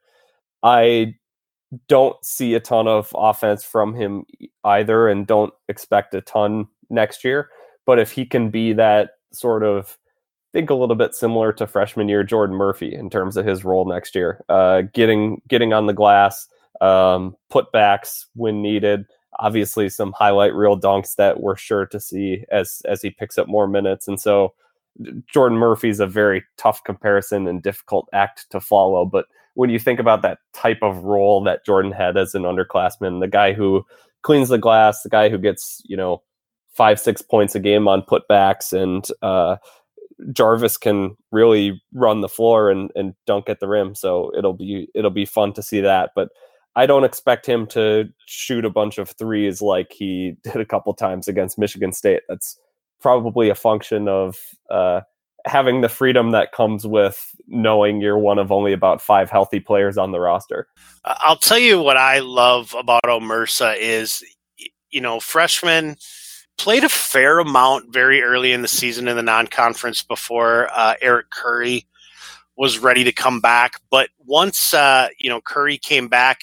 I 0.63 1.15
don't 1.87 2.23
see 2.23 2.53
a 2.53 2.59
ton 2.59 2.87
of 2.87 3.11
offense 3.15 3.63
from 3.63 3.95
him 3.95 4.25
either 4.63 5.07
and 5.07 5.25
don't 5.25 5.53
expect 5.69 6.13
a 6.13 6.21
ton 6.21 6.67
next 6.91 7.23
year. 7.23 7.49
But 7.85 7.99
if 7.99 8.11
he 8.11 8.25
can 8.25 8.49
be 8.49 8.73
that 8.73 9.11
sort 9.31 9.63
of 9.63 9.97
think 10.53 10.69
a 10.69 10.75
little 10.75 10.95
bit 10.95 11.15
similar 11.15 11.53
to 11.53 11.67
freshman 11.67 12.09
year 12.09 12.23
Jordan 12.23 12.55
Murphy 12.55 12.93
in 12.93 13.09
terms 13.09 13.37
of 13.37 13.45
his 13.45 13.63
role 13.63 13.85
next 13.85 14.15
year, 14.15 14.43
uh, 14.49 14.83
getting 14.93 15.41
getting 15.47 15.73
on 15.73 15.85
the 15.85 15.93
glass, 15.93 16.47
um, 16.81 17.35
putbacks 17.51 18.25
when 18.35 18.61
needed. 18.61 19.05
Obviously, 19.39 19.89
some 19.89 20.11
highlight 20.11 20.53
reel 20.53 20.79
dunks 20.79 21.15
that 21.15 21.39
we're 21.39 21.55
sure 21.55 21.85
to 21.87 21.99
see 21.99 22.43
as 22.51 22.81
as 22.85 23.01
he 23.01 23.09
picks 23.09 23.37
up 23.37 23.47
more 23.47 23.67
minutes. 23.67 24.07
And 24.07 24.19
so, 24.19 24.53
Jordan 25.31 25.57
Murphy's 25.57 25.99
a 25.99 26.07
very 26.07 26.43
tough 26.57 26.83
comparison 26.83 27.47
and 27.47 27.63
difficult 27.63 28.09
act 28.13 28.47
to 28.51 28.59
follow. 28.59 29.05
But 29.05 29.25
when 29.53 29.69
you 29.69 29.79
think 29.79 29.99
about 29.99 30.21
that 30.21 30.39
type 30.53 30.79
of 30.81 31.03
role 31.03 31.43
that 31.43 31.65
Jordan 31.65 31.91
had 31.91 32.17
as 32.17 32.35
an 32.35 32.43
underclassman, 32.43 33.21
the 33.21 33.27
guy 33.27 33.53
who 33.53 33.85
cleans 34.21 34.49
the 34.49 34.57
glass, 34.57 35.01
the 35.01 35.09
guy 35.09 35.29
who 35.29 35.37
gets 35.37 35.81
you 35.85 35.95
know 35.95 36.21
five 36.71 36.99
six 36.99 37.21
points 37.21 37.55
a 37.55 37.59
game 37.59 37.87
on 37.87 38.01
putbacks 38.01 38.73
and 38.73 39.07
uh, 39.21 39.57
Jarvis 40.31 40.77
can 40.77 41.17
really 41.31 41.81
run 41.93 42.21
the 42.21 42.29
floor 42.29 42.69
and, 42.69 42.91
and 42.95 43.15
dunk 43.25 43.49
at 43.49 43.59
the 43.59 43.67
rim. 43.67 43.95
So 43.95 44.31
it'll 44.37 44.53
be 44.53 44.89
it'll 44.93 45.09
be 45.09 45.25
fun 45.25 45.53
to 45.53 45.63
see 45.63 45.81
that. 45.81 46.11
But 46.15 46.29
I 46.75 46.85
don't 46.85 47.03
expect 47.03 47.45
him 47.45 47.67
to 47.67 48.09
shoot 48.25 48.63
a 48.63 48.69
bunch 48.69 48.97
of 48.97 49.09
threes 49.09 49.61
like 49.61 49.91
he 49.91 50.35
did 50.43 50.57
a 50.57 50.65
couple 50.65 50.93
times 50.93 51.27
against 51.27 51.57
Michigan 51.57 51.91
State. 51.91 52.21
That's 52.29 52.57
probably 52.99 53.49
a 53.49 53.55
function 53.55 54.07
of 54.07 54.37
uh, 54.69 55.01
having 55.45 55.81
the 55.81 55.89
freedom 55.89 56.31
that 56.31 56.51
comes 56.51 56.85
with 56.85 57.35
knowing 57.47 57.99
you're 57.99 58.17
one 58.17 58.37
of 58.37 58.51
only 58.51 58.73
about 58.73 59.01
five 59.01 59.29
healthy 59.29 59.59
players 59.59 59.97
on 59.97 60.11
the 60.11 60.19
roster. 60.19 60.67
I'll 61.03 61.35
tell 61.35 61.57
you 61.57 61.81
what 61.81 61.97
I 61.97 62.19
love 62.19 62.75
about 62.77 63.03
Omersa 63.05 63.75
is, 63.77 64.23
you 64.91 65.01
know, 65.01 65.19
freshmen– 65.19 65.97
played 66.61 66.83
a 66.83 66.89
fair 66.89 67.39
amount 67.39 67.91
very 67.91 68.21
early 68.21 68.51
in 68.51 68.61
the 68.61 68.67
season 68.67 69.07
in 69.07 69.15
the 69.15 69.23
non-conference 69.23 70.03
before 70.03 70.69
uh, 70.71 70.93
Eric 71.01 71.31
Curry 71.31 71.87
was 72.55 72.77
ready 72.77 73.03
to 73.03 73.11
come 73.11 73.41
back. 73.41 73.81
But 73.89 74.09
once 74.19 74.71
uh, 74.71 75.07
you 75.17 75.27
know 75.27 75.41
Curry 75.41 75.79
came 75.79 76.07
back, 76.07 76.41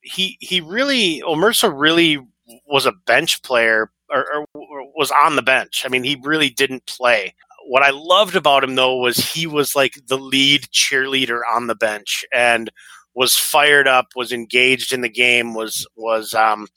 he 0.00 0.36
he 0.40 0.60
really 0.60 1.22
Omersa 1.22 1.72
really 1.74 2.24
was 2.66 2.86
a 2.86 2.92
bench 2.92 3.42
player 3.42 3.90
or, 4.08 4.46
or, 4.54 4.92
was 4.94 5.10
on 5.10 5.34
the 5.34 5.42
bench. 5.42 5.82
I 5.84 5.88
mean, 5.88 6.04
he 6.04 6.20
really 6.22 6.50
didn't 6.50 6.86
play. 6.86 7.34
What 7.66 7.82
I 7.82 7.90
loved 7.90 8.36
about 8.36 8.62
him 8.62 8.76
though 8.76 8.96
was 8.98 9.16
he 9.16 9.48
was 9.48 9.74
like 9.74 9.94
the 10.06 10.18
lead 10.18 10.68
cheerleader 10.72 11.40
on 11.52 11.66
the 11.66 11.74
bench 11.74 12.24
and 12.32 12.70
was 13.14 13.34
fired 13.36 13.88
up, 13.88 14.06
was 14.14 14.30
engaged 14.30 14.92
in 14.92 15.00
the 15.00 15.08
game, 15.08 15.52
was 15.54 15.84
was 15.96 16.32
um, 16.32 16.68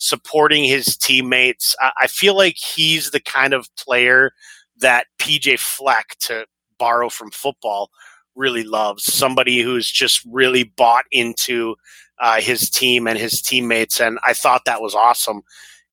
supporting 0.00 0.64
his 0.64 0.96
teammates. 0.96 1.76
I, 1.80 1.92
I 2.02 2.06
feel 2.08 2.36
like 2.36 2.56
he's 2.56 3.10
the 3.10 3.20
kind 3.20 3.54
of 3.54 3.68
player 3.76 4.32
that 4.78 5.06
PJ 5.18 5.58
Fleck, 5.60 6.16
to 6.20 6.46
borrow 6.78 7.08
from 7.08 7.30
football, 7.30 7.90
really 8.34 8.64
loves. 8.64 9.04
Somebody 9.04 9.60
who's 9.60 9.88
just 9.90 10.22
really 10.30 10.64
bought 10.64 11.04
into 11.12 11.76
uh, 12.18 12.40
his 12.40 12.68
team 12.70 13.06
and 13.06 13.18
his 13.18 13.40
teammates. 13.40 14.00
And 14.00 14.18
I 14.26 14.32
thought 14.32 14.64
that 14.64 14.82
was 14.82 14.94
awesome. 14.94 15.42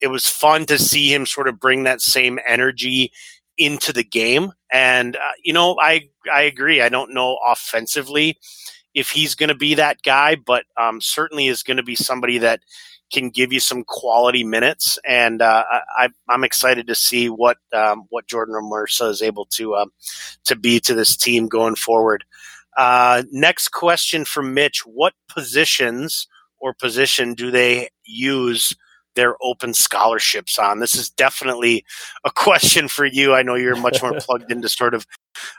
It 0.01 0.07
was 0.07 0.27
fun 0.27 0.65
to 0.67 0.79
see 0.79 1.13
him 1.13 1.25
sort 1.25 1.47
of 1.47 1.59
bring 1.59 1.83
that 1.83 2.01
same 2.01 2.39
energy 2.47 3.11
into 3.57 3.91
the 3.91 4.03
game. 4.03 4.51
And, 4.71 5.15
uh, 5.15 5.31
you 5.43 5.51
know, 5.51 5.75
I, 5.81 6.09
I 6.31 6.43
agree. 6.43 6.81
I 6.81 6.89
don't 6.89 7.13
know 7.13 7.39
offensively 7.47 8.37
if 8.97 9.11
he's 9.11 9.35
going 9.35 9.49
to 9.49 9.55
be 9.55 9.75
that 9.75 10.01
guy, 10.01 10.35
but 10.35 10.65
um, 10.75 10.99
certainly 10.99 11.45
is 11.45 11.61
going 11.61 11.77
to 11.77 11.83
be 11.83 11.95
somebody 11.95 12.39
that 12.39 12.61
can 13.13 13.29
give 13.29 13.53
you 13.53 13.59
some 13.59 13.83
quality 13.83 14.43
minutes, 14.43 14.97
and 15.07 15.39
uh, 15.39 15.63
I, 15.95 16.09
am 16.27 16.43
excited 16.43 16.87
to 16.87 16.95
see 16.95 17.29
what 17.29 17.57
um, 17.71 18.05
what 18.09 18.25
Jordan 18.25 18.55
Omersa 18.55 19.07
is 19.11 19.21
able 19.21 19.45
to 19.51 19.75
uh, 19.75 19.85
to 20.45 20.55
be 20.55 20.79
to 20.79 20.95
this 20.95 21.15
team 21.15 21.47
going 21.47 21.75
forward. 21.75 22.25
Uh, 22.75 23.21
next 23.31 23.69
question 23.69 24.25
from 24.25 24.55
Mitch: 24.55 24.81
What 24.83 25.13
positions 25.29 26.27
or 26.59 26.73
position 26.73 27.35
do 27.35 27.51
they 27.51 27.89
use 28.03 28.73
their 29.13 29.35
open 29.43 29.75
scholarships 29.75 30.57
on? 30.57 30.79
This 30.79 30.95
is 30.95 31.11
definitely 31.11 31.85
a 32.25 32.31
question 32.35 32.87
for 32.87 33.05
you. 33.05 33.35
I 33.35 33.43
know 33.43 33.53
you're 33.53 33.75
much 33.75 34.01
more 34.01 34.13
plugged 34.19 34.51
into 34.51 34.67
sort 34.67 34.95
of 34.95 35.05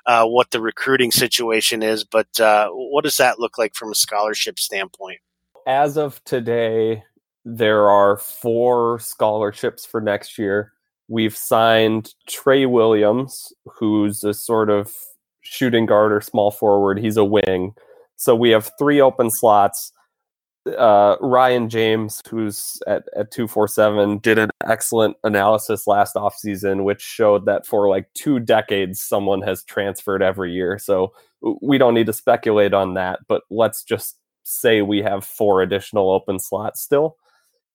uh, 0.06 0.26
what 0.26 0.50
the 0.50 0.60
recruiting 0.60 1.10
situation 1.10 1.82
is, 1.82 2.04
but 2.04 2.40
uh, 2.40 2.68
what 2.70 3.04
does 3.04 3.16
that 3.16 3.38
look 3.38 3.58
like 3.58 3.74
from 3.74 3.92
a 3.92 3.94
scholarship 3.94 4.58
standpoint? 4.58 5.18
As 5.66 5.96
of 5.96 6.22
today, 6.24 7.02
there 7.44 7.88
are 7.88 8.16
four 8.16 8.98
scholarships 8.98 9.84
for 9.84 10.00
next 10.00 10.38
year. 10.38 10.72
We've 11.08 11.36
signed 11.36 12.14
Trey 12.28 12.66
Williams, 12.66 13.52
who's 13.78 14.22
a 14.24 14.34
sort 14.34 14.70
of 14.70 14.94
shooting 15.40 15.86
guard 15.86 16.12
or 16.12 16.20
small 16.20 16.50
forward. 16.50 16.98
He's 16.98 17.16
a 17.16 17.24
wing. 17.24 17.74
So 18.16 18.34
we 18.34 18.50
have 18.50 18.70
three 18.78 19.00
open 19.00 19.30
slots. 19.30 19.92
Uh, 20.76 21.16
Ryan 21.20 21.68
James, 21.68 22.20
who's 22.28 22.80
at, 22.86 23.04
at 23.16 23.30
247, 23.30 24.18
did 24.18 24.38
an 24.38 24.50
excellent 24.66 25.16
analysis 25.24 25.86
last 25.86 26.14
offseason, 26.14 26.84
which 26.84 27.00
showed 27.00 27.46
that 27.46 27.66
for 27.66 27.88
like 27.88 28.12
two 28.14 28.40
decades, 28.40 29.00
someone 29.00 29.42
has 29.42 29.64
transferred 29.64 30.22
every 30.22 30.52
year. 30.52 30.78
So 30.78 31.12
we 31.62 31.78
don't 31.78 31.94
need 31.94 32.06
to 32.06 32.12
speculate 32.12 32.74
on 32.74 32.94
that, 32.94 33.20
but 33.28 33.42
let's 33.50 33.82
just 33.82 34.16
say 34.44 34.82
we 34.82 35.02
have 35.02 35.24
four 35.24 35.62
additional 35.62 36.10
open 36.10 36.38
slots 36.38 36.80
still. 36.80 37.16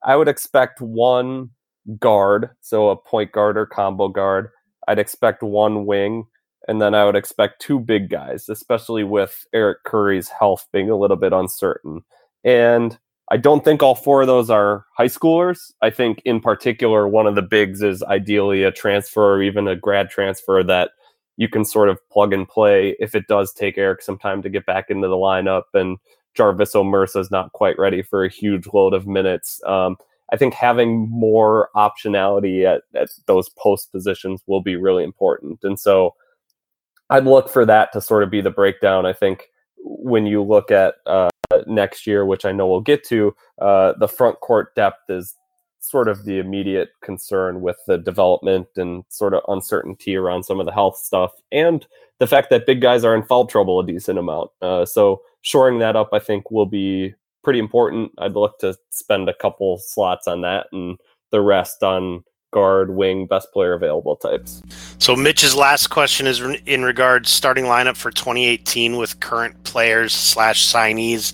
I 0.04 0.16
would 0.16 0.28
expect 0.28 0.82
one 0.82 1.52
guard, 2.00 2.50
so 2.62 2.90
a 2.90 2.98
point 2.98 3.32
guard 3.32 3.58
or 3.58 3.66
combo 3.66 4.08
guard. 4.08 4.50
I'd 4.88 5.00
expect 5.00 5.44
one 5.44 5.86
wing, 5.86 6.26
and 6.68 6.82
then 6.82 6.94
I 6.94 7.06
would 7.06 7.16
expect 7.16 7.62
two 7.62 7.80
big 7.80 8.10
guys, 8.10 8.50
especially 8.50 9.04
with 9.04 9.46
Eric 9.54 9.84
Curry's 9.86 10.30
health 10.30 10.68
being 10.74 10.90
a 10.90 10.98
little 10.98 11.18
bit 11.18 11.34
uncertain. 11.34 12.02
And 12.44 12.98
I 13.32 13.38
don't 13.38 13.64
think 13.64 13.82
all 13.82 13.96
four 13.96 14.22
of 14.22 14.28
those 14.28 14.50
are 14.50 14.86
high 14.98 15.08
schoolers. 15.08 15.72
I 15.82 15.90
think, 15.90 16.22
in 16.26 16.40
particular, 16.40 17.08
one 17.08 17.26
of 17.26 17.36
the 17.36 17.42
bigs 17.42 17.82
is 17.82 18.04
ideally 18.04 18.64
a 18.64 18.72
transfer 18.72 19.36
or 19.36 19.44
even 19.44 19.68
a 19.68 19.76
grad 19.76 20.10
transfer 20.10 20.64
that 20.64 20.92
you 21.38 21.50
can 21.50 21.66
sort 21.66 21.90
of 21.90 21.98
plug 22.10 22.34
and 22.34 22.48
play 22.48 22.96
if 23.00 23.16
it 23.16 23.28
does 23.28 23.54
take 23.54 23.78
Eric 23.78 24.02
some 24.02 24.18
time 24.18 24.42
to 24.42 24.50
get 24.50 24.66
back 24.66 24.90
into 24.90 25.08
the 25.08 25.16
lineup 25.16 25.64
and 25.74 25.98
Jarvis 26.36 26.74
Omersa 26.74 27.20
is 27.20 27.32
not 27.32 27.54
quite 27.54 27.78
ready 27.78 28.02
for 28.02 28.24
a 28.24 28.30
huge 28.30 28.68
load 28.74 28.94
of 28.94 29.08
minutes. 29.08 29.62
Um, 29.66 29.98
I 30.32 30.38
think 30.38 30.54
having 30.54 31.10
more 31.10 31.70
optionality 31.76 32.66
at, 32.66 32.84
at 33.00 33.10
those 33.28 33.50
post 33.50 33.92
positions 33.92 34.42
will 34.48 34.62
be 34.62 34.76
really 34.76 35.04
important. 35.04 35.60
And 35.64 35.80
so 35.80 36.16
I'd 37.10 37.26
look 37.26 37.50
for 37.50 37.66
that 37.66 37.92
to 37.94 38.02
sort 38.02 38.24
of 38.24 38.32
be 38.32 38.42
the 38.42 38.50
breakdown. 38.50 39.06
I 39.06 39.14
think 39.14 39.50
when 39.78 40.26
you 40.26 40.42
look 40.42 40.72
at 40.72 40.96
uh, 41.06 41.30
next 41.68 42.08
year, 42.08 42.26
which 42.26 42.46
I 42.46 42.52
know 42.52 42.68
we'll 42.68 42.82
get 42.82 43.04
to, 43.06 43.36
uh, 43.62 43.94
the 44.00 44.08
front 44.08 44.40
court 44.40 44.76
depth 44.76 45.10
is 45.10 45.36
sort 45.80 46.08
of 46.08 46.24
the 46.24 46.40
immediate 46.40 46.90
concern 47.04 47.62
with 47.62 47.78
the 47.88 47.98
development 47.98 48.68
and 48.78 49.04
sort 49.10 49.34
of 49.34 49.42
uncertainty 49.50 50.16
around 50.16 50.44
some 50.44 50.60
of 50.60 50.66
the 50.66 50.72
health 50.72 50.98
stuff 50.98 51.34
and 51.52 51.86
the 52.20 52.28
fact 52.28 52.50
that 52.50 52.66
big 52.66 52.80
guys 52.80 53.04
are 53.04 53.16
in 53.16 53.24
foul 53.24 53.46
trouble 53.46 53.80
a 53.80 53.86
decent 53.86 54.18
amount. 54.18 54.50
Uh, 54.62 54.86
so 54.86 55.22
shoring 55.42 55.80
that 55.80 55.96
up, 55.96 56.10
I 56.14 56.20
think, 56.20 56.50
will 56.50 56.66
be 56.66 57.14
pretty 57.44 57.60
important. 57.60 58.12
I'd 58.18 58.34
look 58.34 58.60
to 58.60 58.76
spend 58.92 59.28
a 59.28 59.34
couple 59.34 59.78
slots 59.78 60.28
on 60.28 60.42
that 60.42 60.68
and 60.72 60.98
the 61.32 61.42
rest 61.42 61.84
on 61.84 62.24
guard, 62.54 62.92
wing, 62.92 63.26
best 63.26 63.52
player 63.52 63.74
available 63.74 64.16
types. 64.16 64.62
So 65.00 65.16
Mitch's 65.16 65.56
last 65.56 65.88
question 65.88 66.28
is 66.28 66.40
in 66.66 66.84
regards 66.84 67.30
starting 67.30 67.66
lineup 67.66 67.98
for 67.98 68.12
2018 68.12 68.96
with 68.96 69.20
current 69.20 69.62
players 69.64 70.14
slash 70.14 70.66
signees. 70.66 71.34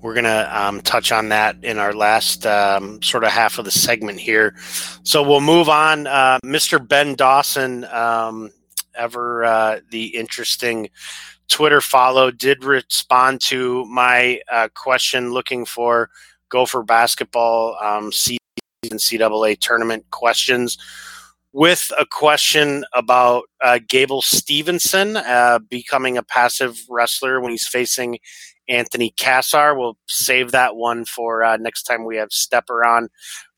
We're 0.00 0.14
gonna 0.14 0.48
um, 0.50 0.80
touch 0.80 1.12
on 1.12 1.28
that 1.28 1.56
in 1.62 1.76
our 1.76 1.92
last 1.92 2.46
um, 2.46 3.02
sort 3.02 3.24
of 3.24 3.30
half 3.30 3.58
of 3.58 3.66
the 3.66 3.70
segment 3.70 4.18
here. 4.18 4.54
So 5.02 5.22
we'll 5.22 5.42
move 5.42 5.68
on. 5.68 6.06
Uh, 6.06 6.38
Mr. 6.42 6.86
Ben 6.86 7.14
Dawson, 7.14 7.84
um, 7.84 8.50
ever 8.94 9.44
uh, 9.44 9.80
the 9.90 10.06
interesting 10.16 10.88
Twitter 11.48 11.82
follow, 11.82 12.30
did 12.30 12.64
respond 12.64 13.42
to 13.42 13.84
my 13.86 14.40
uh, 14.50 14.68
question 14.74 15.32
looking 15.32 15.66
for 15.66 16.08
Gopher 16.48 16.82
basketball 16.82 17.76
um, 17.82 18.10
season 18.10 18.39
NCAA 18.82 19.58
tournament 19.60 20.04
questions 20.10 20.78
with 21.52 21.90
a 21.98 22.06
question 22.06 22.84
about 22.94 23.44
uh, 23.62 23.78
Gable 23.88 24.22
Steveson 24.22 25.16
uh, 25.16 25.58
becoming 25.58 26.16
a 26.16 26.22
passive 26.22 26.78
wrestler 26.88 27.40
when 27.40 27.50
he's 27.50 27.66
facing 27.66 28.18
Anthony 28.68 29.12
Cassar. 29.18 29.76
We'll 29.76 29.98
save 30.08 30.52
that 30.52 30.76
one 30.76 31.04
for 31.04 31.42
uh, 31.42 31.56
next 31.56 31.82
time 31.82 32.04
we 32.04 32.16
have 32.16 32.32
Stepper 32.32 32.84
on 32.84 33.08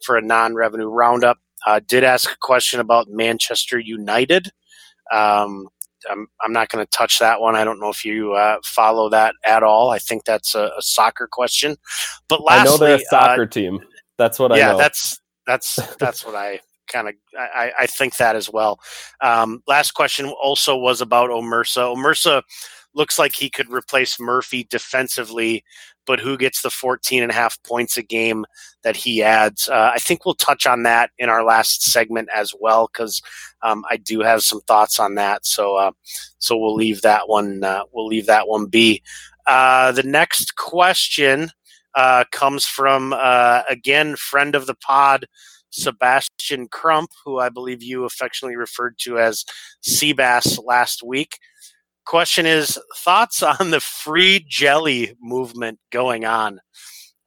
for 0.05 0.17
a 0.17 0.23
non 0.23 0.55
revenue 0.55 0.89
roundup. 0.89 1.39
Uh, 1.67 1.81
did 1.87 2.03
ask 2.03 2.33
a 2.33 2.39
question 2.41 2.81
about 2.81 3.09
Manchester 3.09 3.79
United. 3.79 4.51
Um, 5.13 5.69
I'm, 6.11 6.27
I'm 6.43 6.53
not 6.53 6.69
going 6.69 6.85
to 6.85 6.91
touch 6.91 7.21
that 7.21 7.41
one. 7.41 7.55
I 7.55 7.63
don't 7.63 7.79
know 7.79 7.91
if 7.91 8.05
you 8.05 8.33
uh, 8.33 8.57
follow 8.65 9.09
that 9.11 9.37
at 9.45 9.63
all. 9.63 9.91
I 9.91 9.99
think 10.01 10.25
that's 10.25 10.57
a, 10.57 10.73
a 10.77 10.83
soccer 10.83 11.29
question. 11.31 11.77
But 12.27 12.43
lastly, 12.43 12.61
I 12.61 12.65
know 12.65 12.77
they're 12.79 12.97
a 12.97 13.05
soccer 13.09 13.43
uh, 13.43 13.47
team. 13.47 13.79
That's 14.23 14.39
what 14.39 14.53
I 14.53 14.57
yeah, 14.59 14.75
that's 14.75 15.21
that's 15.49 15.81
that's 15.99 16.25
what 16.25 16.37
I 16.37 16.61
kind 16.87 17.09
of 17.09 17.15
I, 17.37 17.73
I 17.81 17.87
think 17.87 18.19
that 18.19 18.37
as 18.37 18.49
well. 18.49 18.79
Um, 19.21 19.65
last 19.67 19.95
question 19.95 20.27
also 20.41 20.77
was 20.77 21.01
about 21.01 21.31
Omersa. 21.31 21.93
Omersa 21.97 22.43
looks 22.95 23.19
like 23.19 23.35
he 23.35 23.51
could 23.51 23.69
replace 23.69 24.21
Murphy 24.21 24.69
defensively, 24.71 25.65
but 26.07 26.21
who 26.21 26.37
gets 26.37 26.63
the 26.63 26.71
14 26.71 27.21
and 27.21 27.33
a 27.33 27.35
half 27.35 27.61
points 27.65 27.97
a 27.97 28.03
game 28.03 28.45
that 28.85 28.95
he 28.95 29.25
adds? 29.25 29.69
Uh, 29.69 29.91
I 29.93 29.99
think 29.99 30.25
we'll 30.25 30.37
touch 30.37 30.65
on 30.65 30.85
that 30.85 31.11
in 31.19 31.29
our 31.29 31.43
last 31.43 31.83
segment 31.83 32.29
as 32.33 32.53
well 32.61 32.89
because 32.93 33.21
um, 33.63 33.85
I 33.91 33.97
do 33.97 34.21
have 34.21 34.43
some 34.43 34.61
thoughts 34.61 35.01
on 35.01 35.17
that. 35.17 35.45
So 35.45 35.75
uh, 35.75 35.91
so 36.39 36.57
we'll 36.57 36.77
leave 36.77 37.03
that 37.03 37.29
one 37.29 37.65
uh, 37.65 37.83
we'll 37.91 38.07
leave 38.07 38.27
that 38.27 38.47
one 38.47 38.67
be. 38.67 39.03
Uh, 39.49 39.91
the 39.91 40.05
next 40.05 40.55
question 40.55 41.51
uh, 41.95 42.25
comes 42.33 42.65
from 42.65 43.13
uh, 43.13 43.63
again 43.69 44.17
friend 44.17 44.55
of 44.55 44.67
the 44.67 44.75
pod. 44.75 45.27
Sebastian 45.75 46.69
Crump, 46.69 47.13
who 47.25 47.39
I 47.39 47.49
believe 47.49 47.83
you 47.83 48.05
affectionately 48.05 48.57
referred 48.57 48.99
to 48.99 49.19
as 49.19 49.45
Seabass 49.83 50.63
last 50.63 51.03
week. 51.03 51.39
Question 52.05 52.45
is 52.47 52.79
thoughts 52.99 53.43
on 53.43 53.71
the 53.71 53.81
free 53.81 54.45
jelly 54.47 55.17
movement 55.21 55.79
going 55.91 56.25
on. 56.25 56.61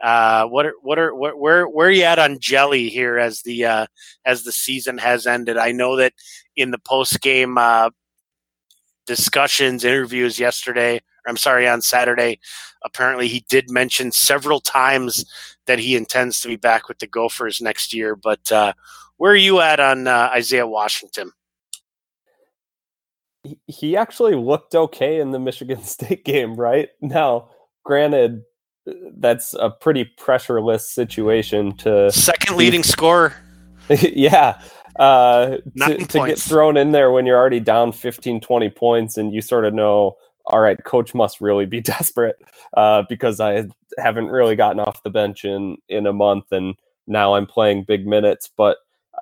Uh, 0.01 0.45
what 0.45 0.66
are 0.66 0.74
what 0.82 0.99
are 0.99 1.16
what, 1.16 1.39
where 1.39 1.66
where 1.66 1.88
are 1.88 1.91
you 1.91 2.03
at 2.03 2.20
on 2.20 2.38
jelly 2.39 2.89
here 2.89 3.18
as 3.18 3.41
the 3.43 3.66
uh, 3.66 3.86
as 4.26 4.43
the 4.43 4.51
season 4.51 4.97
has 4.97 5.26
ended? 5.26 5.57
I 5.57 5.72
know 5.72 5.95
that 5.95 6.13
in 6.55 6.72
the 6.72 6.78
post 6.78 7.22
game 7.22 7.57
uh, 7.57 7.89
discussions, 9.07 9.86
interviews 9.86 10.38
yesterday, 10.38 11.01
I'm 11.28 11.38
sorry, 11.38 11.68
on 11.68 11.82
Saturday, 11.82 12.40
apparently 12.84 13.28
he 13.28 13.46
did 13.50 13.70
mention 13.70 14.12
several 14.12 14.60
times 14.60 15.26
that 15.66 15.80
he 15.80 15.96
intends 15.96 16.40
to 16.42 16.48
be 16.48 16.56
back 16.56 16.88
with 16.88 17.00
the 17.00 17.08
Gophers 17.08 17.62
next 17.62 17.94
year. 17.94 18.16
But 18.16 18.52
uh, 18.52 18.74
where 19.18 19.32
are 19.32 19.38
you 19.38 19.60
at 19.62 19.80
on 19.80 20.08
uh, 20.08 20.30
Isaiah 20.34 20.68
Washington? 20.68 21.32
He 23.68 23.96
actually 23.96 24.36
looked 24.36 24.74
okay 24.74 25.20
in 25.20 25.32
the 25.32 25.40
Michigan 25.40 25.84
State 25.84 26.26
game, 26.26 26.56
right? 26.56 26.90
Now, 27.02 27.50
granted, 27.84 28.44
that's 29.18 29.54
a 29.54 29.70
pretty 29.70 30.12
pressureless 30.20 30.82
situation 30.82 31.76
to 31.78 32.12
second 32.12 32.58
leading 32.58 32.82
be, 32.82 32.88
scorer. 32.88 33.36
yeah, 33.90 34.60
uh, 34.98 35.58
to, 35.78 35.98
to 36.06 36.26
get 36.26 36.40
thrown 36.40 36.78
in 36.78 36.92
there 36.92 37.12
when 37.12 37.26
you're 37.26 37.38
already 37.38 37.60
down 37.60 37.92
15, 37.92 38.42
20 38.42 38.70
points, 38.70 39.18
and 39.18 39.34
you 39.34 39.42
sort 39.42 39.66
of 39.66 39.74
know, 39.74 40.16
all 40.48 40.60
right, 40.60 40.82
coach 40.84 41.14
must 41.14 41.41
really 41.41 41.66
be 41.66 41.82
desperate 41.82 42.38
uh, 42.76 43.04
because 43.10 43.39
I 43.39 43.68
haven't 43.98 44.28
really 44.28 44.56
gotten 44.56 44.80
off 44.80 45.04
the 45.04 45.10
bench 45.10 45.46
in 45.46 45.78
in 45.89 46.08
a 46.08 46.14
month, 46.14 46.52
and 46.52 46.76
now 47.08 47.36
I'm 47.36 47.46
playing 47.46 47.86
big 47.86 48.08
minutes. 48.08 48.50
But 48.56 48.78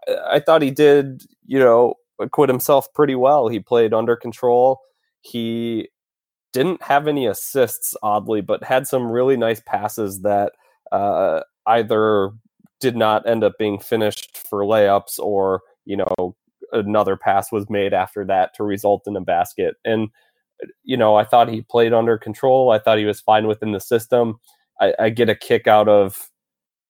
I, 0.07 0.35
I 0.35 0.39
thought 0.39 0.61
he 0.61 0.71
did, 0.71 1.23
you 1.45 1.59
know, 1.59 1.95
acquit 2.19 2.49
himself 2.49 2.91
pretty 2.93 3.15
well. 3.15 3.47
He 3.47 3.59
played 3.59 3.93
under 3.93 4.15
control. 4.15 4.79
He 5.21 5.89
didn't 6.51 6.83
have 6.83 7.07
any 7.07 7.25
assists, 7.25 7.95
oddly, 8.03 8.41
but 8.41 8.63
had 8.63 8.87
some 8.87 9.11
really 9.11 9.35
nice 9.37 9.61
passes 9.65 10.21
that 10.21 10.53
uh, 10.91 11.41
either 11.65 12.31
did 12.79 12.95
not 12.95 13.27
end 13.27 13.43
up 13.43 13.53
being 13.57 13.79
finished 13.79 14.37
for 14.37 14.61
layups 14.61 15.17
or, 15.19 15.61
you 15.85 15.97
know, 15.97 16.35
another 16.71 17.15
pass 17.15 17.51
was 17.51 17.69
made 17.69 17.93
after 17.93 18.25
that 18.25 18.53
to 18.55 18.63
result 18.63 19.03
in 19.07 19.15
a 19.15 19.21
basket. 19.21 19.75
And, 19.83 20.09
you 20.83 20.97
know, 20.97 21.15
I 21.15 21.23
thought 21.23 21.49
he 21.49 21.61
played 21.61 21.93
under 21.93 22.17
control. 22.17 22.71
I 22.71 22.79
thought 22.79 22.97
he 22.97 23.05
was 23.05 23.21
fine 23.21 23.47
within 23.47 23.71
the 23.71 23.79
system. 23.79 24.39
I, 24.79 24.93
I 24.99 25.09
get 25.09 25.29
a 25.29 25.35
kick 25.35 25.67
out 25.67 25.87
of 25.87 26.29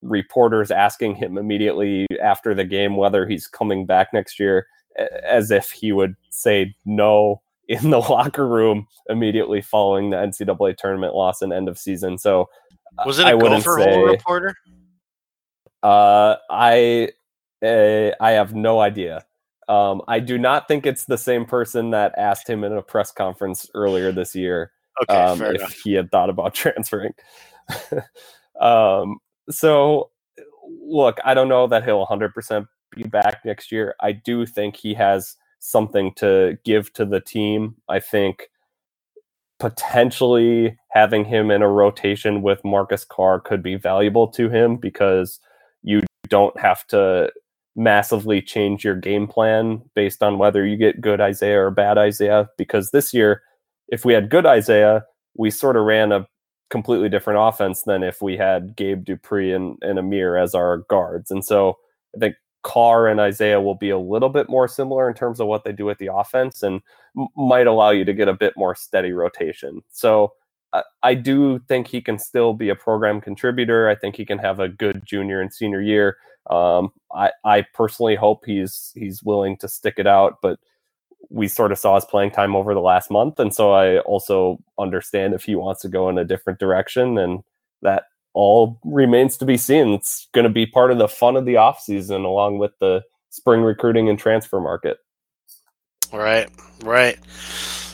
reporters 0.01 0.71
asking 0.71 1.15
him 1.15 1.37
immediately 1.37 2.07
after 2.21 2.53
the 2.53 2.65
game 2.65 2.97
whether 2.97 3.25
he's 3.25 3.47
coming 3.47 3.85
back 3.85 4.09
next 4.13 4.39
year 4.39 4.67
as 5.23 5.49
if 5.49 5.71
he 5.71 5.91
would 5.91 6.15
say 6.29 6.75
no 6.85 7.41
in 7.67 7.89
the 7.89 7.99
locker 8.09 8.47
room 8.47 8.87
immediately 9.09 9.61
following 9.61 10.09
the 10.09 10.17
NCAA 10.17 10.77
tournament 10.77 11.15
loss 11.15 11.41
and 11.41 11.53
end 11.53 11.69
of 11.69 11.77
season. 11.77 12.17
So 12.17 12.49
was 13.05 13.19
it 13.19 13.25
a 13.25 13.29
I 13.29 13.37
Gopher 13.37 13.79
say, 13.79 13.93
Hole 13.93 14.05
reporter? 14.05 14.55
Uh, 15.81 16.35
I 16.49 17.09
uh, 17.63 18.11
I 18.19 18.31
have 18.31 18.53
no 18.53 18.79
idea. 18.79 19.25
Um, 19.67 20.01
I 20.07 20.19
do 20.19 20.37
not 20.37 20.67
think 20.67 20.85
it's 20.85 21.05
the 21.05 21.17
same 21.17 21.45
person 21.45 21.91
that 21.91 22.13
asked 22.17 22.49
him 22.49 22.63
in 22.63 22.73
a 22.73 22.81
press 22.81 23.11
conference 23.11 23.69
earlier 23.73 24.11
this 24.11 24.35
year 24.35 24.71
okay, 25.03 25.15
um, 25.15 25.41
if 25.41 25.55
enough. 25.55 25.73
he 25.83 25.93
had 25.93 26.11
thought 26.11 26.29
about 26.29 26.53
transferring. 26.53 27.13
um, 28.59 29.17
so, 29.49 30.09
look, 30.85 31.17
I 31.23 31.33
don't 31.33 31.49
know 31.49 31.67
that 31.67 31.83
he'll 31.83 32.05
100% 32.05 32.67
be 32.95 33.03
back 33.03 33.41
next 33.45 33.71
year. 33.71 33.95
I 34.01 34.11
do 34.11 34.45
think 34.45 34.75
he 34.75 34.93
has 34.93 35.35
something 35.59 36.13
to 36.15 36.57
give 36.65 36.91
to 36.93 37.05
the 37.05 37.21
team. 37.21 37.75
I 37.89 37.99
think 37.99 38.49
potentially 39.59 40.77
having 40.89 41.23
him 41.23 41.49
in 41.49 41.61
a 41.61 41.69
rotation 41.69 42.41
with 42.41 42.63
Marcus 42.65 43.05
Carr 43.05 43.39
could 43.39 43.63
be 43.63 43.75
valuable 43.75 44.27
to 44.27 44.49
him 44.49 44.75
because 44.75 45.39
you 45.83 46.01
don't 46.27 46.57
have 46.59 46.85
to 46.87 47.31
massively 47.75 48.41
change 48.41 48.83
your 48.83 48.95
game 48.95 49.27
plan 49.27 49.81
based 49.95 50.21
on 50.21 50.37
whether 50.37 50.65
you 50.65 50.77
get 50.77 51.01
good 51.01 51.19
Isaiah 51.19 51.61
or 51.61 51.71
bad 51.71 51.97
Isaiah. 51.97 52.49
Because 52.57 52.91
this 52.91 53.13
year, 53.13 53.41
if 53.87 54.05
we 54.05 54.13
had 54.13 54.29
good 54.29 54.45
Isaiah, 54.45 55.05
we 55.35 55.49
sort 55.49 55.75
of 55.75 55.85
ran 55.85 56.11
a 56.11 56.27
completely 56.69 57.09
different 57.09 57.39
offense 57.39 57.83
than 57.83 58.03
if 58.03 58.21
we 58.21 58.37
had 58.37 58.75
Gabe 58.75 59.03
Dupree 59.03 59.53
and, 59.53 59.77
and 59.81 59.99
Amir 59.99 60.37
as 60.37 60.55
our 60.55 60.79
guards. 60.89 61.29
And 61.29 61.45
so 61.45 61.77
I 62.15 62.19
think 62.19 62.35
Carr 62.63 63.07
and 63.07 63.19
Isaiah 63.19 63.61
will 63.61 63.75
be 63.75 63.89
a 63.89 63.99
little 63.99 64.29
bit 64.29 64.49
more 64.49 64.67
similar 64.67 65.07
in 65.09 65.15
terms 65.15 65.39
of 65.39 65.47
what 65.47 65.63
they 65.63 65.71
do 65.71 65.85
with 65.85 65.97
the 65.97 66.13
offense 66.13 66.63
and 66.63 66.81
m- 67.17 67.27
might 67.35 67.67
allow 67.67 67.91
you 67.91 68.05
to 68.05 68.13
get 68.13 68.27
a 68.27 68.33
bit 68.33 68.53
more 68.55 68.73
steady 68.73 69.11
rotation. 69.11 69.81
So 69.91 70.33
uh, 70.71 70.81
I 71.03 71.13
do 71.13 71.59
think 71.67 71.87
he 71.87 72.01
can 72.01 72.17
still 72.17 72.53
be 72.53 72.69
a 72.69 72.75
program 72.75 73.21
contributor. 73.21 73.89
I 73.89 73.95
think 73.95 74.15
he 74.15 74.25
can 74.25 74.39
have 74.39 74.59
a 74.59 74.69
good 74.69 75.03
junior 75.05 75.41
and 75.41 75.53
senior 75.53 75.81
year. 75.81 76.17
Um, 76.49 76.91
I, 77.13 77.31
I 77.45 77.65
personally 77.73 78.15
hope 78.15 78.43
he's 78.45 78.91
he's 78.95 79.23
willing 79.23 79.57
to 79.57 79.67
stick 79.67 79.95
it 79.97 80.07
out, 80.07 80.39
but 80.41 80.59
we 81.29 81.47
sort 81.47 81.71
of 81.71 81.79
saw 81.79 81.95
his 81.95 82.05
playing 82.05 82.31
time 82.31 82.55
over 82.55 82.73
the 82.73 82.81
last 82.81 83.09
month. 83.09 83.39
And 83.39 83.53
so 83.53 83.71
I 83.71 83.99
also 83.99 84.59
understand 84.77 85.33
if 85.33 85.43
he 85.43 85.55
wants 85.55 85.81
to 85.81 85.89
go 85.89 86.09
in 86.09 86.17
a 86.17 86.25
different 86.25 86.59
direction. 86.59 87.17
And 87.17 87.43
that 87.81 88.03
all 88.33 88.79
remains 88.83 89.37
to 89.37 89.45
be 89.45 89.57
seen. 89.57 89.89
It's 89.89 90.27
going 90.33 90.43
to 90.43 90.49
be 90.49 90.65
part 90.65 90.91
of 90.91 90.97
the 90.97 91.07
fun 91.07 91.35
of 91.35 91.45
the 91.45 91.55
offseason 91.55 92.25
along 92.25 92.59
with 92.59 92.71
the 92.79 93.03
spring 93.29 93.61
recruiting 93.61 94.09
and 94.09 94.19
transfer 94.19 94.59
market. 94.59 94.97
Right, 96.11 96.49
right. 96.83 97.17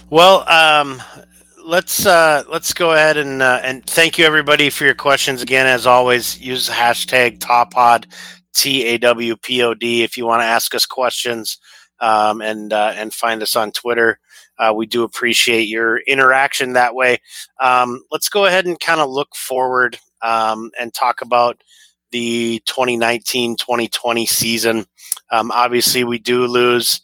Well, 0.10 0.48
um, 0.50 1.02
let's 1.64 2.06
uh, 2.06 2.44
let's 2.50 2.74
go 2.74 2.92
ahead 2.94 3.16
and 3.16 3.42
uh, 3.42 3.62
and 3.64 3.86
thank 3.86 4.18
you 4.18 4.26
everybody 4.26 4.70
for 4.70 4.84
your 4.84 4.96
questions 4.96 5.42
again. 5.42 5.68
As 5.68 5.86
always, 5.88 6.40
use 6.40 6.68
the 6.68 6.74
hashtag 6.74 7.40
Tawpod 7.40 8.12
T 8.60 8.86
A 8.86 8.98
W 8.98 9.38
P 9.38 9.64
O 9.64 9.74
D 9.74 10.04
if 10.04 10.18
you 10.18 10.26
want 10.26 10.42
to 10.42 10.46
ask 10.46 10.76
us 10.76 10.86
questions 10.86 11.58
um, 12.02 12.42
and 12.42 12.74
uh, 12.74 12.94
and 12.96 13.14
find 13.14 13.42
us 13.42 13.56
on 13.56 13.72
Twitter. 13.72 14.20
Uh, 14.58 14.74
we 14.76 14.86
do 14.86 15.04
appreciate 15.04 15.70
your 15.70 16.00
interaction 16.00 16.74
that 16.74 16.94
way. 16.94 17.20
Um, 17.62 18.04
let's 18.12 18.28
go 18.28 18.46
ahead 18.46 18.66
and 18.66 18.78
kind 18.78 19.00
of 19.00 19.10
look 19.10 19.34
forward 19.34 19.98
um, 20.22 20.72
and 20.78 20.94
talk 20.94 21.22
about 21.22 21.64
the 22.12 22.62
2019-2020 22.68 24.28
season. 24.28 24.86
Um, 25.32 25.52
obviously, 25.52 26.04
we 26.04 26.20
do 26.20 26.46
lose 26.46 27.00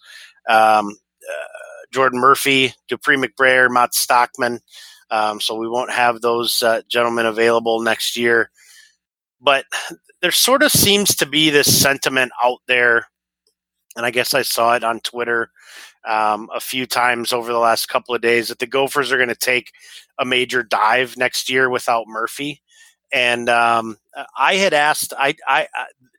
um, 0.49 0.89
uh, 0.89 1.85
Jordan 1.93 2.19
Murphy, 2.19 2.73
Dupree 2.89 3.15
McBrayer, 3.15 3.71
Matz 3.71 3.99
Stockman. 3.99 4.59
Um, 5.09 5.39
so 5.39 5.55
we 5.55 5.69
won't 5.69 5.91
have 5.91 6.19
those 6.19 6.61
uh, 6.61 6.81
gentlemen 6.89 7.25
available 7.25 7.79
next 7.79 8.17
year. 8.17 8.49
But 9.39 9.65
there 10.26 10.32
sort 10.32 10.63
of 10.63 10.71
seems 10.71 11.15
to 11.17 11.28
be 11.28 11.51
this 11.51 11.80
sentiment 11.80 12.32
out 12.43 12.57
there, 12.67 13.05
and 13.95 14.07
I 14.07 14.09
guess 14.09 14.34
I 14.34 14.41
saw 14.41 14.73
it 14.73 14.84
on 14.84 14.99
Twitter 15.01 15.51
um, 16.03 16.49
a 16.51 16.59
few 16.59 16.88
times 16.88 17.32
over 17.32 17.53
the 17.53 17.59
last 17.59 17.89
couple 17.89 18.15
of 18.15 18.21
days 18.21 18.47
that 18.47 18.57
the 18.57 18.65
Gophers 18.65 19.11
are 19.11 19.17
going 19.17 19.30
to 19.30 19.36
take 19.36 19.71
a 20.17 20.26
major 20.26 20.63
dive 20.63 21.15
next 21.15 21.47
year 21.47 21.69
without 21.69 22.07
Murphy. 22.07 22.63
And 23.13 23.49
um, 23.49 23.97
I 24.36 24.55
had 24.55 24.73
asked, 24.73 25.13
I, 25.15 25.36
I, 25.47 25.67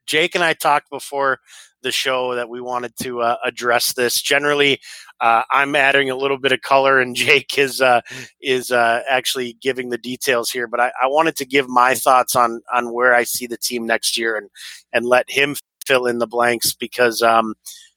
Jake 0.07 0.37
and 0.37 0.45
I 0.45 0.53
talked 0.53 0.89
before 0.89 1.41
the 1.87 1.93
show 1.93 2.35
that 2.35 2.49
we 2.49 2.61
wanted 2.61 2.93
to 3.03 3.21
uh, 3.23 3.37
address 3.45 3.93
this. 3.93 4.21
Generally, 4.21 4.81
uh, 5.21 5.43
I'm 5.51 5.77
adding 5.77 6.11
a 6.11 6.17
little 6.17 6.37
bit 6.37 6.51
of 6.51 6.61
color, 6.61 7.01
and 7.01 7.15
Jake 7.25 7.57
is 7.57 7.81
uh, 7.81 8.01
is 8.43 8.73
uh, 8.73 9.03
actually 9.09 9.57
giving 9.63 9.89
the 9.91 9.99
details 9.99 10.51
here. 10.51 10.67
But 10.67 10.81
I, 10.81 10.93
I, 11.01 11.07
wanted 11.07 11.37
to 11.37 11.47
give 11.47 11.69
my 11.69 11.95
thoughts 11.95 12.35
on 12.35 12.61
on 12.75 12.93
where 12.93 13.15
I 13.15 13.23
see 13.23 13.47
the 13.47 13.57
team 13.57 13.87
next 13.87 14.19
year, 14.19 14.37
and 14.37 14.51
and 14.93 15.07
let 15.07 15.31
him 15.31 15.57
fill 15.87 16.07
in 16.07 16.19
the 16.19 16.27
blanks 16.27 16.75
because 16.75 17.23
um, 17.23 17.55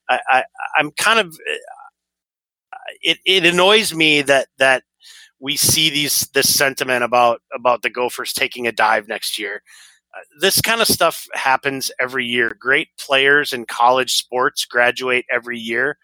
I, 0.08 0.20
I, 0.30 0.44
I'm 0.78 0.92
kind 0.92 1.20
of 1.20 1.36
it, 3.02 3.18
it 3.26 3.46
annoys 3.46 3.94
me 3.94 4.22
that 4.22 4.48
that 4.60 4.84
we 5.40 5.58
see 5.58 5.90
these 5.90 6.30
this 6.34 6.54
sentiment 6.54 7.04
about 7.04 7.42
about 7.54 7.82
the 7.82 7.90
Gophers 7.90 8.34
taking 8.34 8.68
a 8.68 8.72
dive 8.72 9.08
next 9.08 9.40
year. 9.40 9.64
This 10.40 10.62
kind 10.62 10.82
of 10.82 10.88
stuff 10.88 11.28
happens 11.34 11.92
every 12.00 12.26
year. 12.26 12.56
Great 12.60 12.90
players 13.00 13.54
in 13.54 13.66
college 13.66 14.14
sports 14.14 14.66
graduate 14.66 15.26
every 15.32 15.60
year. 15.60 15.98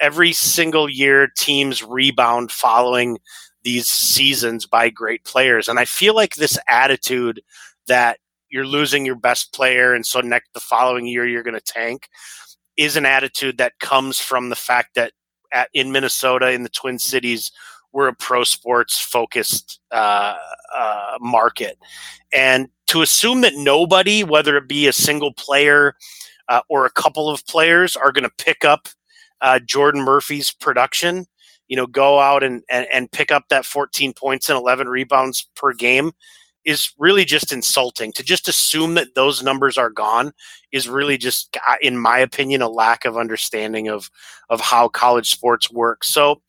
Every 0.00 0.32
single 0.32 0.88
year, 0.88 1.28
teams 1.36 1.82
rebound 1.82 2.52
following 2.52 3.18
these 3.62 3.88
seasons 3.88 4.66
by 4.66 4.88
great 4.88 5.24
players, 5.24 5.68
and 5.68 5.78
I 5.78 5.84
feel 5.84 6.14
like 6.14 6.36
this 6.36 6.58
attitude 6.68 7.42
that 7.86 8.18
you're 8.48 8.66
losing 8.66 9.04
your 9.04 9.16
best 9.16 9.52
player, 9.52 9.92
and 9.92 10.06
so 10.06 10.20
next 10.20 10.52
the 10.54 10.60
following 10.60 11.06
year 11.06 11.26
you're 11.26 11.42
going 11.42 11.54
to 11.54 11.60
tank, 11.60 12.08
is 12.78 12.96
an 12.96 13.04
attitude 13.04 13.58
that 13.58 13.78
comes 13.78 14.18
from 14.18 14.48
the 14.48 14.56
fact 14.56 14.94
that 14.94 15.12
at, 15.52 15.68
in 15.74 15.92
Minnesota 15.92 16.50
in 16.50 16.62
the 16.62 16.68
Twin 16.70 16.98
Cities 16.98 17.52
we're 17.92 18.08
a 18.08 18.14
pro 18.14 18.44
sports 18.44 18.98
focused 18.98 19.80
uh, 19.90 20.36
uh, 20.76 21.18
market. 21.20 21.78
And 22.32 22.68
to 22.88 23.02
assume 23.02 23.40
that 23.42 23.54
nobody, 23.56 24.24
whether 24.24 24.56
it 24.56 24.68
be 24.68 24.86
a 24.86 24.92
single 24.92 25.32
player 25.32 25.94
uh, 26.48 26.60
or 26.68 26.86
a 26.86 26.90
couple 26.90 27.28
of 27.28 27.46
players, 27.46 27.96
are 27.96 28.12
going 28.12 28.24
to 28.24 28.44
pick 28.44 28.64
up 28.64 28.88
uh, 29.40 29.58
Jordan 29.60 30.02
Murphy's 30.02 30.50
production, 30.52 31.26
you 31.68 31.76
know, 31.76 31.86
go 31.86 32.18
out 32.18 32.42
and, 32.42 32.62
and, 32.70 32.86
and 32.92 33.10
pick 33.10 33.30
up 33.32 33.44
that 33.48 33.64
14 33.64 34.12
points 34.12 34.48
and 34.48 34.58
11 34.58 34.88
rebounds 34.88 35.48
per 35.56 35.72
game 35.72 36.12
is 36.64 36.92
really 36.98 37.24
just 37.24 37.52
insulting. 37.52 38.12
To 38.12 38.22
just 38.22 38.48
assume 38.48 38.94
that 38.94 39.14
those 39.14 39.42
numbers 39.42 39.78
are 39.78 39.90
gone 39.90 40.32
is 40.72 40.88
really 40.88 41.16
just, 41.16 41.56
in 41.80 41.96
my 41.96 42.18
opinion, 42.18 42.60
a 42.60 42.68
lack 42.68 43.04
of 43.04 43.16
understanding 43.16 43.88
of 43.88 44.10
of 44.50 44.60
how 44.60 44.88
college 44.88 45.30
sports 45.30 45.70
work. 45.70 46.04
So 46.04 46.42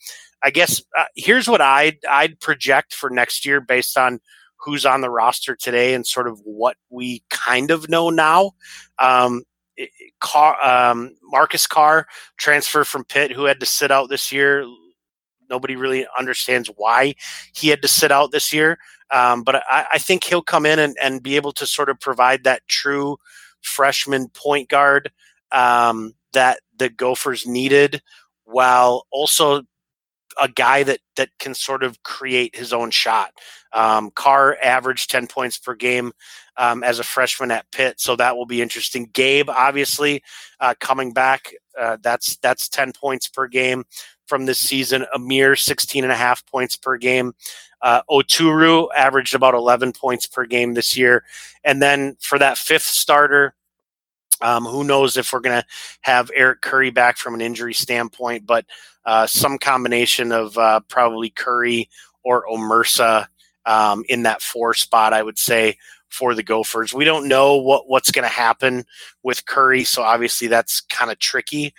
I 0.43 0.49
guess 0.49 0.81
uh, 0.97 1.05
here's 1.15 1.47
what 1.47 1.61
I'd 1.61 1.97
I'd 2.09 2.39
project 2.39 2.93
for 2.93 3.09
next 3.09 3.45
year 3.45 3.61
based 3.61 3.97
on 3.97 4.19
who's 4.63 4.85
on 4.85 5.01
the 5.01 5.09
roster 5.09 5.55
today 5.55 5.93
and 5.93 6.05
sort 6.05 6.27
of 6.27 6.39
what 6.43 6.77
we 6.89 7.23
kind 7.29 7.71
of 7.71 7.89
know 7.89 8.09
now. 8.09 8.51
Um, 8.99 9.43
Carr, 10.19 10.63
um, 10.63 11.15
Marcus 11.23 11.65
Carr 11.65 12.07
transfer 12.37 12.83
from 12.83 13.03
Pitt, 13.03 13.31
who 13.31 13.45
had 13.45 13.59
to 13.59 13.65
sit 13.65 13.91
out 13.91 14.09
this 14.09 14.31
year. 14.31 14.65
Nobody 15.49 15.75
really 15.75 16.05
understands 16.17 16.69
why 16.75 17.15
he 17.53 17.69
had 17.69 17.81
to 17.81 17.87
sit 17.87 18.11
out 18.11 18.31
this 18.31 18.53
year, 18.53 18.77
um, 19.09 19.43
but 19.43 19.55
I, 19.55 19.85
I, 19.93 19.97
think 19.97 20.23
he'll 20.23 20.41
come 20.41 20.65
in 20.65 20.79
and, 20.79 20.95
and, 21.01 21.21
be 21.21 21.35
able 21.35 21.51
to 21.53 21.67
sort 21.67 21.89
of 21.89 21.99
provide 21.99 22.45
that 22.45 22.65
true 22.69 23.17
freshman 23.61 24.29
point 24.29 24.69
guard 24.69 25.11
um, 25.51 26.13
that 26.31 26.59
the 26.77 26.89
Gophers 26.89 27.45
needed, 27.45 28.01
while 28.45 29.07
also 29.11 29.63
a 30.41 30.47
guy 30.47 30.83
that 30.83 30.99
that 31.15 31.29
can 31.39 31.53
sort 31.53 31.83
of 31.83 32.01
create 32.03 32.55
his 32.55 32.73
own 32.73 32.91
shot. 32.91 33.33
Um, 33.73 34.11
Carr 34.11 34.57
averaged 34.61 35.09
ten 35.09 35.27
points 35.27 35.57
per 35.57 35.75
game 35.75 36.11
um, 36.57 36.83
as 36.83 36.99
a 36.99 37.03
freshman 37.03 37.51
at 37.51 37.71
Pitt, 37.71 37.99
so 37.99 38.15
that 38.15 38.35
will 38.35 38.45
be 38.45 38.61
interesting. 38.61 39.09
Gabe, 39.13 39.49
obviously, 39.49 40.23
uh, 40.59 40.73
coming 40.79 41.13
back, 41.13 41.53
uh, 41.79 41.97
that's 42.01 42.37
that's 42.37 42.69
ten 42.69 42.91
points 42.91 43.27
per 43.27 43.47
game 43.47 43.85
from 44.31 44.45
this 44.45 44.59
season. 44.59 45.05
Amir, 45.13 45.57
16 45.57 46.05
and 46.05 46.13
a 46.13 46.15
half 46.15 46.45
points 46.45 46.77
per 46.77 46.95
game. 46.95 47.33
Uh, 47.81 48.01
Oturu 48.09 48.87
averaged 48.95 49.35
about 49.35 49.53
11 49.53 49.91
points 49.91 50.25
per 50.25 50.45
game 50.45 50.73
this 50.73 50.95
year. 50.95 51.25
And 51.65 51.81
then 51.81 52.15
for 52.21 52.39
that 52.39 52.57
fifth 52.57 52.83
starter, 52.83 53.55
um, 54.41 54.65
who 54.65 54.83
knows 54.83 55.17
if 55.17 55.31
we're 55.31 55.39
going 55.39 55.61
to 55.61 55.67
have 56.01 56.31
Eric 56.35 56.61
Curry 56.61 56.89
back 56.89 57.17
from 57.17 57.33
an 57.33 57.41
injury 57.41 57.73
standpoint, 57.73 58.45
but 58.45 58.65
uh, 59.05 59.27
some 59.27 59.57
combination 59.57 60.31
of 60.31 60.57
uh, 60.57 60.79
probably 60.87 61.29
Curry 61.29 61.89
or 62.23 62.45
Omersa 62.47 63.27
um, 63.65 64.03
in 64.09 64.23
that 64.23 64.41
four 64.41 64.73
spot, 64.73 65.13
I 65.13 65.23
would 65.23 65.37
say, 65.37 65.77
for 66.09 66.35
the 66.35 66.43
Gophers. 66.43 66.93
We 66.93 67.05
don't 67.05 67.27
know 67.27 67.55
what, 67.57 67.87
what's 67.87 68.11
going 68.11 68.27
to 68.27 68.33
happen 68.33 68.85
with 69.23 69.45
Curry, 69.45 69.83
so 69.83 70.03
obviously 70.03 70.47
that's 70.47 70.81
kind 70.81 71.11
of 71.11 71.19
tricky. 71.19 71.73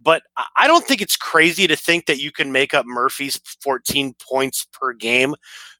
But 0.00 0.22
I 0.56 0.66
don't 0.66 0.84
think 0.84 1.00
it's 1.00 1.16
crazy 1.16 1.66
to 1.68 1.76
think 1.76 2.06
that 2.06 2.20
you 2.20 2.32
can 2.32 2.50
make 2.50 2.74
up 2.74 2.86
Murphy's 2.86 3.40
14 3.60 4.14
points 4.20 4.66
per 4.72 4.92
game 4.92 5.34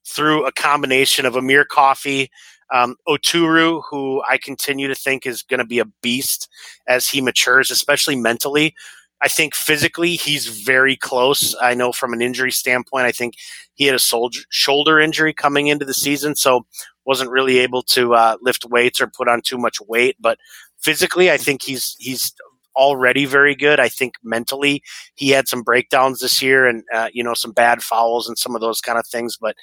through 0.05 0.45
a 0.45 0.51
combination 0.51 1.25
of 1.25 1.35
Amir 1.35 1.65
Coffey, 1.65 2.31
um, 2.73 2.95
Oturu, 3.07 3.83
who 3.89 4.21
I 4.29 4.37
continue 4.37 4.87
to 4.87 4.95
think 4.95 5.25
is 5.25 5.43
going 5.43 5.59
to 5.59 5.65
be 5.65 5.79
a 5.79 5.85
beast 6.01 6.49
as 6.87 7.07
he 7.07 7.21
matures, 7.21 7.71
especially 7.71 8.15
mentally. 8.15 8.75
I 9.21 9.29
think 9.29 9.55
physically 9.55 10.15
he's 10.15 10.47
very 10.47 10.97
close. 10.97 11.55
I 11.61 11.75
know 11.75 11.93
from 11.93 12.11
an 12.11 12.21
injury 12.21 12.51
standpoint, 12.51 13.05
I 13.05 13.13
think 13.13 13.35
he 13.75 13.85
had 13.85 13.95
a 13.95 13.99
soldier, 13.99 14.41
shoulder 14.49 14.99
injury 14.99 15.33
coming 15.33 15.67
into 15.67 15.85
the 15.85 15.93
season, 15.93 16.35
so 16.35 16.65
wasn't 17.05 17.29
really 17.29 17.59
able 17.59 17.83
to 17.83 18.15
uh, 18.15 18.37
lift 18.41 18.65
weights 18.65 18.99
or 18.99 19.07
put 19.07 19.29
on 19.29 19.41
too 19.41 19.57
much 19.57 19.79
weight. 19.87 20.17
But 20.19 20.39
physically, 20.81 21.31
I 21.31 21.37
think 21.37 21.61
he's 21.61 21.95
he's 21.99 22.33
already 22.75 23.25
very 23.25 23.55
good. 23.55 23.79
I 23.79 23.87
think 23.87 24.15
mentally 24.23 24.81
he 25.15 25.29
had 25.29 25.47
some 25.47 25.61
breakdowns 25.61 26.19
this 26.19 26.41
year 26.41 26.65
and 26.65 26.83
uh, 26.93 27.09
you 27.13 27.23
know 27.23 27.33
some 27.33 27.51
bad 27.51 27.81
fouls 27.83 28.27
and 28.27 28.37
some 28.37 28.55
of 28.55 28.61
those 28.61 28.81
kind 28.81 28.97
of 28.97 29.07
things. 29.07 29.37
But 29.39 29.55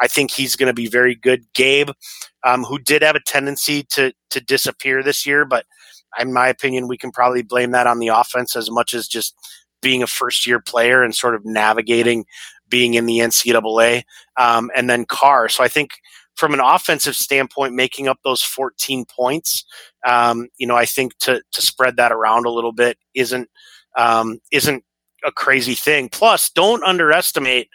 I 0.00 0.08
think 0.08 0.30
he's 0.30 0.56
going 0.56 0.68
to 0.68 0.74
be 0.74 0.88
very 0.88 1.14
good. 1.14 1.44
Gabe, 1.54 1.90
um, 2.44 2.64
who 2.64 2.78
did 2.78 3.02
have 3.02 3.16
a 3.16 3.20
tendency 3.20 3.82
to 3.90 4.12
to 4.30 4.40
disappear 4.40 5.02
this 5.02 5.26
year, 5.26 5.44
but 5.44 5.66
in 6.18 6.32
my 6.32 6.48
opinion, 6.48 6.88
we 6.88 6.98
can 6.98 7.10
probably 7.10 7.42
blame 7.42 7.70
that 7.72 7.86
on 7.86 7.98
the 7.98 8.08
offense 8.08 8.56
as 8.56 8.70
much 8.70 8.94
as 8.94 9.06
just 9.06 9.34
being 9.82 10.02
a 10.02 10.06
first 10.06 10.46
year 10.46 10.60
player 10.60 11.02
and 11.02 11.14
sort 11.14 11.34
of 11.34 11.44
navigating 11.44 12.24
being 12.68 12.94
in 12.94 13.06
the 13.06 13.18
NCAA. 13.18 14.02
Um, 14.38 14.70
and 14.76 14.88
then 14.88 15.04
Carr. 15.04 15.48
So 15.48 15.64
I 15.64 15.68
think 15.68 15.90
from 16.36 16.54
an 16.54 16.60
offensive 16.60 17.16
standpoint, 17.16 17.74
making 17.74 18.08
up 18.08 18.18
those 18.24 18.42
14 18.42 19.04
points, 19.04 19.64
um, 20.06 20.48
you 20.58 20.66
know, 20.66 20.76
I 20.76 20.86
think 20.86 21.18
to 21.18 21.42
to 21.52 21.62
spread 21.62 21.96
that 21.96 22.12
around 22.12 22.46
a 22.46 22.50
little 22.50 22.72
bit 22.72 22.96
isn't 23.14 23.48
um, 23.96 24.38
isn't 24.50 24.84
a 25.24 25.32
crazy 25.32 25.74
thing. 25.74 26.08
Plus, 26.08 26.50
don't 26.50 26.84
underestimate 26.84 27.68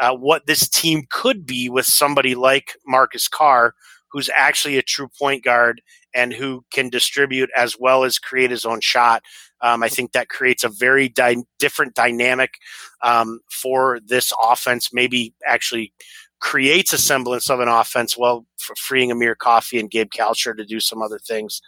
uh, 0.00 0.14
what 0.14 0.46
this 0.46 0.68
team 0.68 1.04
could 1.10 1.46
be 1.46 1.68
with 1.68 1.86
somebody 1.86 2.34
like 2.34 2.76
Marcus 2.86 3.28
Carr, 3.28 3.74
who's 4.10 4.30
actually 4.36 4.76
a 4.78 4.82
true 4.82 5.08
point 5.18 5.44
guard 5.44 5.82
and 6.14 6.32
who 6.32 6.64
can 6.72 6.88
distribute 6.88 7.50
as 7.56 7.76
well 7.78 8.04
as 8.04 8.18
create 8.18 8.50
his 8.50 8.64
own 8.64 8.80
shot. 8.80 9.22
Um, 9.60 9.82
I 9.82 9.88
think 9.88 10.12
that 10.12 10.28
creates 10.28 10.62
a 10.62 10.68
very 10.68 11.08
di- 11.08 11.44
different 11.58 11.94
dynamic 11.94 12.54
um, 13.02 13.40
for 13.50 14.00
this 14.06 14.32
offense. 14.42 14.92
Maybe 14.92 15.34
actually 15.46 15.92
creates 16.40 16.92
a 16.92 16.98
semblance 16.98 17.48
of 17.48 17.60
an 17.60 17.68
offense 17.68 18.16
while 18.16 18.46
freeing 18.76 19.10
Amir 19.10 19.34
Coffey 19.34 19.80
and 19.80 19.90
Gabe 19.90 20.10
Kalscheur 20.10 20.56
to 20.56 20.64
do 20.64 20.78
some 20.78 21.02
other 21.02 21.18
things. 21.18 21.60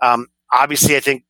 Um, 0.00 0.28
obviously, 0.50 0.96
I 0.96 1.00
think 1.00 1.24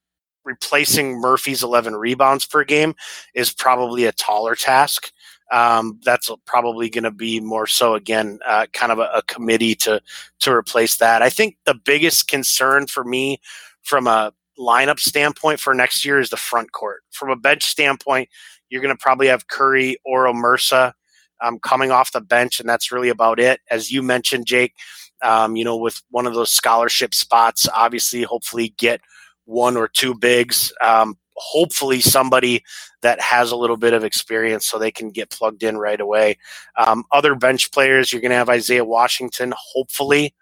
replacing 0.45 1.19
Murphy's 1.19 1.63
11 1.63 1.95
rebounds 1.95 2.45
per 2.45 2.63
game 2.63 2.95
is 3.33 3.51
probably 3.51 4.05
a 4.05 4.11
taller 4.11 4.55
task. 4.55 5.11
Um, 5.53 5.99
that's 6.03 6.31
probably 6.47 6.89
going 6.89 7.03
to 7.03 7.11
be 7.11 7.39
more 7.39 7.67
so 7.67 7.93
again, 7.93 8.39
uh, 8.43 8.65
kind 8.73 8.91
of 8.91 8.97
a, 8.97 9.09
a, 9.13 9.21
committee 9.21 9.75
to 9.75 10.01
to 10.39 10.51
replace 10.51 10.97
that. 10.97 11.21
I 11.21 11.29
think 11.29 11.57
the 11.65 11.75
biggest 11.75 12.27
concern 12.27 12.87
for 12.87 13.03
me, 13.03 13.39
from 13.83 14.07
a 14.07 14.33
lineup 14.57 14.99
standpoint 14.99 15.59
for 15.59 15.75
next 15.75 16.03
year, 16.03 16.19
is 16.19 16.31
the 16.31 16.37
front 16.37 16.71
court. 16.71 17.03
From 17.11 17.29
a 17.29 17.35
bench 17.35 17.65
standpoint, 17.65 18.29
you're 18.69 18.81
going 18.81 18.95
to 18.95 18.99
probably 18.99 19.27
have 19.27 19.47
Curry 19.47 19.97
or 20.03 20.25
Omersa 20.25 20.93
um, 21.39 21.59
coming 21.59 21.91
off 21.91 22.13
the 22.13 22.21
bench, 22.21 22.59
and 22.59 22.67
that's 22.67 22.91
really 22.91 23.09
about 23.09 23.39
it. 23.39 23.61
As 23.69 23.91
you 23.91 24.01
mentioned, 24.01 24.47
Jake, 24.47 24.73
um, 25.21 25.55
you 25.55 25.63
know, 25.63 25.77
with 25.77 26.01
one 26.09 26.25
of 26.25 26.33
those 26.33 26.49
scholarship 26.49 27.13
spots, 27.13 27.69
obviously, 27.75 28.23
hopefully 28.23 28.73
get 28.79 29.01
one 29.45 29.77
or 29.77 29.87
two 29.87 30.15
bigs. 30.15 30.73
Um, 30.81 31.15
hopefully, 31.35 32.01
somebody 32.01 32.63
that 33.01 33.19
has 33.21 33.51
a 33.51 33.55
little 33.55 33.77
bit 33.77 33.93
of 33.93 34.03
experience 34.03 34.67
so 34.67 34.77
they 34.77 34.91
can 34.91 35.09
get 35.09 35.29
plugged 35.29 35.63
in 35.63 35.77
right 35.77 35.99
away. 35.99 36.37
Um, 36.77 37.03
other 37.11 37.35
bench 37.35 37.71
players, 37.71 38.11
you're 38.11 38.21
going 38.21 38.31
to 38.31 38.37
have 38.37 38.49
Isaiah 38.49 38.85
Washington, 38.85 39.53
hopefully, 39.57 40.33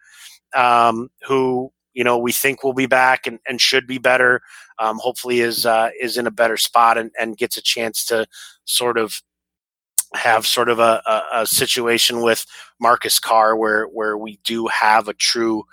um, 0.55 1.09
who 1.27 1.71
you 1.93 2.03
know 2.03 2.17
we 2.17 2.31
think 2.31 2.63
will 2.63 2.73
be 2.73 2.85
back 2.85 3.27
and, 3.27 3.39
and 3.47 3.59
should 3.59 3.87
be 3.87 3.97
better. 3.97 4.41
Um, 4.79 4.99
hopefully, 4.99 5.41
is 5.41 5.65
uh, 5.65 5.89
is 5.99 6.17
in 6.17 6.27
a 6.27 6.31
better 6.31 6.57
spot 6.57 6.97
and, 6.97 7.11
and 7.19 7.37
gets 7.37 7.57
a 7.57 7.61
chance 7.61 8.05
to 8.05 8.27
sort 8.65 8.97
of 8.97 9.21
have 10.13 10.45
sort 10.45 10.69
of 10.69 10.79
a, 10.79 11.01
a, 11.05 11.23
a, 11.41 11.47
situation 11.47 12.21
with 12.21 12.45
Marcus 12.81 13.17
Carr 13.17 13.55
where 13.55 13.85
where 13.85 14.17
we 14.17 14.39
do 14.43 14.67
have 14.67 15.07
a 15.07 15.13
true 15.13 15.63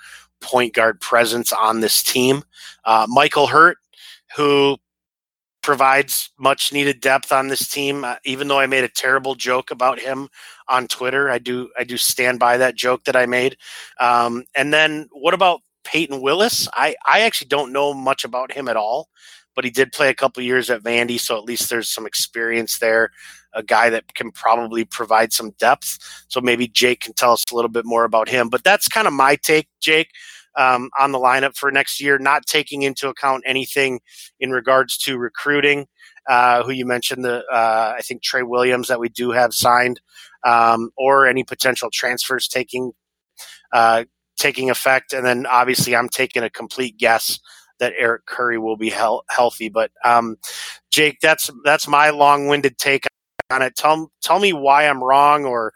point 0.40 0.74
guard 0.74 1.00
presence 1.00 1.52
on 1.52 1.80
this 1.80 2.02
team. 2.02 2.44
Uh, 2.84 3.06
Michael 3.08 3.48
Hurt, 3.48 3.78
who 4.36 4.78
provides 5.68 6.30
much 6.38 6.72
needed 6.72 6.98
depth 6.98 7.30
on 7.30 7.48
this 7.48 7.68
team. 7.68 8.02
Uh, 8.02 8.14
even 8.24 8.48
though 8.48 8.58
I 8.58 8.64
made 8.64 8.84
a 8.84 8.88
terrible 8.88 9.34
joke 9.34 9.70
about 9.70 10.00
him 10.00 10.30
on 10.66 10.88
Twitter, 10.88 11.28
I 11.28 11.36
do 11.36 11.68
I 11.78 11.84
do 11.84 11.98
stand 11.98 12.38
by 12.38 12.56
that 12.56 12.74
joke 12.74 13.04
that 13.04 13.14
I 13.14 13.26
made. 13.26 13.58
Um, 14.00 14.44
and 14.54 14.72
then 14.72 15.10
what 15.12 15.34
about 15.34 15.60
Payton 15.84 16.22
Willis? 16.22 16.68
I 16.72 16.96
I 17.06 17.20
actually 17.20 17.48
don't 17.48 17.70
know 17.70 17.92
much 17.92 18.24
about 18.24 18.50
him 18.50 18.66
at 18.66 18.78
all 18.78 19.10
but 19.58 19.64
he 19.64 19.72
did 19.72 19.90
play 19.90 20.08
a 20.08 20.14
couple 20.14 20.40
years 20.40 20.70
at 20.70 20.84
Vandy, 20.84 21.18
so 21.18 21.36
at 21.36 21.42
least 21.42 21.68
there's 21.68 21.88
some 21.88 22.06
experience 22.06 22.78
there. 22.78 23.10
A 23.54 23.62
guy 23.64 23.90
that 23.90 24.14
can 24.14 24.30
probably 24.30 24.84
provide 24.84 25.32
some 25.32 25.50
depth. 25.58 25.98
So 26.28 26.40
maybe 26.40 26.68
Jake 26.68 27.00
can 27.00 27.12
tell 27.12 27.32
us 27.32 27.44
a 27.50 27.56
little 27.56 27.68
bit 27.68 27.84
more 27.84 28.04
about 28.04 28.28
him. 28.28 28.50
But 28.50 28.62
that's 28.62 28.86
kind 28.86 29.08
of 29.08 29.12
my 29.12 29.34
take, 29.34 29.66
Jake, 29.80 30.12
um, 30.56 30.90
on 30.98 31.12
the 31.12 31.18
lineup 31.18 31.56
for 31.56 31.70
next 31.70 32.00
year, 32.00 32.18
not 32.18 32.46
taking 32.46 32.82
into 32.82 33.08
account 33.08 33.44
anything 33.46 34.00
in 34.40 34.50
regards 34.50 34.96
to 34.98 35.18
recruiting. 35.18 35.86
Uh, 36.28 36.62
who 36.62 36.72
you 36.72 36.84
mentioned, 36.84 37.24
the 37.24 37.42
uh, 37.50 37.94
I 37.96 38.02
think 38.02 38.22
Trey 38.22 38.42
Williams 38.42 38.88
that 38.88 39.00
we 39.00 39.08
do 39.08 39.30
have 39.30 39.54
signed, 39.54 40.00
um, 40.44 40.90
or 40.96 41.26
any 41.26 41.42
potential 41.42 41.88
transfers 41.90 42.48
taking 42.48 42.92
uh, 43.72 44.04
taking 44.36 44.68
effect, 44.68 45.12
and 45.12 45.24
then 45.24 45.46
obviously 45.46 45.96
I'm 45.96 46.08
taking 46.08 46.42
a 46.42 46.50
complete 46.50 46.98
guess 46.98 47.40
that 47.78 47.94
Eric 47.96 48.26
Curry 48.26 48.58
will 48.58 48.76
be 48.76 48.90
he- 48.90 49.20
healthy. 49.30 49.68
But 49.68 49.90
um, 50.04 50.36
Jake, 50.90 51.18
that's 51.20 51.50
that's 51.64 51.88
my 51.88 52.10
long-winded 52.10 52.76
take 52.76 53.06
on 53.50 53.62
it. 53.62 53.76
Tell 53.76 54.10
tell 54.22 54.38
me 54.38 54.52
why 54.52 54.86
I'm 54.86 55.02
wrong, 55.02 55.44
or 55.44 55.72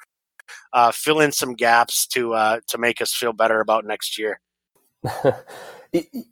uh, 0.73 0.93
fill 0.93 1.20
in 1.20 1.33
some 1.33 1.55
gaps 1.55 2.07
to 2.09 2.35
uh, 2.35 2.61
to 2.68 2.79
make 2.79 3.01
us 3.01 3.14
feel 3.14 3.33
better 3.33 3.61
about 3.61 3.85
next 3.85 4.18
year. 4.18 4.41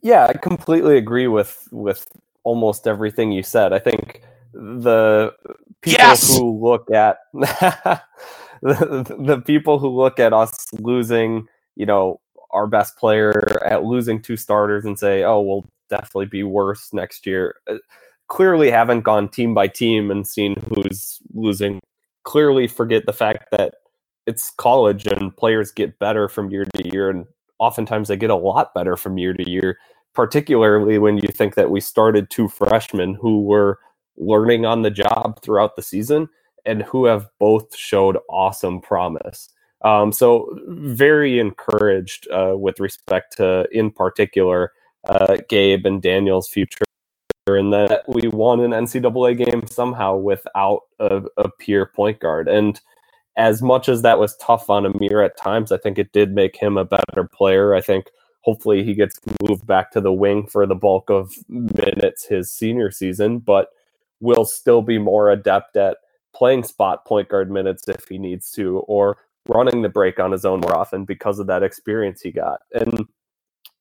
yeah, 0.01 0.27
I 0.27 0.33
completely 0.33 0.97
agree 0.97 1.27
with 1.27 1.67
with 1.71 2.07
almost 2.43 2.87
everything 2.87 3.31
you 3.31 3.43
said. 3.43 3.73
I 3.73 3.79
think 3.79 4.21
the 4.53 5.33
people 5.81 5.99
yes! 5.99 6.37
who 6.37 6.59
look 6.59 6.89
at 6.91 7.17
the, 7.33 9.15
the 9.19 9.41
people 9.45 9.79
who 9.79 9.89
look 9.89 10.19
at 10.19 10.33
us 10.33 10.67
losing, 10.73 11.47
you 11.75 11.85
know, 11.85 12.19
our 12.51 12.67
best 12.67 12.97
player 12.97 13.59
at 13.65 13.83
losing 13.83 14.21
two 14.21 14.37
starters 14.37 14.85
and 14.85 14.97
say, 14.97 15.23
oh, 15.23 15.41
we'll 15.41 15.65
definitely 15.89 16.25
be 16.25 16.43
worse 16.43 16.91
next 16.93 17.25
year. 17.25 17.55
Uh, 17.69 17.77
clearly 18.27 18.71
haven't 18.71 19.01
gone 19.01 19.27
team 19.27 19.53
by 19.53 19.67
team 19.67 20.11
and 20.11 20.27
seen 20.27 20.55
who's 20.69 21.19
losing. 21.33 21.79
Clearly 22.23 22.67
forget 22.67 23.05
the 23.05 23.13
fact 23.13 23.49
that 23.51 23.75
it's 24.27 24.51
college 24.51 25.07
and 25.07 25.35
players 25.35 25.71
get 25.71 25.99
better 25.99 26.27
from 26.27 26.51
year 26.51 26.65
to 26.75 26.89
year. 26.89 27.09
And 27.09 27.25
oftentimes 27.61 28.07
they 28.07 28.17
get 28.17 28.31
a 28.31 28.35
lot 28.35 28.73
better 28.73 28.97
from 28.97 29.19
year 29.19 29.33
to 29.33 29.49
year, 29.49 29.77
particularly 30.13 30.97
when 30.97 31.17
you 31.17 31.29
think 31.29 31.55
that 31.55 31.69
we 31.69 31.79
started 31.79 32.29
two 32.29 32.49
freshmen 32.49 33.13
who 33.13 33.43
were 33.43 33.79
learning 34.17 34.65
on 34.65 34.81
the 34.81 34.91
job 34.91 35.39
throughout 35.41 35.75
the 35.75 35.81
season 35.81 36.27
and 36.65 36.81
who 36.81 37.05
have 37.05 37.27
both 37.39 37.75
showed 37.75 38.17
awesome 38.29 38.81
promise. 38.81 39.49
Um, 39.83 40.11
so 40.11 40.57
very 40.67 41.39
encouraged 41.39 42.27
uh, 42.31 42.55
with 42.57 42.79
respect 42.79 43.37
to, 43.37 43.67
in 43.71 43.91
particular, 43.91 44.71
uh, 45.07 45.37
Gabe 45.49 45.85
and 45.85 46.01
Daniel's 46.01 46.49
future, 46.49 46.83
and 47.47 47.73
that 47.73 48.03
we 48.07 48.27
won 48.27 48.59
an 48.59 48.71
NCAA 48.71 49.43
game 49.45 49.65
somehow 49.67 50.15
without 50.15 50.81
a, 50.99 51.23
a 51.37 51.49
peer 51.49 51.87
point 51.87 52.19
guard. 52.19 52.47
And 52.47 52.79
as 53.37 53.61
much 53.61 53.87
as 53.87 54.01
that 54.01 54.19
was 54.19 54.35
tough 54.37 54.69
on 54.69 54.85
Amir 54.85 55.21
at 55.21 55.37
times, 55.37 55.71
I 55.71 55.77
think 55.77 55.97
it 55.97 56.11
did 56.11 56.33
make 56.33 56.55
him 56.57 56.77
a 56.77 56.85
better 56.85 57.23
player. 57.31 57.73
I 57.73 57.81
think 57.81 58.07
hopefully 58.41 58.83
he 58.83 58.93
gets 58.93 59.19
moved 59.41 59.65
back 59.65 59.91
to 59.91 60.01
the 60.01 60.11
wing 60.11 60.47
for 60.47 60.65
the 60.65 60.75
bulk 60.75 61.09
of 61.09 61.33
minutes 61.47 62.25
his 62.25 62.51
senior 62.51 62.91
season, 62.91 63.39
but 63.39 63.69
will 64.19 64.45
still 64.45 64.81
be 64.81 64.97
more 64.97 65.29
adept 65.29 65.77
at 65.77 65.97
playing 66.33 66.63
spot 66.63 67.05
point 67.05 67.29
guard 67.29 67.51
minutes 67.51 67.87
if 67.87 68.07
he 68.07 68.17
needs 68.17 68.51
to, 68.51 68.79
or 68.79 69.17
running 69.47 69.81
the 69.81 69.89
break 69.89 70.19
on 70.19 70.31
his 70.31 70.45
own 70.45 70.59
more 70.59 70.75
often 70.75 71.05
because 71.05 71.39
of 71.39 71.47
that 71.47 71.63
experience 71.63 72.21
he 72.21 72.31
got. 72.31 72.59
And 72.73 73.05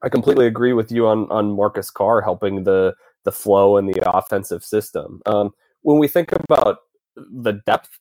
I 0.03 0.09
completely 0.09 0.47
agree 0.47 0.73
with 0.73 0.91
you 0.91 1.07
on 1.07 1.31
on 1.31 1.53
Marcus 1.53 1.91
Carr 1.91 2.21
helping 2.21 2.65
the 2.65 2.95
the 3.25 3.33
flow 3.33 3.77
and 3.77 3.89
the 3.89 4.11
offensive 4.11 4.65
system. 4.65 5.21
Um, 5.27 5.51
when 5.83 5.99
we 5.99 6.09
think 6.09 6.33
about 6.33 6.79
the 7.17 7.61
depth, 7.67 7.99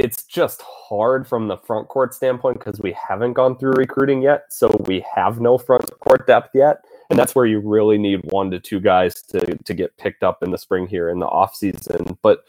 it's 0.00 0.22
just 0.22 0.62
hard 0.62 1.28
from 1.28 1.48
the 1.48 1.58
front 1.58 1.88
court 1.88 2.14
standpoint 2.14 2.58
because 2.58 2.80
we 2.80 2.92
haven't 2.92 3.34
gone 3.34 3.58
through 3.58 3.72
recruiting 3.72 4.22
yet, 4.22 4.44
so 4.48 4.74
we 4.86 5.04
have 5.14 5.40
no 5.40 5.58
front 5.58 5.90
court 6.00 6.26
depth 6.26 6.50
yet, 6.54 6.82
and 7.10 7.18
that's 7.18 7.34
where 7.34 7.44
you 7.44 7.60
really 7.60 7.98
need 7.98 8.20
one 8.30 8.50
to 8.50 8.58
two 8.58 8.80
guys 8.80 9.20
to 9.24 9.40
to 9.56 9.74
get 9.74 9.96
picked 9.98 10.22
up 10.22 10.42
in 10.42 10.52
the 10.52 10.58
spring 10.58 10.86
here 10.86 11.10
in 11.10 11.18
the 11.18 11.26
off 11.26 11.54
season. 11.54 12.16
But 12.22 12.44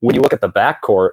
when 0.00 0.16
you 0.16 0.20
look 0.20 0.32
at 0.32 0.40
the 0.40 0.50
backcourt, 0.50 1.10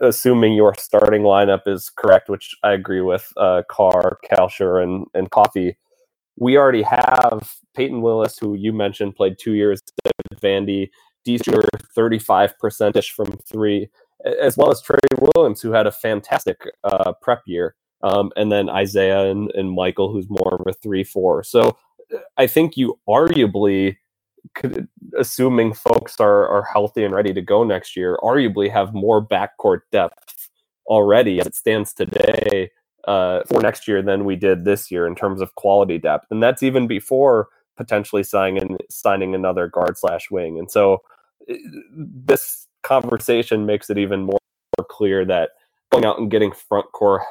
assuming 0.00 0.52
your 0.54 0.72
starting 0.78 1.22
lineup 1.22 1.66
is 1.66 1.90
correct, 1.90 2.28
which 2.28 2.54
I 2.62 2.72
agree 2.72 3.00
with, 3.00 3.32
uh, 3.36 3.62
Carr, 3.68 4.18
Kalscheur, 4.30 4.82
and 4.82 5.06
and 5.14 5.30
Coffey, 5.32 5.76
we 6.36 6.56
already 6.56 6.82
have 6.82 7.56
Payton 7.74 8.02
Willis, 8.02 8.38
who 8.38 8.54
you 8.54 8.72
mentioned 8.72 9.16
played 9.16 9.36
two 9.40 9.54
years 9.54 9.82
at 10.04 10.12
Vandy, 10.40 10.90
D 11.24 11.38
shooter, 11.38 11.68
35% 11.96 12.96
ish 12.96 13.10
from 13.10 13.32
three, 13.50 13.88
as 14.24 14.56
well 14.56 14.70
as 14.70 14.82
Trey 14.82 14.98
Williams, 15.18 15.60
who 15.60 15.72
had 15.72 15.86
a 15.86 15.92
fantastic 15.92 16.60
uh, 16.84 17.12
prep 17.20 17.42
year. 17.46 17.74
Um, 18.02 18.32
and 18.36 18.52
then 18.52 18.68
Isaiah 18.68 19.30
and, 19.30 19.50
and 19.52 19.72
Michael, 19.72 20.12
who's 20.12 20.28
more 20.28 20.58
of 20.60 20.66
a 20.66 20.72
3 20.72 21.04
4. 21.04 21.44
So 21.44 21.76
I 22.36 22.46
think 22.46 22.76
you 22.76 22.98
arguably 23.08 23.96
could, 24.54 24.88
assuming 25.18 25.72
folks 25.72 26.20
are, 26.20 26.46
are 26.48 26.64
healthy 26.70 27.04
and 27.04 27.14
ready 27.14 27.32
to 27.32 27.40
go 27.40 27.64
next 27.64 27.96
year, 27.96 28.18
arguably 28.22 28.70
have 28.70 28.92
more 28.92 29.26
backcourt 29.26 29.80
depth 29.90 30.50
already 30.86 31.40
as 31.40 31.46
it 31.46 31.54
stands 31.54 31.94
today 31.94 32.70
uh, 33.06 33.40
for 33.46 33.60
next 33.60 33.86
year 33.88 34.02
than 34.02 34.24
we 34.24 34.36
did 34.36 34.64
this 34.64 34.90
year 34.90 35.06
in 35.06 35.14
terms 35.14 35.40
of 35.40 35.54
quality 35.54 35.98
depth, 35.98 36.26
and 36.30 36.42
that's 36.42 36.62
even 36.62 36.86
before 36.86 37.48
potentially 37.76 38.22
signing 38.22 38.78
signing 38.90 39.34
another 39.34 39.66
guard 39.66 39.98
slash 39.98 40.30
wing. 40.30 40.58
And 40.58 40.70
so 40.70 41.02
this 41.90 42.63
conversation 42.84 43.66
makes 43.66 43.90
it 43.90 43.98
even 43.98 44.22
more, 44.22 44.38
clear 44.88 45.24
that 45.24 45.50
going 45.92 46.04
out 46.04 46.18
and 46.18 46.30
getting 46.30 46.52
front 46.52 46.90
court 46.92 47.22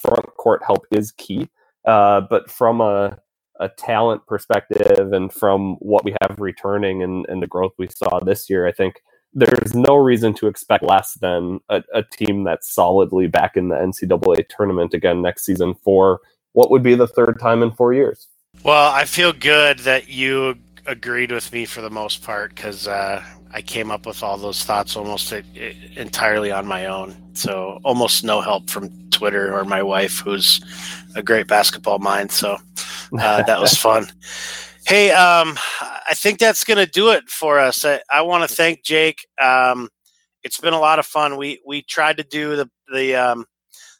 front 0.00 0.26
court 0.36 0.62
help 0.66 0.86
is 0.90 1.12
key. 1.12 1.48
Uh, 1.86 2.20
but 2.20 2.50
from 2.50 2.80
a 2.80 3.18
a 3.60 3.68
talent 3.68 4.24
perspective 4.26 5.12
and 5.12 5.32
from 5.32 5.74
what 5.76 6.04
we 6.04 6.14
have 6.22 6.38
returning 6.38 7.02
and, 7.02 7.26
and 7.28 7.42
the 7.42 7.46
growth 7.46 7.72
we 7.76 7.88
saw 7.88 8.20
this 8.20 8.48
year, 8.48 8.66
I 8.66 8.72
think 8.72 9.02
there's 9.34 9.74
no 9.74 9.96
reason 9.96 10.32
to 10.34 10.46
expect 10.46 10.84
less 10.84 11.14
than 11.14 11.60
a, 11.68 11.82
a, 11.92 12.02
team 12.02 12.44
that's 12.44 12.72
solidly 12.72 13.26
back 13.26 13.56
in 13.56 13.68
the 13.68 13.74
NCAA 13.74 14.48
tournament 14.48 14.94
again 14.94 15.22
next 15.22 15.44
season 15.44 15.74
for 15.82 16.20
what 16.52 16.70
would 16.70 16.82
be 16.82 16.94
the 16.94 17.06
third 17.06 17.38
time 17.40 17.62
in 17.62 17.70
four 17.70 17.92
years. 17.92 18.28
Well, 18.64 18.92
I 18.92 19.04
feel 19.04 19.32
good 19.32 19.80
that 19.80 20.08
you 20.08 20.56
agreed 20.88 21.30
with 21.30 21.52
me 21.52 21.66
for 21.66 21.82
the 21.82 21.90
most 21.90 22.22
part 22.24 22.54
because 22.54 22.88
uh, 22.88 23.22
I 23.52 23.62
came 23.62 23.90
up 23.90 24.06
with 24.06 24.22
all 24.22 24.38
those 24.38 24.64
thoughts 24.64 24.96
almost 24.96 25.32
entirely 25.96 26.50
on 26.50 26.66
my 26.66 26.86
own. 26.86 27.14
So 27.34 27.78
almost 27.84 28.24
no 28.24 28.40
help 28.40 28.70
from 28.70 28.90
Twitter 29.10 29.54
or 29.56 29.64
my 29.64 29.82
wife, 29.82 30.18
who's 30.20 30.60
a 31.14 31.22
great 31.22 31.46
basketball 31.46 31.98
mind. 31.98 32.32
So 32.32 32.56
uh, 33.12 33.42
that 33.46 33.60
was 33.60 33.74
fun. 33.74 34.06
Hey, 34.86 35.10
um, 35.10 35.58
I 35.80 36.14
think 36.14 36.38
that's 36.38 36.64
going 36.64 36.78
to 36.78 36.90
do 36.90 37.10
it 37.10 37.28
for 37.28 37.58
us. 37.58 37.84
I, 37.84 38.00
I 38.10 38.22
want 38.22 38.48
to 38.48 38.54
thank 38.54 38.82
Jake. 38.82 39.26
Um, 39.40 39.90
it's 40.42 40.58
been 40.58 40.72
a 40.72 40.80
lot 40.80 40.98
of 40.98 41.04
fun. 41.04 41.36
We 41.36 41.60
we 41.66 41.82
tried 41.82 42.16
to 42.16 42.22
do 42.22 42.56
the 42.56 42.70
the 42.90 43.14
um, 43.14 43.44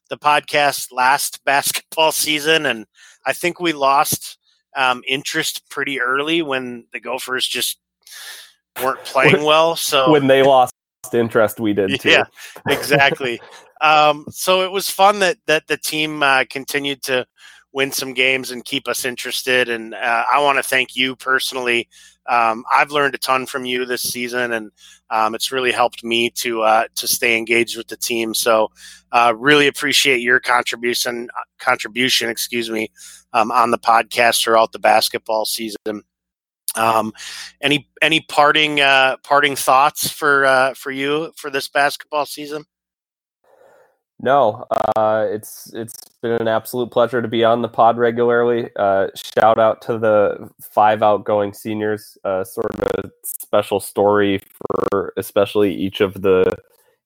the 0.08 0.16
podcast 0.16 0.90
last 0.90 1.44
basketball 1.44 2.12
season, 2.12 2.64
and 2.64 2.86
I 3.26 3.34
think 3.34 3.60
we 3.60 3.74
lost 3.74 4.37
um, 4.78 5.02
interest 5.06 5.68
pretty 5.68 6.00
early 6.00 6.40
when 6.40 6.86
the 6.92 7.00
Gophers 7.00 7.46
just 7.46 7.78
weren't 8.82 9.00
playing 9.04 9.44
well. 9.44 9.76
So 9.76 10.10
when 10.10 10.28
they 10.28 10.42
lost 10.42 10.72
interest, 11.12 11.60
we 11.60 11.74
did 11.74 12.00
too. 12.00 12.10
Yeah, 12.10 12.24
exactly. 12.68 13.40
um, 13.82 14.24
so 14.30 14.62
it 14.62 14.72
was 14.72 14.88
fun 14.88 15.18
that 15.18 15.36
that 15.46 15.66
the 15.66 15.76
team 15.76 16.22
uh, 16.22 16.44
continued 16.48 17.02
to 17.02 17.26
win 17.72 17.92
some 17.92 18.14
games 18.14 18.50
and 18.50 18.64
keep 18.64 18.88
us 18.88 19.04
interested. 19.04 19.68
And 19.68 19.94
uh, 19.94 20.24
I 20.32 20.40
want 20.42 20.58
to 20.58 20.62
thank 20.62 20.96
you 20.96 21.16
personally. 21.16 21.88
Um, 22.28 22.64
I've 22.74 22.90
learned 22.90 23.14
a 23.14 23.18
ton 23.18 23.46
from 23.46 23.64
you 23.64 23.86
this 23.86 24.02
season, 24.02 24.52
and 24.52 24.70
um, 25.10 25.34
it's 25.34 25.50
really 25.50 25.72
helped 25.72 26.04
me 26.04 26.28
to 26.30 26.62
uh, 26.62 26.84
to 26.96 27.08
stay 27.08 27.38
engaged 27.38 27.76
with 27.76 27.88
the 27.88 27.96
team. 27.96 28.34
So, 28.34 28.70
uh, 29.12 29.32
really 29.36 29.66
appreciate 29.66 30.20
your 30.20 30.38
contribution 30.38 31.28
contribution, 31.58 32.28
excuse 32.28 32.70
me, 32.70 32.90
um, 33.32 33.50
on 33.50 33.70
the 33.70 33.78
podcast 33.78 34.42
throughout 34.42 34.72
the 34.72 34.78
basketball 34.78 35.46
season. 35.46 36.02
Um, 36.76 37.12
any 37.62 37.88
any 38.02 38.20
parting 38.20 38.80
uh, 38.80 39.16
parting 39.22 39.56
thoughts 39.56 40.10
for 40.10 40.44
uh, 40.44 40.74
for 40.74 40.90
you 40.90 41.32
for 41.36 41.48
this 41.50 41.68
basketball 41.68 42.26
season? 42.26 42.64
No, 44.20 44.66
uh, 44.96 45.26
it's 45.30 45.72
it's 45.74 45.94
been 46.22 46.32
an 46.32 46.48
absolute 46.48 46.90
pleasure 46.90 47.22
to 47.22 47.28
be 47.28 47.44
on 47.44 47.62
the 47.62 47.68
pod 47.68 47.98
regularly. 47.98 48.68
Uh, 48.74 49.08
shout 49.14 49.60
out 49.60 49.80
to 49.82 49.96
the 49.96 50.50
five 50.60 51.02
outgoing 51.02 51.52
seniors. 51.52 52.18
Uh, 52.24 52.42
sort 52.42 52.74
of 52.74 52.80
a 52.80 53.10
special 53.22 53.78
story 53.78 54.40
for 54.40 55.12
especially 55.16 55.72
each 55.72 56.00
of 56.00 56.14
the 56.22 56.56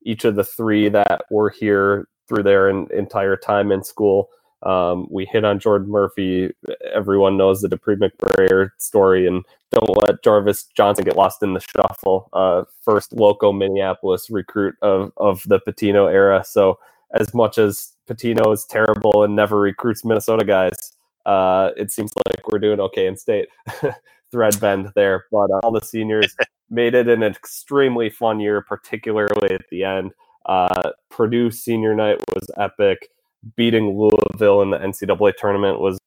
each 0.05 0.25
of 0.25 0.37
the 0.37 0.45
three 0.45 0.89
that 0.89 1.25
were 1.31 1.51
here 1.51 2.09
through 2.29 2.45
their 2.45 2.71
in, 2.71 2.89
entire 2.93 3.37
time 3.37 3.71
in 3.73 3.85
school. 3.85 4.31
Um, 4.63 5.07
we 5.11 5.27
hit 5.27 5.45
on 5.45 5.59
Jordan 5.59 5.91
Murphy. 5.91 6.51
Everyone 6.95 7.37
knows 7.37 7.61
the 7.61 7.69
Dupree 7.69 7.97
McBrayer 7.97 8.71
story, 8.79 9.27
and 9.27 9.45
don't 9.71 10.03
let 10.03 10.23
Jarvis 10.23 10.65
Johnson 10.75 11.05
get 11.05 11.17
lost 11.17 11.43
in 11.43 11.53
the 11.53 11.61
shuffle. 11.61 12.31
Uh, 12.33 12.63
first 12.83 13.13
local 13.13 13.53
Minneapolis 13.53 14.31
recruit 14.31 14.77
of 14.81 15.13
of 15.19 15.43
the 15.47 15.61
Pitino 15.61 16.11
era. 16.11 16.43
So 16.47 16.79
as 17.13 17.35
much 17.35 17.59
as 17.59 17.93
Pitino 18.09 18.53
is 18.53 18.65
terrible 18.65 19.23
and 19.25 19.37
never 19.37 19.59
recruits 19.61 20.05
Minnesota 20.05 20.45
guys, 20.45 20.93
uh, 21.27 21.71
it 21.77 21.91
seems 21.91 22.13
like 22.27 22.49
we're 22.49 22.59
doing 22.59 22.81
okay 22.81 23.07
in 23.07 23.17
state. 23.17 23.49
Thread 24.31 24.59
bend 24.61 24.91
there, 24.95 25.25
but 25.31 25.51
uh, 25.51 25.61
all 25.63 25.73
the 25.73 25.85
seniors 25.85 26.35
made 26.71 26.95
it 26.95 27.09
an 27.09 27.23
extremely 27.23 28.09
fun 28.09 28.41
year, 28.41 28.63
particularly 28.63 29.55
at 29.55 29.69
the 29.71 29.85
end. 29.85 30.13
Uh, 30.47 30.91
Purdue 31.11 31.51
senior 31.51 31.95
night 31.95 32.19
was 32.35 32.51
epic. 32.57 33.09
Beating 33.57 33.97
Louisville 33.97 34.63
in 34.63 34.71
the 34.71 34.79
NCAA 34.79 35.35
tournament 35.37 35.81
was 35.81 35.99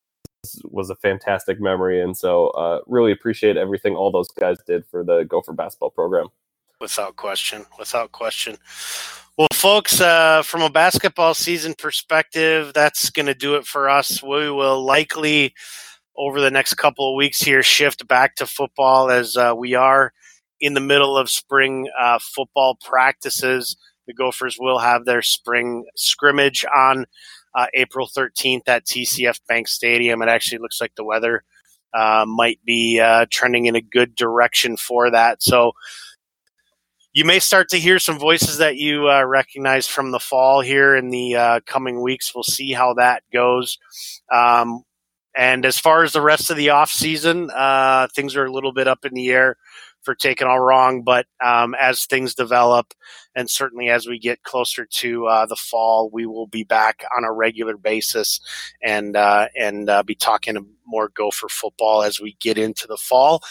was 0.64 0.90
a 0.90 0.96
fantastic 0.96 1.60
memory, 1.60 2.02
and 2.02 2.16
so 2.16 2.50
uh, 2.50 2.80
really 2.88 3.12
appreciate 3.12 3.58
everything 3.58 3.96
all 3.96 4.12
those 4.12 4.30
guys 4.30 4.58
did 4.66 4.86
for 4.86 5.04
the 5.04 5.24
Gopher 5.24 5.54
basketball 5.54 5.90
program. 5.90 6.28
Without 6.80 7.16
question, 7.16 7.66
without 7.80 8.12
question. 8.12 8.58
Well, 9.38 9.50
folks, 9.52 10.00
uh, 10.00 10.44
from 10.44 10.62
a 10.62 10.70
basketball 10.70 11.34
season 11.34 11.74
perspective, 11.78 12.72
that's 12.74 13.10
going 13.10 13.26
to 13.26 13.34
do 13.34 13.56
it 13.56 13.66
for 13.66 13.90
us. 13.90 14.24
We 14.24 14.50
will 14.50 14.82
likely, 14.86 15.54
over 16.16 16.40
the 16.40 16.52
next 16.52 16.76
couple 16.76 17.12
of 17.12 17.18
weeks 17.18 17.42
here, 17.42 17.62
shift 17.62 18.08
back 18.08 18.36
to 18.38 18.46
football 18.46 19.12
as 19.12 19.36
uh, 19.36 19.54
we 19.58 19.74
are 19.74 20.14
in 20.62 20.74
the 20.74 20.80
middle 20.80 21.18
of 21.18 21.30
spring 21.30 21.90
uh, 22.00 22.18
football 22.22 22.78
practices. 22.82 23.76
The 24.08 24.14
Gophers 24.14 24.56
will 24.58 24.80
have 24.80 25.04
their 25.04 25.22
spring 25.22 25.84
scrimmage 25.98 26.64
on 26.74 27.06
uh, 27.54 27.68
April 27.74 28.08
13th 28.08 28.62
at 28.68 28.86
TCF 28.86 29.42
Bank 29.50 29.68
Stadium. 29.68 30.22
It 30.22 30.30
actually 30.30 30.60
looks 30.60 30.80
like 30.80 30.96
the 30.96 31.04
weather 31.04 31.44
uh, 31.94 32.24
might 32.26 32.64
be 32.66 33.02
uh, 33.02 33.26
trending 33.30 33.66
in 33.66 33.76
a 33.76 33.82
good 33.82 34.16
direction 34.16 34.78
for 34.78 35.12
that. 35.12 35.44
So, 35.44 35.74
you 37.16 37.24
may 37.24 37.40
start 37.40 37.70
to 37.70 37.80
hear 37.80 37.98
some 37.98 38.20
voices 38.20 38.58
that 38.58 38.76
you 38.76 39.10
uh, 39.10 39.24
recognize 39.24 39.88
from 39.88 40.12
the 40.12 40.20
fall 40.20 40.60
here 40.60 40.98
in 40.98 41.10
the 41.10 41.36
uh, 41.36 41.60
coming 41.66 42.02
weeks. 42.02 42.36
We'll 42.36 42.44
see 42.44 42.74
how 42.74 42.94
that 42.96 43.24
goes. 43.32 43.80
Um, 44.30 44.84
and 45.34 45.66
as 45.66 45.80
far 45.80 46.04
as 46.04 46.12
the 46.12 46.22
rest 46.22 46.52
of 46.52 46.58
the 46.58 46.72
off 46.72 46.92
season, 46.92 47.50
uh, 47.56 48.10
things 48.14 48.36
are 48.36 48.44
a 48.44 48.52
little 48.52 48.74
bit 48.74 48.90
up 48.90 49.06
in 49.06 49.14
the 49.14 49.30
air 49.30 49.56
for 50.02 50.14
taking 50.14 50.46
all 50.46 50.60
wrong. 50.60 51.04
But 51.04 51.26
um, 51.44 51.74
as 51.80 52.06
things 52.06 52.36
develop, 52.36 52.94
and 53.34 53.50
certainly 53.50 53.88
as 53.88 54.08
we 54.08 54.20
get 54.20 54.44
closer 54.44 54.86
to 54.86 55.28
uh, 55.28 55.46
the 55.46 55.56
fall, 55.56 56.10
we 56.12 56.26
will 56.26 56.48
be 56.48 56.66
back 56.66 57.06
on 57.18 57.24
a 57.24 57.32
regular 57.32 57.78
basis 57.78 58.42
and 58.84 59.16
uh, 59.16 59.48
and 59.58 59.90
uh, 59.90 60.04
be 60.04 60.16
talking 60.16 60.58
more 60.86 61.10
Gopher 61.16 61.48
football 61.50 62.04
as 62.04 62.20
we 62.20 62.36
get 62.42 62.58
into 62.58 62.88
the 62.88 62.98
fall. 62.98 63.42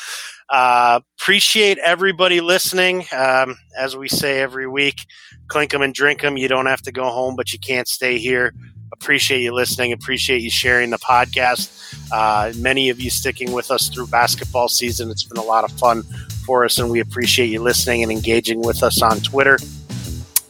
Uh, 0.49 1.01
appreciate 1.19 1.79
everybody 1.79 2.41
listening. 2.41 3.05
Um, 3.13 3.57
as 3.79 3.97
we 3.97 4.09
say 4.09 4.41
every 4.41 4.69
week, 4.69 5.07
clink 5.49 5.71
them 5.71 5.83
and 5.83 5.95
drink 5.95 6.21
them. 6.21 6.37
You 6.37 6.49
don't 6.49 6.67
have 6.67 6.83
to 6.83 6.93
go 6.93 7.05
home, 7.05 7.37
but 7.37 7.53
you 7.53 7.59
can't 7.59 7.89
stay 7.89 8.19
here 8.19 8.53
appreciate 8.95 9.41
you 9.41 9.53
listening. 9.53 9.93
Appreciate 9.93 10.41
you 10.41 10.51
sharing 10.51 10.91
the 10.91 10.99
podcast. 10.99 11.71
Uh, 12.13 12.53
many 12.59 12.89
of 12.89 13.01
you 13.01 13.11
sticking 13.11 13.53
with 13.53 13.71
us 13.71 13.89
through 13.89 14.07
basketball 14.07 14.69
season. 14.69 15.11
It's 15.11 15.25
been 15.25 15.43
a 15.43 15.47
lot 15.47 15.65
of 15.65 15.73
fun 15.73 16.03
for 16.47 16.65
us, 16.65 16.79
and 16.79 16.91
we 16.91 17.01
appreciate 17.01 17.47
you 17.47 17.61
listening 17.61 18.03
and 18.03 18.11
engaging 18.13 18.63
with 18.63 18.83
us 18.83 19.03
on 19.03 19.21
Twitter. 19.21 19.59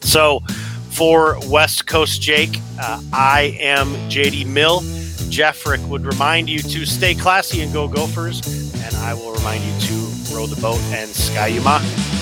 So, 0.01 0.41
for 0.91 1.37
West 1.49 1.87
Coast 1.87 2.21
Jake, 2.21 2.57
uh, 2.79 3.01
I 3.11 3.57
am 3.59 3.87
JD 4.09 4.47
Mill. 4.47 4.81
Jeffrick 5.35 5.85
would 5.89 6.05
remind 6.05 6.49
you 6.49 6.59
to 6.59 6.85
stay 6.85 7.13
classy 7.13 7.59
and 7.59 7.73
go 7.73 7.89
Gophers, 7.89 8.39
and 8.85 8.95
I 8.95 9.13
will 9.13 9.33
remind 9.33 9.65
you 9.65 9.79
to 9.81 10.33
row 10.33 10.47
the 10.47 10.55
boat 10.61 10.79
and 10.93 11.09
Ski-U-Mah. 11.09 12.14